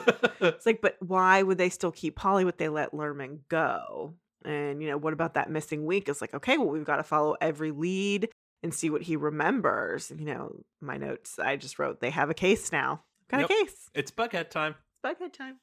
It's 0.43 0.67
like, 0.67 0.81
but 0.81 0.97
why 1.01 1.43
would 1.43 1.59
they 1.59 1.69
still 1.69 1.93
keep 1.93 2.17
Polly? 2.17 2.45
Would 2.45 2.59
they 2.59 2.69
let 2.69 2.93
Lerman 2.93 3.41
go? 3.49 4.15
And, 4.45 4.83
you 4.83 4.89
know, 4.89 4.97
what 4.97 5.13
about 5.13 5.35
that 5.35 5.51
missing 5.51 5.85
week? 5.85 6.09
It's 6.09 6.21
like, 6.21 6.35
okay, 6.35 6.57
well, 6.59 6.69
we've 6.69 6.85
got 6.85 6.97
to 6.97 7.03
follow 7.03 7.37
every 7.41 7.71
lead 7.71 8.29
and 8.63 8.73
see 8.75 8.91
what 8.91 9.03
he 9.03 9.17
remembers. 9.17 10.11
You 10.17 10.25
know, 10.25 10.61
my 10.81 10.97
notes 10.97 11.39
I 11.39 11.57
just 11.57 11.79
wrote, 11.79 12.01
they 12.01 12.11
have 12.11 12.31
a 12.31 12.35
case 12.35 12.73
now. 12.73 13.03
Got 13.29 13.41
Yep. 13.41 13.51
a 13.51 13.53
case. 13.53 13.91
it's 13.95 14.11
Bughead 14.11 14.51
time. 14.51 14.75
It's 15.05 15.21
Bughead 15.21 15.33
time. 15.33 15.57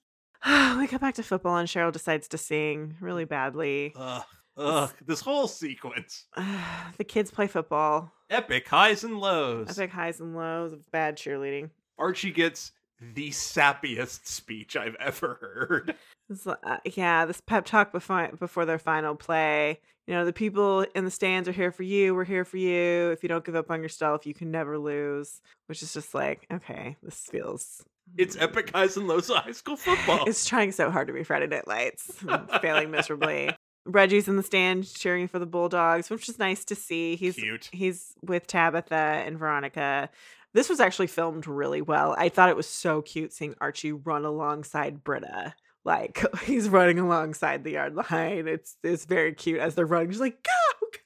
we 0.80 0.88
go 0.88 0.98
back 0.98 1.16
to 1.16 1.24
football 1.24 1.58
and 1.58 1.68
Cheryl 1.68 1.92
decides 1.92 2.28
to 2.30 2.38
sing 2.38 2.96
really 3.02 3.26
badly. 3.26 3.94
Ugh. 3.96 4.24
Ugh. 4.58 4.92
This 5.06 5.22
whole 5.22 5.48
sequence. 5.48 6.26
the 6.98 7.04
kids 7.04 7.30
play 7.32 7.48
football. 7.48 8.12
Epic 8.30 8.68
highs 8.68 9.04
and 9.04 9.20
lows. 9.20 9.70
Epic 9.78 9.92
highs 9.92 10.20
and 10.20 10.36
lows 10.36 10.74
of 10.74 10.90
bad 10.92 11.18
cheerleading. 11.18 11.70
Archie 11.98 12.32
gets 12.32 12.72
the 13.14 13.30
sappiest 13.30 14.26
speech 14.26 14.76
I've 14.76 14.96
ever 15.00 15.38
heard. 15.40 15.96
It's, 16.30 16.46
uh, 16.46 16.56
yeah, 16.86 17.26
this 17.26 17.42
pep 17.42 17.66
talk 17.66 17.92
before 17.92 18.30
before 18.40 18.66
their 18.66 18.80
final 18.80 19.16
play. 19.16 19.80
You 20.08 20.14
know, 20.14 20.26
the 20.26 20.34
people 20.34 20.86
in 20.96 21.06
the 21.06 21.12
stands 21.12 21.50
are 21.50 21.54
here 21.54 21.72
for 21.72 21.84
you. 21.84 22.16
We're 22.16 22.24
here 22.24 22.46
for 22.46 22.58
you. 22.58 23.12
If 23.12 23.24
you 23.24 23.30
don't 23.30 23.44
give 23.44 23.56
up 23.56 23.70
on 23.72 23.82
yourself, 23.82 24.26
you 24.26 24.34
can 24.34 24.52
never 24.52 24.78
lose. 24.78 25.42
Which 25.68 25.84
is 25.84 25.94
just 25.94 26.14
like, 26.14 26.46
okay, 26.52 26.96
this 27.04 27.28
feels 27.30 27.84
It's 28.18 28.38
Epic 28.38 28.72
Highs 28.74 28.96
and 28.98 29.08
Lows 29.08 29.30
of 29.30 29.38
high 29.38 29.52
school 29.52 29.76
football. 29.76 30.26
It's 30.28 30.46
trying 30.46 30.72
so 30.72 30.90
hard 30.92 31.08
to 31.08 31.14
be 31.14 31.24
Friday 31.24 31.48
Night 31.48 31.68
Lights, 31.68 32.24
failing 32.62 32.92
miserably. 32.92 33.52
Reggie's 33.86 34.28
in 34.28 34.36
the 34.36 34.44
stand 34.44 34.86
cheering 34.94 35.28
for 35.30 35.40
the 35.40 35.46
Bulldogs, 35.46 36.10
which 36.10 36.28
is 36.28 36.40
nice 36.40 36.66
to 36.66 36.76
see. 36.76 37.16
He's 37.16 37.36
Cute. 37.36 37.70
he's 37.72 38.14
with 38.22 38.46
Tabitha 38.48 38.96
and 38.96 39.38
Veronica. 39.38 40.10
This 40.54 40.68
was 40.70 40.80
actually 40.80 41.08
filmed 41.08 41.48
really 41.48 41.82
well. 41.82 42.16
I 42.18 42.30
thought 42.30 42.50
it 42.50 42.56
was 42.56 42.68
so 42.68 43.02
cute 43.02 43.32
seeing 43.32 43.56
Archie 43.62 43.92
run 43.94 44.26
alongside 44.26 45.04
Britta. 45.04 45.54
Like 45.88 46.22
he's 46.44 46.68
running 46.70 47.00
alongside 47.00 47.64
the 47.64 47.72
yard 47.72 47.96
line. 47.96 48.48
It's 48.48 48.76
it's 48.84 49.06
very 49.06 49.34
cute 49.34 49.60
as 49.60 49.74
they're 49.76 49.86
running. 49.86 50.10
Just 50.10 50.20
like 50.22 50.44
go, 50.44 50.88
go, 50.92 50.98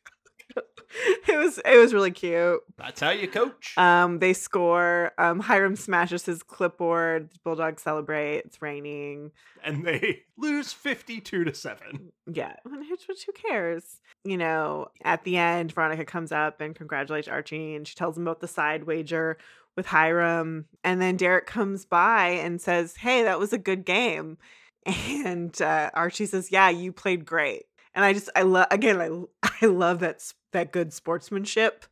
go. 0.55 0.61
It 1.27 1.38
was 1.38 1.59
it 1.59 1.77
was 1.77 1.93
really 1.93 2.11
cute. 2.11 2.59
That's 2.77 2.99
how 2.99 3.11
you 3.11 3.27
coach. 3.27 3.77
Um, 3.77 4.17
they 4.19 4.34
score. 4.34 5.11
Um, 5.19 5.39
Hiram 5.39 5.75
smashes 5.75 6.25
his 6.25 6.41
clipboard. 6.43 7.29
The 7.29 7.39
Bulldogs 7.45 7.82
celebrate. 7.84 8.39
It's 8.39 8.61
raining. 8.61 9.32
and 9.63 9.86
they 9.86 10.23
lose 10.38 10.73
52 10.73 11.43
to 11.45 11.53
7. 11.53 12.11
Yeah, 12.34 12.55
and 12.65 12.84
who, 12.84 12.95
who 13.07 13.32
cares? 13.34 14.01
You 14.25 14.38
know, 14.38 14.88
at 15.03 15.23
the 15.23 15.38
end, 15.38 15.73
Veronica 15.73 16.05
comes 16.05 16.32
up 16.32 16.59
and 16.59 16.75
congratulates 16.75 17.27
Archie, 17.27 17.75
and 17.75 17.88
she 17.88 17.95
tells 17.95 18.17
him 18.17 18.23
about 18.23 18.41
the 18.41 18.47
side 18.47 18.84
wager 18.86 19.38
with 19.77 19.86
Hiram. 19.86 20.65
And 20.84 20.99
then 21.01 21.15
Derek 21.17 21.45
comes 21.45 21.86
by 21.86 22.29
and 22.29 22.59
says, 22.59 22.97
"Hey, 22.97 23.23
that 23.23 23.39
was 23.39 23.53
a 23.53 23.57
good 23.59 23.86
game." 23.86 24.38
And 24.86 25.61
uh, 25.61 25.91
Archie 25.93 26.25
says, 26.25 26.51
"Yeah, 26.51 26.69
you 26.69 26.91
played 26.91 27.25
great." 27.25 27.63
And 27.93 28.03
I 28.03 28.13
just, 28.13 28.29
I 28.36 28.41
love 28.43 28.67
again, 28.71 28.99
I 28.99 29.49
I 29.61 29.67
love 29.67 29.99
that 29.99 30.23
that 30.53 30.71
good 30.71 30.93
sportsmanship. 30.93 31.86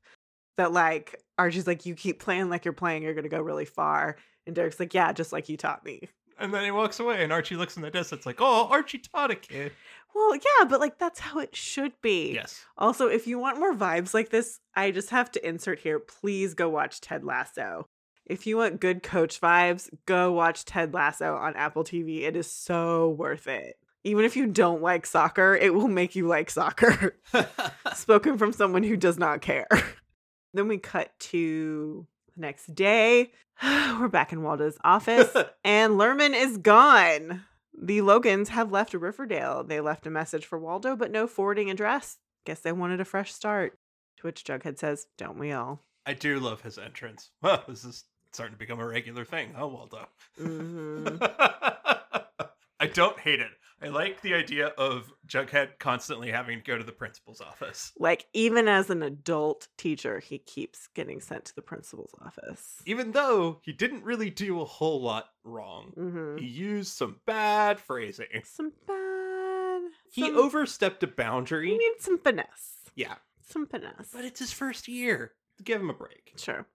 That 0.58 0.72
like 0.72 1.22
Archie's 1.38 1.68
like, 1.68 1.86
"You 1.86 1.96
keep 1.96 2.20
playing 2.20 2.50
like 2.50 2.66
you're 2.66 2.74
playing, 2.74 3.04
you're 3.04 3.14
gonna 3.14 3.30
go 3.30 3.42
really 3.42 3.66
far." 3.66 4.18
And 4.48 4.56
Derek's 4.56 4.80
like, 4.80 4.94
"Yeah, 4.94 5.14
just 5.14 5.32
like 5.32 5.50
you 5.50 5.58
taught 5.58 5.86
me." 5.86 6.10
And 6.40 6.54
then 6.54 6.64
he 6.64 6.72
walks 6.72 7.00
away, 7.02 7.22
and 7.22 7.34
Archie 7.34 7.58
looks 7.58 7.76
in 7.76 7.84
the 7.84 7.92
distance 7.92 8.26
like, 8.26 8.40
oh, 8.40 8.70
Archie 8.72 9.00
taught 9.00 9.30
a 9.30 9.36
kid. 9.36 9.74
Well, 10.16 10.36
yeah, 10.36 10.66
but 10.70 10.80
like 10.80 10.98
that's 10.98 11.20
how 11.20 11.40
it 11.40 11.56
should 11.56 11.92
be. 12.02 12.34
Yes. 12.34 12.64
Also, 12.78 13.08
if 13.08 13.28
you 13.28 13.38
want 13.38 13.60
more 13.60 13.76
vibes 13.76 14.14
like 14.14 14.30
this, 14.30 14.60
I 14.74 14.92
just 14.92 15.10
have 15.10 15.30
to 15.32 15.48
insert 15.48 15.80
here. 15.80 16.00
Please 16.00 16.54
go 16.54 16.70
watch 16.70 17.02
Ted 17.02 17.26
Lasso. 17.26 17.88
If 18.30 18.46
you 18.46 18.58
want 18.58 18.80
good 18.80 19.02
coach 19.02 19.42
vibes, 19.42 19.90
go 20.06 20.32
watch 20.32 20.64
Ted 20.64 20.94
Lasso 20.94 21.36
on 21.36 21.56
Apple 21.56 21.84
TV. 21.84 22.22
It 22.22 22.36
is 22.36 22.50
so 22.50 23.10
worth 23.10 23.48
it. 23.48 23.80
Even 24.04 24.24
if 24.24 24.38
you 24.38 24.46
don't 24.46 24.84
like 24.84 25.08
soccer, 25.08 25.56
it 25.56 25.74
will 25.74 25.88
make 25.88 26.16
you 26.16 26.28
like 26.28 26.52
soccer. 26.52 27.16
Spoken 27.96 28.38
from 28.38 28.54
someone 28.54 28.84
who 28.84 28.96
does 28.96 29.18
not 29.18 29.42
care. 29.42 29.68
then 30.54 30.68
we 30.68 30.78
cut 30.78 31.12
to 31.20 32.06
the 32.36 32.42
next 32.42 32.76
day. 32.76 33.32
We're 33.64 34.08
back 34.08 34.32
in 34.32 34.44
Waldo's 34.44 34.78
office, 34.84 35.36
and 35.66 35.94
Lerman 35.94 36.36
is 36.36 36.60
gone. 36.60 37.44
The 37.82 38.02
Logans 38.02 38.50
have 38.50 38.72
left 38.72 38.94
Riverdale. 38.94 39.64
They 39.64 39.80
left 39.80 40.06
a 40.06 40.12
message 40.12 40.46
for 40.46 40.60
Waldo, 40.60 40.96
but 40.96 41.12
no 41.12 41.26
forwarding 41.26 41.72
address. 41.72 42.20
Guess 42.46 42.60
they 42.60 42.72
wanted 42.72 43.02
a 43.02 43.06
fresh 43.06 43.34
start. 43.34 43.78
To 44.18 44.28
which 44.28 44.44
Jughead 44.44 44.78
says, 44.78 45.08
Don't 45.18 45.40
we 45.40 45.52
all? 45.52 45.82
I 46.06 46.14
do 46.14 46.40
love 46.40 46.62
his 46.62 46.78
entrance. 46.78 47.32
Well, 47.42 47.64
this 47.68 47.84
is 47.86 48.04
starting 48.32 48.54
to 48.56 48.60
become 48.60 48.80
a 48.80 48.88
regular 48.88 49.26
thing, 49.26 49.54
huh, 49.56 49.68
Waldo? 49.68 50.08
Mhm. 50.40 51.18
I 52.82 52.88
don't 52.88 53.20
hate 53.20 53.40
it. 53.42 53.52
I 53.82 53.88
like 53.90 54.22
the 54.22 54.34
idea 54.34 54.68
of 54.68 55.12
Jughead 55.28 55.80
constantly 55.80 56.32
having 56.32 56.60
to 56.60 56.64
go 56.64 56.78
to 56.78 56.84
the 56.84 56.92
principal's 56.92 57.40
office. 57.42 57.92
Like, 57.98 58.26
even 58.34 58.68
as 58.68 58.90
an 58.90 59.04
adult 59.04 59.68
teacher, 59.78 60.20
he 60.20 60.38
keeps 60.38 60.88
getting 60.96 61.22
sent 61.22 61.46
to 61.46 61.56
the 61.56 61.62
principal's 61.62 62.14
office. 62.22 62.82
Even 62.86 63.12
though 63.12 63.60
he 63.64 63.72
didn't 63.74 64.04
really 64.04 64.30
do 64.30 64.60
a 64.62 64.66
whole 64.66 65.02
lot 65.02 65.26
wrong. 65.46 65.92
hmm 65.96 66.38
He 66.38 66.46
used 66.46 66.94
some 66.96 67.20
bad 67.26 67.80
phrasing. 67.80 68.28
Some 68.44 68.74
bad. 68.86 69.82
He 70.12 70.22
some- 70.24 70.38
overstepped 70.38 71.04
a 71.04 71.08
boundary. 71.08 71.70
He 71.72 71.78
needs 71.78 72.04
some 72.04 72.18
finesse. 72.20 72.76
Yeah, 72.96 73.16
Some 73.42 73.66
finesse. 73.66 74.10
but 74.14 74.26
it's 74.26 74.40
his 74.40 74.52
first 74.52 74.88
year. 74.90 75.34
Give 75.64 75.80
him 75.82 75.90
a 75.90 75.94
break. 75.94 76.34
Sure. 76.38 76.66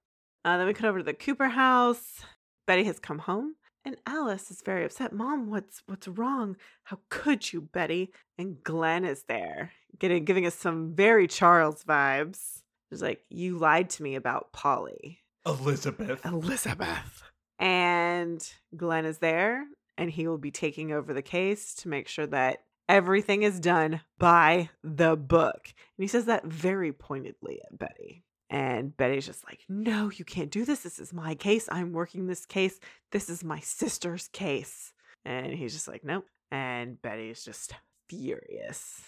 Uh, 0.45 0.59
then 0.59 0.67
we 0.67 0.75
cut 0.75 0.89
over 0.89 0.99
to 0.99 1.05
the 1.05 1.15
Cooper 1.15 1.49
house. 1.49 2.21
Betty 2.67 2.85
has 2.85 2.99
come 2.99 3.21
home, 3.21 3.55
and 3.85 3.97
Alice 4.07 4.51
is 4.51 4.63
very 4.63 4.85
upset. 4.85 5.13
Mom, 5.13 5.51
what's 5.51 5.83
what's 5.87 6.09
wrong? 6.09 6.57
How 6.85 6.99
could 7.09 7.53
you, 7.53 7.63
Betty? 7.63 8.13
And 8.39 8.63
Glenn 8.63 9.05
is 9.05 9.25
there, 9.25 9.73
getting 9.99 10.25
giving 10.25 10.47
us 10.47 10.55
some 10.55 10.95
very 10.95 11.27
Charles 11.27 11.85
vibes. 11.85 12.63
He's 12.91 13.03
like, 13.03 13.25
"You 13.31 13.59
lied 13.59 13.91
to 13.91 14.03
me 14.03 14.15
about 14.15 14.53
Polly, 14.53 15.21
Elizabeth. 15.47 16.25
Elizabeth." 16.25 17.23
And 17.59 18.47
Glenn 18.77 19.05
is 19.05 19.19
there, 19.19 19.65
and 19.97 20.11
he 20.11 20.27
will 20.27 20.39
be 20.39 20.51
taking 20.51 20.93
over 20.93 21.15
the 21.15 21.23
case 21.23 21.75
to 21.77 21.89
make 21.89 22.09
sure 22.09 22.27
that 22.27 22.65
everything 22.89 23.43
is 23.43 23.61
done 23.61 24.01
by 24.19 24.69
the 24.83 25.17
book. 25.17 25.73
And 25.97 26.05
he 26.05 26.09
says 26.09 26.27
that 26.27 26.45
very 26.45 26.93
pointedly 26.93 27.61
at 27.65 27.79
Betty. 27.79 28.25
And 28.55 28.97
Betty's 28.97 29.27
just 29.27 29.45
like, 29.45 29.65
no, 29.69 30.13
you 30.13 30.25
can't 30.25 30.49
do 30.49 30.65
this. 30.65 30.85
This 30.85 31.01
is 31.01 31.13
my 31.13 31.35
case. 31.35 31.69
I'm 31.73 31.93
working 31.93 32.29
this 32.29 32.47
case. 32.47 32.79
This 33.11 33.29
is 33.29 33.43
my 33.43 33.59
sister's 33.59 34.29
case. 34.29 34.93
And 35.25 35.53
he's 35.53 35.73
just 35.73 35.89
like, 35.89 36.05
nope. 36.05 36.25
And 36.53 37.03
Betty's 37.03 37.45
just 37.45 37.75
furious. 38.09 39.07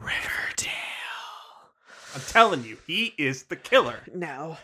Riverdale. 0.00 0.70
I'm 2.14 2.22
telling 2.22 2.64
you, 2.64 2.78
he 2.86 3.12
is 3.18 3.42
the 3.42 3.56
killer. 3.56 4.00
No, 4.14 4.56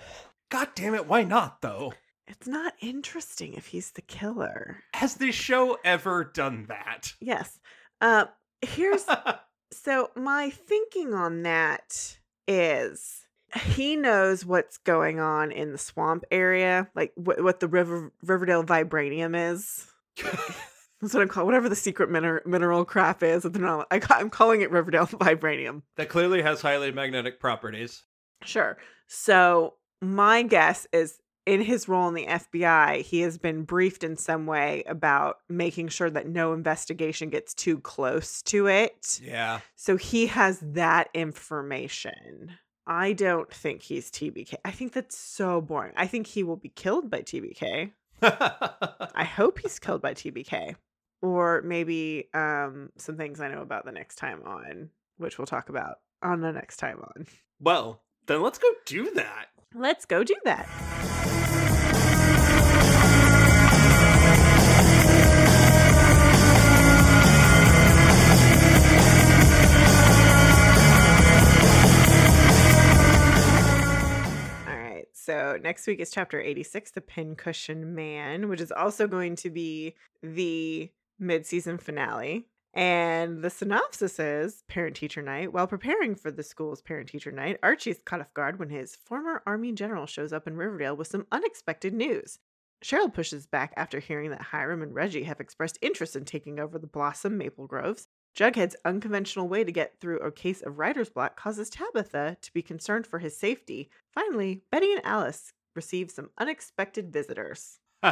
God 0.50 0.68
damn 0.74 0.94
it, 0.94 1.06
why 1.06 1.22
not 1.22 1.60
though? 1.60 1.92
it's 2.26 2.48
not 2.48 2.72
interesting 2.80 3.52
if 3.52 3.66
he's 3.66 3.90
the 3.90 4.00
killer. 4.00 4.78
Has 4.94 5.16
this 5.16 5.34
show 5.34 5.76
ever 5.84 6.24
done 6.24 6.64
that? 6.70 7.12
Yes. 7.20 7.60
Uh, 8.00 8.24
here's 8.62 9.04
So 9.72 10.10
my 10.16 10.48
thinking 10.48 11.12
on 11.12 11.42
that 11.42 12.16
is 12.48 13.25
he 13.56 13.96
knows 13.96 14.44
what's 14.44 14.78
going 14.78 15.20
on 15.20 15.50
in 15.52 15.72
the 15.72 15.78
swamp 15.78 16.24
area, 16.30 16.88
like 16.94 17.12
what, 17.14 17.42
what 17.42 17.60
the 17.60 17.68
river 17.68 18.12
Riverdale 18.22 18.64
vibranium 18.64 19.52
is. 19.52 19.86
That's 21.00 21.12
what 21.12 21.22
I'm 21.22 21.28
calling 21.28 21.46
whatever 21.46 21.68
the 21.68 21.76
secret 21.76 22.10
mineral 22.10 22.40
mineral 22.46 22.84
crap 22.84 23.22
is. 23.22 23.42
that 23.42 23.52
they're 23.52 23.62
not- 23.62 23.86
I, 23.90 24.00
I'm 24.10 24.30
calling 24.30 24.62
it 24.62 24.70
Riverdale 24.70 25.06
vibranium. 25.06 25.82
that 25.96 26.08
clearly 26.08 26.42
has 26.42 26.60
highly 26.62 26.90
magnetic 26.92 27.38
properties. 27.40 28.02
Sure. 28.44 28.78
So 29.06 29.74
my 30.00 30.42
guess 30.42 30.86
is 30.92 31.18
in 31.44 31.60
his 31.60 31.88
role 31.88 32.08
in 32.08 32.14
the 32.14 32.26
FBI, 32.26 33.02
he 33.02 33.20
has 33.20 33.38
been 33.38 33.62
briefed 33.62 34.02
in 34.02 34.16
some 34.16 34.46
way 34.46 34.82
about 34.88 35.36
making 35.48 35.88
sure 35.88 36.10
that 36.10 36.26
no 36.26 36.52
investigation 36.54 37.30
gets 37.30 37.54
too 37.54 37.78
close 37.78 38.42
to 38.42 38.66
it. 38.66 39.20
Yeah. 39.22 39.60
So 39.76 39.96
he 39.96 40.26
has 40.26 40.58
that 40.60 41.08
information. 41.14 42.52
I 42.86 43.12
don't 43.12 43.52
think 43.52 43.82
he's 43.82 44.10
TBK. 44.10 44.54
I 44.64 44.70
think 44.70 44.92
that's 44.92 45.18
so 45.18 45.60
boring. 45.60 45.92
I 45.96 46.06
think 46.06 46.26
he 46.28 46.42
will 46.42 46.56
be 46.56 46.68
killed 46.68 47.10
by 47.10 47.22
TBK. 47.22 47.90
I 48.22 49.24
hope 49.36 49.58
he's 49.58 49.78
killed 49.78 50.02
by 50.02 50.14
TBK. 50.14 50.76
Or 51.22 51.62
maybe 51.62 52.28
um 52.34 52.90
some 52.96 53.16
things 53.16 53.40
I 53.40 53.48
know 53.48 53.62
about 53.62 53.84
the 53.84 53.92
next 53.92 54.16
time 54.16 54.42
on, 54.46 54.90
which 55.18 55.38
we'll 55.38 55.46
talk 55.46 55.68
about 55.68 55.96
on 56.22 56.40
the 56.40 56.52
next 56.52 56.76
time 56.76 57.00
on. 57.02 57.26
well, 57.60 58.02
then 58.26 58.42
let's 58.42 58.58
go 58.58 58.68
do 58.84 59.10
that. 59.14 59.46
Let's 59.74 60.04
go 60.04 60.24
do 60.24 60.36
that. 60.44 61.75
Next 75.76 75.86
week 75.86 76.00
is 76.00 76.10
chapter 76.10 76.40
86, 76.40 76.92
The 76.92 77.02
Pincushion 77.02 77.94
Man, 77.94 78.48
which 78.48 78.62
is 78.62 78.72
also 78.72 79.06
going 79.06 79.36
to 79.36 79.50
be 79.50 79.94
the 80.22 80.90
mid-season 81.18 81.76
finale. 81.76 82.46
And 82.72 83.42
the 83.42 83.50
synopsis 83.50 84.18
is 84.18 84.64
Parent 84.68 84.96
Teacher 84.96 85.20
Night. 85.20 85.52
While 85.52 85.66
preparing 85.66 86.14
for 86.14 86.30
the 86.30 86.42
school's 86.42 86.80
Parent 86.80 87.10
Teacher 87.10 87.30
Night, 87.30 87.58
Archie's 87.62 88.00
caught 88.06 88.20
off 88.20 88.32
guard 88.32 88.58
when 88.58 88.70
his 88.70 88.96
former 88.96 89.42
Army 89.46 89.70
general 89.72 90.06
shows 90.06 90.32
up 90.32 90.46
in 90.46 90.56
Riverdale 90.56 90.96
with 90.96 91.08
some 91.08 91.26
unexpected 91.30 91.92
news. 91.92 92.38
Cheryl 92.82 93.12
pushes 93.12 93.46
back 93.46 93.74
after 93.76 94.00
hearing 94.00 94.30
that 94.30 94.40
Hiram 94.40 94.80
and 94.80 94.94
Reggie 94.94 95.24
have 95.24 95.40
expressed 95.40 95.78
interest 95.82 96.16
in 96.16 96.24
taking 96.24 96.58
over 96.58 96.78
the 96.78 96.86
Blossom 96.86 97.36
Maple 97.36 97.66
Groves. 97.66 98.08
Jughead's 98.34 98.76
unconventional 98.84 99.48
way 99.48 99.62
to 99.62 99.72
get 99.72 100.00
through 100.00 100.20
a 100.20 100.32
case 100.32 100.62
of 100.62 100.78
writer's 100.78 101.10
block 101.10 101.36
causes 101.36 101.68
Tabitha 101.68 102.38
to 102.40 102.52
be 102.54 102.62
concerned 102.62 103.06
for 103.06 103.18
his 103.18 103.36
safety. 103.36 103.90
Finally, 104.14 104.62
Betty 104.70 104.92
and 104.92 105.04
Alice 105.04 105.52
receive 105.76 106.10
some 106.10 106.30
unexpected 106.38 107.12
visitors. 107.12 107.78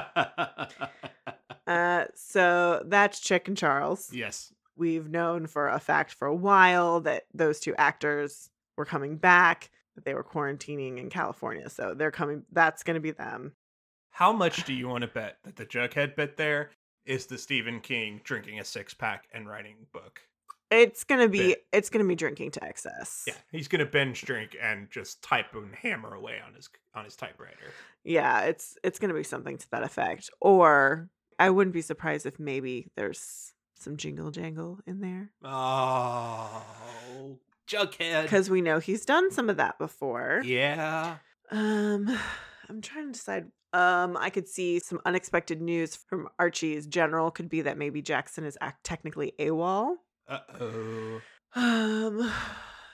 Uh, 1.67 2.05
so 2.15 2.83
that's 2.85 3.19
Chic 3.19 3.49
and 3.49 3.57
Charles. 3.57 4.13
yes. 4.13 4.53
We've 4.77 5.09
known 5.09 5.47
for 5.47 5.69
a 5.69 5.79
fact 5.79 6.13
for 6.13 6.27
a 6.27 6.35
while 6.35 7.01
that 7.01 7.25
those 7.33 7.59
two 7.59 7.75
actors 7.77 8.51
were 8.77 8.85
coming 8.85 9.17
back, 9.17 9.71
that 9.95 10.05
they 10.05 10.13
were 10.13 10.25
quarantining 10.25 10.99
in 10.99 11.09
California. 11.09 11.71
So 11.71 11.95
they're 11.95 12.11
coming, 12.11 12.43
that's 12.53 12.83
going 12.83 12.97
to 12.97 13.01
be 13.01 13.13
them. 13.13 13.53
How 14.11 14.33
much 14.33 14.65
do 14.65 14.75
you 14.75 14.89
want 14.89 15.03
to 15.03 15.09
bet 15.09 15.39
that 15.45 15.57
the 15.57 15.65
Jughead 15.65 16.17
bit 16.17 16.37
there 16.37 16.71
is 17.07 17.25
the 17.27 17.39
Stephen 17.39 17.81
King 17.81 18.21
drinking 18.25 18.61
a 18.61 18.65
six 18.65 18.93
pack 18.93 19.25
and 19.33 19.49
writing 19.49 19.87
book? 19.93 20.21
It's 20.75 21.05
gonna 21.05 21.29
be 21.29 21.49
Bit. 21.49 21.67
it's 21.73 21.91
gonna 21.91 22.05
be 22.05 22.15
drinking 22.15 22.51
to 22.53 22.65
excess. 22.65 23.25
Yeah, 23.27 23.35
he's 23.51 23.69
gonna 23.69 23.87
binge 23.87 24.23
drink 24.23 24.57
and 24.61 24.91
just 24.91 25.23
type 25.23 25.55
and 25.55 25.75
hammer 25.75 26.15
away 26.15 26.39
on 26.47 26.55
his 26.55 26.69
on 26.95 27.05
his 27.05 27.17
typewriter. 27.17 27.73
Yeah, 28.03 28.43
it's 28.43 28.77
it's 28.83 28.99
gonna 28.99 29.15
be 29.15 29.23
something 29.23 29.59
to 29.59 29.71
that 29.71 29.83
effect. 29.83 30.31
Or 30.41 31.09
I 31.39 31.51
wouldn't 31.51 31.75
be 31.75 31.83
surprised 31.83 32.27
if 32.27 32.39
maybe 32.39 32.91
there's 32.97 33.53
some 33.75 33.97
jingle 33.97 34.31
jangle 34.31 34.81
in 34.87 35.01
there. 35.01 35.31
Oh, 35.45 37.39
Jughead. 37.69 38.23
Because 38.23 38.51
we 38.51 38.61
know 38.61 38.79
he's 38.79 39.05
done 39.05 39.31
some 39.31 39.49
of 39.49 39.57
that 39.57 39.79
before. 39.79 40.43
yeah, 40.45 41.17
Um 41.51 42.19
I'm 42.69 42.81
trying 42.81 43.07
to 43.07 43.13
decide. 43.13 43.47
Um, 43.73 44.17
I 44.17 44.31
could 44.31 44.49
see 44.49 44.79
some 44.79 45.01
unexpected 45.05 45.61
news 45.61 45.97
from 45.97 46.29
Archie's 46.39 46.87
general 46.87 47.33
could 47.33 47.49
be 47.49 47.63
that 47.63 47.77
maybe 47.77 48.01
Jackson 48.03 48.45
is 48.45 48.57
act 48.61 48.85
technically 48.85 49.33
AWOL. 49.39 49.97
Uh 50.29 50.39
oh. 50.61 51.21
Um, 51.55 52.33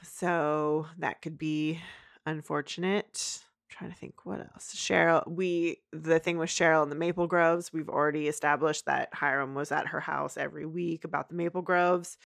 so 0.03 0.87
that 0.99 1.22
could 1.22 1.39
be 1.39 1.81
unfortunate. 2.26 3.41
I'm 3.43 3.76
trying 3.76 3.91
to 3.91 3.97
think 3.97 4.26
what 4.26 4.41
else. 4.41 4.74
Cheryl, 4.74 5.26
we 5.28 5.78
the 5.93 6.18
thing 6.18 6.39
with 6.39 6.51
Cheryl 6.51 6.83
and 6.83 6.93
the 6.93 6.97
Maple 6.97 7.26
Groves, 7.26 7.72
we've 7.72 7.89
already 7.89 8.28
established 8.28 8.87
that 8.87 9.14
Hiram 9.14 9.55
was 9.55 9.72
at 9.72 9.89
her 9.89 10.01
house 10.01 10.37
every 10.37 10.66
week 10.66 11.05
about 11.05 11.28
the 11.28 11.35
Maple 11.35 11.62
Groves. 11.62 12.18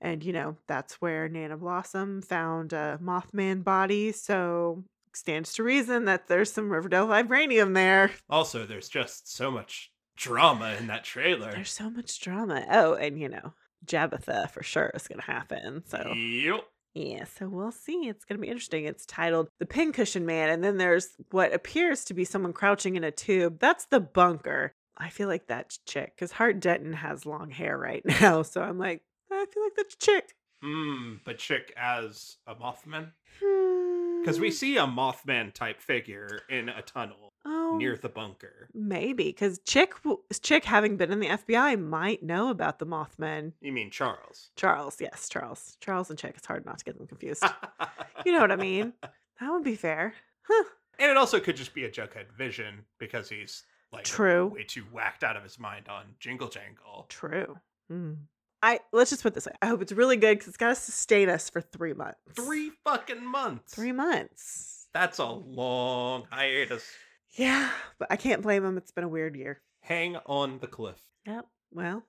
And 0.00 0.24
you 0.24 0.32
know, 0.32 0.56
that's 0.66 0.94
where 0.94 1.28
Nana 1.28 1.56
Blossom 1.56 2.22
found 2.22 2.72
a 2.72 2.98
Mothman 3.02 3.64
body. 3.64 4.12
So 4.12 4.84
stands 5.14 5.52
to 5.54 5.62
reason 5.62 6.04
that 6.04 6.28
there's 6.28 6.52
some 6.52 6.70
Riverdale 6.70 7.08
vibranium 7.08 7.74
there. 7.74 8.10
Also, 8.28 8.64
there's 8.64 8.88
just 8.88 9.34
so 9.34 9.50
much 9.50 9.90
drama 10.16 10.76
in 10.78 10.86
that 10.86 11.04
trailer. 11.04 11.50
There's 11.52 11.72
so 11.72 11.90
much 11.90 12.20
drama. 12.20 12.64
Oh, 12.70 12.94
and 12.94 13.18
you 13.18 13.28
know, 13.28 13.54
Jabitha 13.86 14.50
for 14.50 14.62
sure 14.62 14.90
is 14.94 15.08
gonna 15.08 15.22
happen. 15.22 15.82
So 15.86 16.12
Yep. 16.14 16.60
Yeah, 16.94 17.24
so 17.24 17.48
we'll 17.48 17.70
see. 17.70 18.08
It's 18.08 18.24
going 18.24 18.36
to 18.36 18.42
be 18.42 18.48
interesting. 18.48 18.84
It's 18.84 19.06
titled 19.06 19.48
The 19.60 19.66
Pincushion 19.66 20.26
Man, 20.26 20.50
and 20.50 20.64
then 20.64 20.76
there's 20.76 21.10
what 21.30 21.54
appears 21.54 22.04
to 22.06 22.14
be 22.14 22.24
someone 22.24 22.52
crouching 22.52 22.96
in 22.96 23.04
a 23.04 23.12
tube. 23.12 23.60
That's 23.60 23.84
the 23.86 24.00
bunker. 24.00 24.72
I 24.98 25.08
feel 25.08 25.28
like 25.28 25.46
that's 25.46 25.78
Chic 25.88 26.14
because 26.16 26.32
Hart 26.32 26.58
Denton 26.58 26.92
has 26.94 27.24
long 27.24 27.50
hair 27.50 27.78
right 27.78 28.02
now. 28.20 28.42
So 28.42 28.60
I'm 28.60 28.76
like, 28.78 29.02
I 29.30 29.46
feel 29.52 29.62
like 29.62 29.76
that's 29.76 29.96
Chic. 30.02 30.34
Hmm, 30.62 31.14
but 31.24 31.40
Chic 31.40 31.72
as 31.76 32.36
a 32.46 32.56
Mothman? 32.56 33.12
Because 33.38 34.20
Because 34.22 34.40
we 34.40 34.50
see 34.50 34.76
a 34.76 34.86
Mothman 34.86 35.54
type 35.54 35.80
figure 35.80 36.40
in 36.50 36.68
a 36.68 36.82
tunnel 36.82 37.29
oh, 37.44 37.76
near 37.78 37.96
the 37.96 38.08
bunker. 38.08 38.68
maybe 38.74 39.24
because 39.24 39.60
Chic, 39.66 39.92
Chic 40.42 40.64
having 40.64 40.96
been 40.96 41.10
in 41.12 41.20
the 41.20 41.28
FBI 41.28 41.80
might 41.80 42.22
know 42.22 42.50
about 42.50 42.78
the 42.78 42.86
Mothman. 42.86 43.52
You 43.60 43.72
mean 43.72 43.90
Charles? 43.90 44.50
Charles, 44.56 45.00
yes, 45.00 45.28
Charles, 45.28 45.76
Charles 45.80 46.10
and 46.10 46.18
Chic. 46.18 46.34
It's 46.36 46.46
hard 46.46 46.64
not 46.66 46.78
to 46.78 46.84
get 46.84 46.96
them 46.98 47.06
confused. 47.06 47.44
you 48.26 48.32
know 48.32 48.40
what 48.40 48.52
I 48.52 48.56
mean? 48.56 48.92
That 49.02 49.50
would 49.50 49.64
be 49.64 49.76
fair. 49.76 50.14
Huh. 50.42 50.64
And 50.98 51.10
it 51.10 51.16
also 51.16 51.40
could 51.40 51.56
just 51.56 51.72
be 51.72 51.84
a 51.84 51.90
Jughead 51.90 52.30
vision 52.36 52.84
because 52.98 53.28
he's 53.28 53.64
like 53.92 54.04
True. 54.04 54.48
way 54.48 54.64
too 54.64 54.82
whacked 54.92 55.24
out 55.24 55.36
of 55.36 55.42
his 55.42 55.58
mind 55.58 55.88
on 55.88 56.04
Jingle 56.20 56.48
Jangle. 56.48 57.06
True. 57.08 57.56
Mm. 57.90 58.16
I 58.62 58.80
let's 58.92 59.08
just 59.08 59.22
put 59.22 59.32
this 59.32 59.46
way. 59.46 59.52
I 59.62 59.66
hope 59.66 59.80
it's 59.80 59.92
really 59.92 60.16
good 60.16 60.34
because 60.34 60.48
it's 60.48 60.56
got 60.58 60.68
to 60.68 60.74
sustain 60.74 61.30
us 61.30 61.48
for 61.48 61.62
three 61.62 61.94
months. 61.94 62.18
Three 62.34 62.70
fucking 62.84 63.24
months. 63.24 63.74
three 63.74 63.92
months. 63.92 64.88
That's 64.92 65.18
a 65.18 65.24
long 65.24 66.24
hiatus. 66.30 66.84
Yeah, 67.34 67.70
but 67.98 68.08
I 68.10 68.16
can't 68.16 68.42
blame 68.42 68.64
him. 68.64 68.76
It's 68.76 68.90
been 68.90 69.04
a 69.04 69.08
weird 69.08 69.36
year. 69.36 69.60
Hang 69.82 70.16
on 70.26 70.58
the 70.58 70.66
cliff. 70.66 71.00
Yep. 71.26 71.46
Well, 71.72 72.02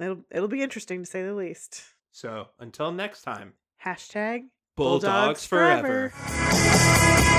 it'll 0.00 0.24
it'll 0.30 0.48
be 0.48 0.62
interesting 0.62 1.02
to 1.02 1.06
say 1.10 1.24
the 1.24 1.34
least. 1.34 1.82
So 2.12 2.48
until 2.58 2.92
next 2.92 3.22
time, 3.22 3.54
Hashtag 3.84 4.44
Bulldogs, 4.76 5.04
Bulldogs 5.04 5.46
forever. 5.46 6.10
forever. 6.10 7.38